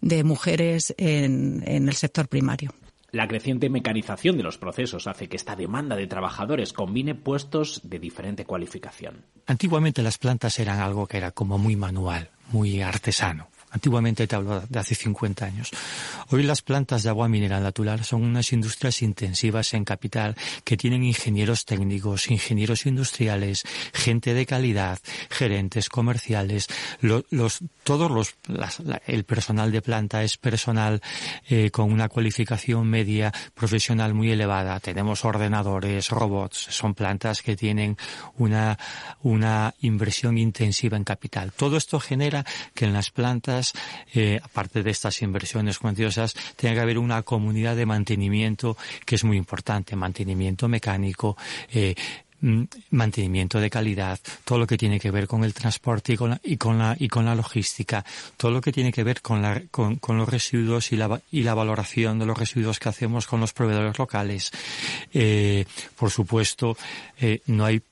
de 0.00 0.22
mujeres 0.22 0.94
en, 0.96 1.64
en 1.66 1.88
el 1.88 1.94
sector 1.94 2.28
primario. 2.28 2.72
La 3.10 3.26
creciente 3.26 3.68
mecanización 3.68 4.36
de 4.36 4.44
los 4.44 4.58
procesos 4.58 5.08
hace 5.08 5.28
que 5.28 5.36
esta 5.36 5.56
demanda 5.56 5.96
de 5.96 6.06
trabajadores 6.06 6.72
combine 6.72 7.16
puestos 7.16 7.80
de 7.82 7.98
diferente 7.98 8.44
cualificación. 8.44 9.24
Antiguamente 9.46 10.02
las 10.02 10.18
plantas 10.18 10.56
eran 10.60 10.78
algo 10.78 11.08
que 11.08 11.16
era 11.16 11.32
como 11.32 11.58
muy 11.58 11.74
manual, 11.74 12.30
muy 12.52 12.80
artesano. 12.80 13.48
Antiguamente 13.70 14.26
te 14.26 14.34
hablo 14.34 14.62
de 14.68 14.78
hace 14.78 14.94
50 14.94 15.44
años. 15.44 15.70
Hoy 16.30 16.42
las 16.42 16.62
plantas 16.62 17.02
de 17.02 17.10
agua 17.10 17.28
mineral 17.28 17.62
natural 17.62 18.04
son 18.04 18.22
unas 18.22 18.52
industrias 18.52 19.02
intensivas 19.02 19.74
en 19.74 19.84
capital 19.84 20.36
que 20.64 20.76
tienen 20.76 21.04
ingenieros 21.04 21.64
técnicos, 21.64 22.30
ingenieros 22.30 22.86
industriales, 22.86 23.64
gente 23.92 24.32
de 24.32 24.46
calidad, 24.46 24.98
gerentes 25.30 25.88
comerciales, 25.88 26.68
los, 27.00 27.24
todos 27.84 28.10
los, 28.10 28.34
el 29.06 29.24
personal 29.24 29.70
de 29.70 29.82
planta 29.82 30.22
es 30.22 30.36
personal 30.38 31.02
eh, 31.48 31.70
con 31.70 31.92
una 31.92 32.08
cualificación 32.08 32.86
media 32.88 33.32
profesional 33.54 34.14
muy 34.14 34.30
elevada. 34.30 34.80
Tenemos 34.80 35.24
ordenadores, 35.24 36.08
robots, 36.08 36.68
son 36.70 36.94
plantas 36.94 37.42
que 37.42 37.56
tienen 37.56 37.96
una, 38.36 38.78
una 39.22 39.74
inversión 39.80 40.38
intensiva 40.38 40.96
en 40.96 41.04
capital. 41.04 41.52
Todo 41.52 41.76
esto 41.76 42.00
genera 42.00 42.44
que 42.74 42.86
en 42.86 42.92
las 42.92 43.10
plantas 43.10 43.57
eh, 44.14 44.40
aparte 44.42 44.82
de 44.82 44.90
estas 44.90 45.22
inversiones 45.22 45.78
cuantiosas, 45.78 46.34
tiene 46.56 46.74
que 46.74 46.80
haber 46.80 46.98
una 46.98 47.22
comunidad 47.22 47.76
de 47.76 47.86
mantenimiento 47.86 48.76
que 49.04 49.16
es 49.16 49.24
muy 49.24 49.36
importante, 49.36 49.96
mantenimiento 49.96 50.68
mecánico, 50.68 51.36
eh, 51.72 51.94
mm, 52.40 52.62
mantenimiento 52.90 53.60
de 53.60 53.70
calidad, 53.70 54.18
todo 54.44 54.58
lo 54.58 54.66
que 54.66 54.78
tiene 54.78 55.00
que 55.00 55.10
ver 55.10 55.26
con 55.26 55.44
el 55.44 55.54
transporte 55.54 56.16
y 56.42 56.56
con 56.56 56.78
la, 56.78 57.34
logística, 57.34 58.04
todo 58.36 58.50
lo 58.50 58.60
que 58.60 58.72
tiene 58.72 58.92
que 58.92 59.04
ver 59.04 59.20
con, 59.22 59.42
los 59.42 60.28
residuos 60.28 60.92
y 60.92 60.96
la, 60.96 61.54
valoración 61.54 62.18
de 62.18 62.26
los 62.26 62.38
residuos 62.38 62.78
que 62.78 62.88
hacemos 62.88 63.26
con 63.26 63.40
los 63.40 63.52
proveedores 63.52 63.98
locales. 63.98 64.50
Eh, 65.12 65.64
por 65.96 66.10
supuesto, 66.10 66.76
no 67.46 67.64
hay 67.64 67.82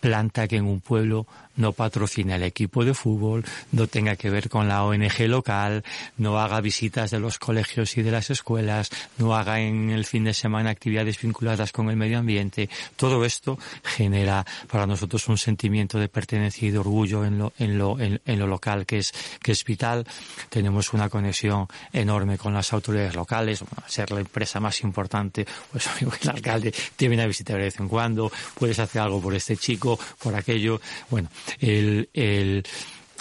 planta 0.00 0.46
que 0.46 0.56
en 0.56 0.66
un 0.66 0.80
pueblo 0.80 1.26
no 1.56 1.72
patrocina 1.72 2.36
el 2.36 2.42
equipo 2.42 2.84
de 2.84 2.94
fútbol, 2.94 3.44
no 3.72 3.86
tenga 3.86 4.16
que 4.16 4.30
ver 4.30 4.48
con 4.48 4.68
la 4.68 4.84
ONG 4.84 5.26
local, 5.28 5.84
no 6.16 6.38
haga 6.38 6.60
visitas 6.60 7.10
de 7.10 7.20
los 7.20 7.38
colegios 7.38 7.96
y 7.96 8.02
de 8.02 8.10
las 8.10 8.30
escuelas, 8.30 8.90
no 9.18 9.34
haga 9.34 9.60
en 9.60 9.90
el 9.90 10.04
fin 10.04 10.24
de 10.24 10.34
semana 10.34 10.70
actividades 10.70 11.20
vinculadas 11.20 11.72
con 11.72 11.90
el 11.90 11.96
medio 11.96 12.18
ambiente. 12.18 12.68
Todo 12.96 13.24
esto 13.24 13.58
genera 13.82 14.44
para 14.70 14.86
nosotros 14.86 15.28
un 15.28 15.38
sentimiento 15.38 15.98
de 15.98 16.08
pertenencia 16.08 16.68
y 16.68 16.70
de 16.70 16.78
orgullo 16.78 17.24
en 17.24 17.38
lo, 17.38 17.52
en 17.58 17.78
lo, 17.78 17.98
en, 17.98 18.20
lo 18.38 18.46
local 18.46 18.86
que 18.86 18.98
es, 18.98 19.12
que 19.42 19.52
es 19.52 19.64
vital. 19.64 20.06
Tenemos 20.48 20.92
una 20.92 21.08
conexión 21.08 21.66
enorme 21.92 22.38
con 22.38 22.52
las 22.54 22.72
autoridades 22.72 23.14
locales, 23.14 23.64
ser 23.86 24.10
la 24.10 24.20
empresa 24.20 24.60
más 24.60 24.82
importante, 24.82 25.46
pues 25.72 25.88
el 26.00 26.30
alcalde 26.30 26.72
te 26.96 27.08
viene 27.08 27.22
a 27.22 27.26
visitar 27.26 27.56
de 27.56 27.64
vez 27.64 27.80
en 27.80 27.88
cuando, 27.88 28.30
puedes 28.54 28.78
hacer 28.78 29.02
algo 29.02 29.20
por 29.20 29.34
este 29.34 29.56
chico, 29.56 29.98
por 30.18 30.34
aquello. 30.34 30.80
Bueno, 31.10 31.28
el, 31.60 32.08
el 32.12 32.64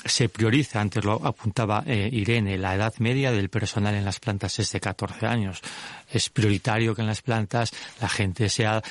se 0.05 0.29
prioriza, 0.29 0.79
antes 0.81 1.03
lo 1.03 1.13
apuntaba 1.25 1.83
eh, 1.85 2.09
Irene, 2.11 2.57
la 2.57 2.75
edad 2.75 2.93
media 2.99 3.31
del 3.31 3.49
personal 3.49 3.95
en 3.95 4.05
las 4.05 4.19
plantas 4.19 4.59
es 4.59 4.71
de 4.71 4.79
14 4.79 5.25
años 5.25 5.61
es 6.17 6.29
prioritario 6.29 6.95
que 6.95 7.01
en 7.01 7.07
las 7.07 7.21
plantas 7.21 7.71
la 8.01 8.09
gente 8.09 8.49
sea 8.49 8.81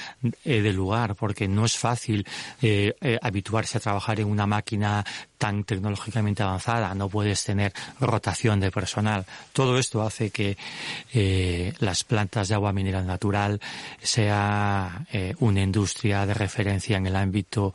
eh, 0.45 0.61
del 0.61 0.77
lugar, 0.77 1.14
porque 1.14 1.49
no 1.49 1.64
es 1.64 1.77
fácil 1.77 2.27
eh, 2.61 2.95
eh, 3.01 3.18
habituarse 3.20 3.79
a 3.79 3.81
trabajar 3.81 4.20
en 4.20 4.27
una 4.27 4.47
máquina 4.47 5.05
tan 5.39 5.64
tecnológicamente 5.64 6.43
avanzada, 6.43 6.95
no 6.95 7.09
puedes 7.09 7.45
tener 7.45 7.72
rotación 8.01 8.61
de 8.61 8.70
personal. 8.70 9.27
Todo 9.53 9.79
esto 9.79 10.03
hace 10.03 10.31
que 10.31 10.57
las 11.81 12.05
plantas 12.05 12.49
de 12.49 12.55
agua 12.55 12.72
mineral 12.72 13.07
natural 13.07 13.61
sea 14.01 15.05
una 15.41 15.61
industria 15.61 16.25
de 16.25 16.33
referencia 16.33 16.97
en 16.97 17.09
el 17.09 17.16
ámbito 17.16 17.75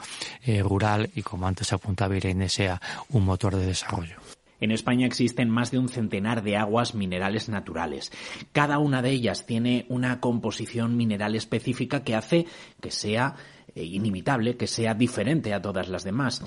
rural 0.64 1.12
y, 1.14 1.22
como 1.22 1.47
antes 1.47 1.72
apuntaba 1.72 2.18
Irene, 2.18 2.50
sea 2.50 2.82
un 3.10 3.26
motor 3.26 3.56
de 3.56 3.68
desarrollo. 3.68 4.16
En 4.60 4.72
España 4.72 5.07
existen 5.07 5.49
más 5.49 5.72
de 5.72 5.80
un 5.80 5.89
centenar 5.89 6.43
de 6.43 6.57
aguas 6.57 6.95
minerales 6.95 7.49
naturales. 7.49 8.12
Cada 8.51 8.80
una 8.80 9.01
de 9.01 9.12
ellas 9.12 9.45
tiene 9.45 9.86
una 9.89 10.20
composición 10.20 10.97
mineral 10.97 11.36
específica 11.36 12.03
que 12.03 12.16
hace 12.16 12.45
que 12.82 12.91
sea 12.91 13.36
eh, 13.76 13.84
inimitable, 13.84 14.57
que 14.57 14.68
sea 14.68 14.93
diferente 14.93 15.53
a 15.53 15.62
todas 15.62 15.89
las 15.89 16.03
demás. 16.03 16.43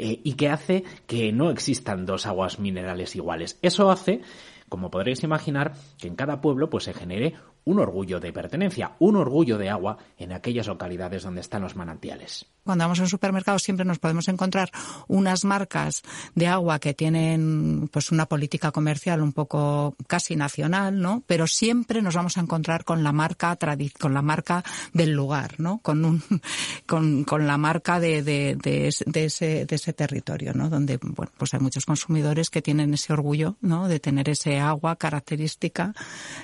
Eh, 0.00 0.20
y 0.22 0.34
que 0.34 0.48
hace 0.48 0.84
que 1.08 1.32
no 1.32 1.50
existan 1.50 2.06
dos 2.06 2.26
aguas 2.26 2.60
minerales 2.60 3.16
iguales. 3.16 3.58
Eso 3.62 3.90
hace, 3.90 4.20
como 4.68 4.92
podréis 4.92 5.24
imaginar, 5.24 5.72
que 5.98 6.06
en 6.06 6.14
cada 6.14 6.40
pueblo 6.40 6.70
pues 6.70 6.84
se 6.84 6.94
genere 6.94 7.34
un 7.64 7.80
orgullo 7.80 8.20
de 8.20 8.32
pertenencia, 8.32 8.92
un 9.00 9.16
orgullo 9.16 9.58
de 9.58 9.70
agua 9.70 9.98
en 10.16 10.32
aquellas 10.32 10.68
localidades 10.68 11.24
donde 11.24 11.40
están 11.40 11.62
los 11.62 11.74
manantiales. 11.74 12.46
Cuando 12.68 12.84
vamos 12.84 13.00
a 13.00 13.04
un 13.04 13.08
supermercado 13.08 13.58
siempre 13.58 13.86
nos 13.86 13.98
podemos 13.98 14.28
encontrar 14.28 14.70
unas 15.06 15.46
marcas 15.46 16.02
de 16.34 16.48
agua 16.48 16.78
que 16.78 16.92
tienen 16.92 17.88
pues 17.90 18.12
una 18.12 18.26
política 18.26 18.72
comercial 18.72 19.22
un 19.22 19.32
poco 19.32 19.96
casi 20.06 20.36
nacional, 20.36 21.00
¿no? 21.00 21.22
Pero 21.26 21.46
siempre 21.46 22.02
nos 22.02 22.14
vamos 22.14 22.36
a 22.36 22.42
encontrar 22.42 22.84
con 22.84 23.02
la 23.02 23.10
marca 23.10 23.56
con 23.98 24.12
la 24.12 24.20
marca 24.20 24.62
del 24.92 25.12
lugar, 25.12 25.54
¿no? 25.56 25.78
Con 25.78 26.04
un 26.04 26.22
con, 26.86 27.24
con 27.24 27.46
la 27.46 27.56
marca 27.56 28.00
de, 28.00 28.22
de, 28.22 28.58
de, 28.60 29.24
ese, 29.24 29.64
de 29.64 29.74
ese 29.74 29.94
territorio, 29.94 30.52
¿no? 30.52 30.68
Donde 30.68 30.98
bueno, 30.98 31.32
pues 31.38 31.54
hay 31.54 31.60
muchos 31.60 31.86
consumidores 31.86 32.50
que 32.50 32.60
tienen 32.60 32.92
ese 32.92 33.14
orgullo, 33.14 33.56
¿no? 33.62 33.88
De 33.88 33.98
tener 33.98 34.28
ese 34.28 34.60
agua 34.60 34.96
característica 34.96 35.94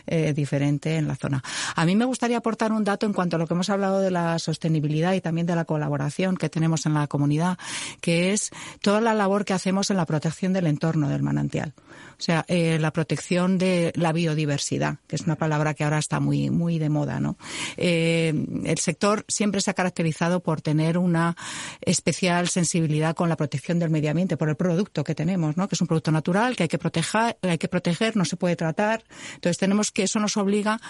eh, 0.06 0.32
diferente 0.32 0.96
en 0.96 1.06
la 1.06 1.16
zona. 1.16 1.44
A 1.76 1.84
mí 1.84 1.94
me 1.96 2.06
gustaría 2.06 2.38
aportar 2.38 2.72
un 2.72 2.82
dato 2.82 3.04
en 3.04 3.12
cuanto 3.12 3.36
a 3.36 3.38
lo 3.38 3.46
que 3.46 3.52
hemos 3.52 3.68
hablado 3.68 4.00
de 4.00 4.10
la 4.10 4.38
sostenibilidad 4.38 5.12
y 5.12 5.20
también 5.20 5.46
de 5.46 5.54
la 5.54 5.66
colaboración 5.66 6.13
que 6.38 6.48
tenemos 6.48 6.86
en 6.86 6.94
la 6.94 7.06
comunidad, 7.06 7.58
que 8.00 8.32
es 8.32 8.50
toda 8.80 9.00
la 9.00 9.14
labor 9.14 9.44
que 9.44 9.52
hacemos 9.52 9.90
en 9.90 9.96
la 9.96 10.06
protección 10.06 10.52
del 10.52 10.66
entorno 10.66 11.08
del 11.08 11.22
manantial. 11.22 11.74
O 12.18 12.22
sea, 12.22 12.44
eh, 12.48 12.78
la 12.78 12.92
protección 12.92 13.58
de 13.58 13.92
la 13.96 14.12
biodiversidad, 14.12 14.98
que 15.06 15.16
es 15.16 15.22
una 15.22 15.36
palabra 15.36 15.74
que 15.74 15.84
ahora 15.84 15.98
está 15.98 16.20
muy, 16.20 16.50
muy 16.50 16.78
de 16.78 16.88
moda, 16.88 17.20
¿no? 17.20 17.36
Eh, 17.76 18.32
el 18.64 18.78
sector 18.78 19.24
siempre 19.28 19.60
se 19.60 19.70
ha 19.70 19.74
caracterizado 19.74 20.40
por 20.40 20.60
tener 20.60 20.98
una 20.98 21.36
especial 21.80 22.48
sensibilidad 22.48 23.14
con 23.14 23.28
la 23.28 23.36
protección 23.36 23.78
del 23.78 23.90
medio 23.90 24.10
ambiente, 24.10 24.36
por 24.36 24.48
el 24.48 24.56
producto 24.56 25.04
que 25.04 25.14
tenemos, 25.14 25.56
¿no? 25.56 25.68
Que 25.68 25.74
es 25.74 25.80
un 25.80 25.86
producto 25.86 26.12
natural, 26.12 26.56
que 26.56 26.64
hay 26.64 26.68
que 26.68 26.78
proteger, 26.78 27.36
hay 27.42 27.58
que 27.58 27.68
proteger, 27.68 28.16
no 28.16 28.24
se 28.24 28.36
puede 28.36 28.56
tratar. 28.56 29.04
Entonces 29.34 29.58
tenemos 29.58 29.90
que, 29.90 30.04
eso 30.04 30.20
nos 30.20 30.36
obliga 30.36 30.80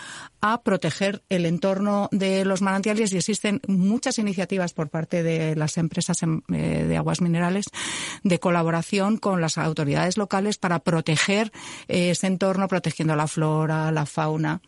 a 0.41 0.63
proteger 0.63 1.23
el 1.29 1.47
entorno 1.47 2.09
de 2.13 2.45
los 2.45 2.63
manantiales 2.63 3.13
y 3.13 3.17
existen 3.17 3.61
muchas 3.67 4.19
iniciativas 4.19 4.73
por 4.73 4.91
parte 4.91 5.23
de 5.23 5.57
las 5.57 5.79
empresas 5.79 6.23
em, 6.23 6.43
eh, 6.53 6.85
de 6.87 6.97
aguas 6.97 7.21
minerales 7.21 7.67
de 8.23 8.39
colaboración 8.39 9.17
con 9.17 9.41
las 9.41 9.59
autoridades 9.59 10.17
locales 10.17 10.59
para 10.59 10.81
proteger 10.81 11.14
eh, 11.29 12.11
ese 12.11 12.27
entorno, 12.27 12.69
protegiendo 12.69 13.17
la 13.17 13.27
flora, 13.27 13.91
la 13.91 14.07
fauna. 14.07 14.61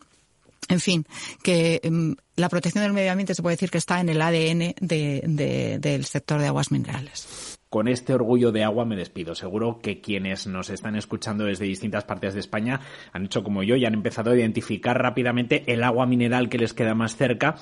En 0.69 0.81
fin, 0.81 1.05
que 1.43 1.79
em, 1.83 2.15
la 2.35 2.49
protección 2.49 2.83
del 2.83 2.93
medio 2.93 3.11
ambiente 3.11 3.33
se 3.33 3.41
puede 3.41 3.55
decir 3.55 3.69
que 3.69 3.77
está 3.77 4.01
en 4.01 4.09
el 4.09 4.21
ADN 4.21 4.75
del 4.79 6.05
sector 6.05 6.41
de 6.41 6.47
aguas 6.47 6.71
minerales. 6.71 7.57
Con 7.69 7.87
este 7.87 8.13
orgullo 8.13 8.51
de 8.51 8.63
agua 8.63 8.85
me 8.85 8.95
despido. 8.95 9.35
Seguro 9.35 9.79
que 9.81 9.99
quienes 9.99 10.47
nos 10.47 10.69
están 10.69 10.95
escuchando 10.95 11.45
desde 11.45 11.65
distintas 11.65 12.05
partes 12.05 12.33
de 12.33 12.39
España 12.39 12.79
han 13.11 13.25
hecho 13.25 13.43
como 13.43 13.61
yo 13.63 13.75
y 13.75 13.85
han 13.85 13.93
empezado 13.93 14.31
a 14.31 14.37
identificar 14.37 15.01
rápidamente 15.01 15.63
el 15.67 15.83
agua 15.83 16.05
mineral 16.05 16.47
que 16.47 16.57
les 16.57 16.73
queda 16.73 16.95
más 16.95 17.17
cerca 17.17 17.55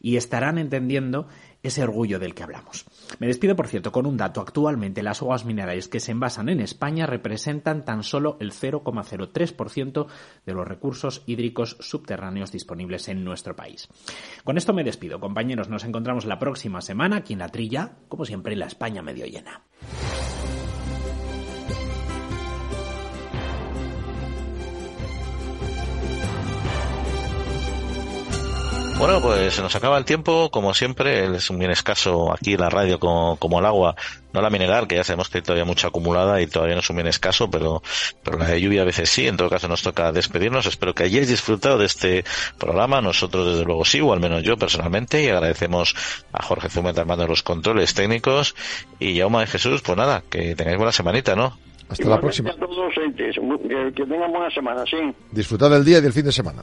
y 0.00 0.16
estarán 0.16 0.58
entendiendo 0.58 1.28
ese 1.62 1.82
orgullo 1.82 2.18
del 2.18 2.34
que 2.34 2.42
hablamos. 2.42 2.84
Me 3.18 3.26
despido, 3.26 3.56
por 3.56 3.66
cierto, 3.66 3.90
con 3.90 4.06
un 4.06 4.16
dato. 4.16 4.40
Actualmente 4.40 5.02
las 5.02 5.22
aguas 5.22 5.44
minerales 5.44 5.88
que 5.88 6.00
se 6.00 6.12
envasan 6.12 6.48
en 6.48 6.60
España 6.60 7.06
representan 7.06 7.84
tan 7.84 8.02
solo 8.02 8.36
el 8.40 8.52
0,03% 8.52 10.06
de 10.46 10.52
los 10.52 10.68
recursos 10.68 11.22
hídricos 11.26 11.76
subterráneos 11.80 12.52
disponibles 12.52 13.08
en 13.08 13.24
nuestro 13.24 13.56
país. 13.56 13.88
Con 14.44 14.56
esto 14.56 14.72
me 14.72 14.84
despido, 14.84 15.20
compañeros. 15.20 15.68
Nos 15.68 15.84
encontramos 15.84 16.26
la 16.26 16.38
próxima 16.38 16.80
semana 16.80 17.16
aquí 17.16 17.32
en 17.32 17.40
la 17.40 17.48
trilla, 17.48 17.96
como 18.08 18.24
siempre, 18.24 18.52
en 18.52 18.60
la 18.60 18.66
España 18.66 19.02
medio 19.02 19.26
llena. 19.26 19.62
Bueno, 28.98 29.20
pues 29.22 29.54
se 29.54 29.62
nos 29.62 29.76
acaba 29.76 29.96
el 29.96 30.04
tiempo, 30.04 30.50
como 30.50 30.74
siempre, 30.74 31.24
es 31.36 31.50
un 31.50 31.58
bien 31.60 31.70
escaso 31.70 32.32
aquí 32.32 32.54
en 32.54 32.60
la 32.60 32.68
radio 32.68 32.98
como, 32.98 33.58
el 33.60 33.64
agua, 33.64 33.94
no 34.32 34.42
la 34.42 34.50
mineral, 34.50 34.88
que 34.88 34.96
ya 34.96 35.04
sabemos 35.04 35.28
que 35.28 35.38
hay 35.38 35.42
todavía 35.42 35.64
mucha 35.64 35.86
acumulada 35.86 36.42
y 36.42 36.48
todavía 36.48 36.74
no 36.74 36.80
es 36.80 36.90
un 36.90 36.96
bien 36.96 37.06
escaso, 37.06 37.48
pero, 37.48 37.80
pero 38.24 38.38
la 38.38 38.46
de 38.46 38.60
lluvia 38.60 38.82
a 38.82 38.84
veces 38.84 39.08
sí, 39.08 39.28
en 39.28 39.36
todo 39.36 39.50
caso 39.50 39.68
nos 39.68 39.82
toca 39.82 40.10
despedirnos, 40.10 40.66
espero 40.66 40.94
que 40.94 41.04
hayáis 41.04 41.28
disfrutado 41.28 41.78
de 41.78 41.86
este 41.86 42.24
programa, 42.58 43.00
nosotros 43.00 43.46
desde 43.46 43.64
luego 43.64 43.84
sí, 43.84 44.00
o 44.00 44.12
al 44.12 44.18
menos 44.18 44.42
yo 44.42 44.56
personalmente, 44.56 45.22
y 45.22 45.28
agradecemos 45.28 45.94
a 46.32 46.42
Jorge 46.42 46.68
Zumeta 46.68 47.02
armando 47.02 47.28
los 47.28 47.44
controles 47.44 47.94
técnicos, 47.94 48.56
y 48.98 49.14
Yauma 49.14 49.40
de 49.40 49.46
Jesús, 49.46 49.80
pues 49.80 49.96
nada, 49.96 50.24
que 50.28 50.56
tengáis 50.56 50.76
buena 50.76 50.92
semanita, 50.92 51.36
¿no? 51.36 51.56
Hasta 51.88 52.08
la 52.08 52.20
próxima. 52.20 52.50
que, 52.50 54.04
tengan 54.04 54.32
buena 54.32 54.50
semana, 54.50 54.84
sí. 54.84 54.96
Disfrutad 55.30 55.70
del 55.70 55.84
día 55.84 55.98
y 55.98 56.00
del 56.02 56.12
fin 56.12 56.24
de 56.24 56.32
semana. 56.32 56.62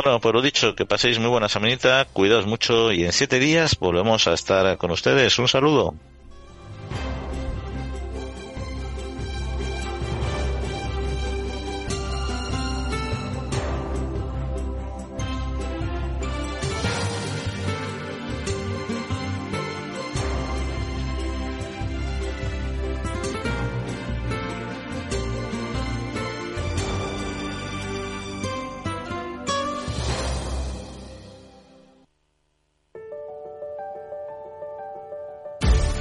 Bueno, 0.00 0.20
pues 0.20 0.32
lo 0.32 0.40
dicho, 0.40 0.76
que 0.76 0.86
paséis 0.86 1.18
muy 1.18 1.28
buena 1.28 1.48
semanita, 1.48 2.04
cuidaos 2.12 2.46
mucho 2.46 2.92
y 2.92 3.04
en 3.04 3.12
siete 3.12 3.40
días 3.40 3.76
volvemos 3.80 4.28
a 4.28 4.32
estar 4.32 4.78
con 4.78 4.92
ustedes. 4.92 5.36
Un 5.40 5.48
saludo. 5.48 5.92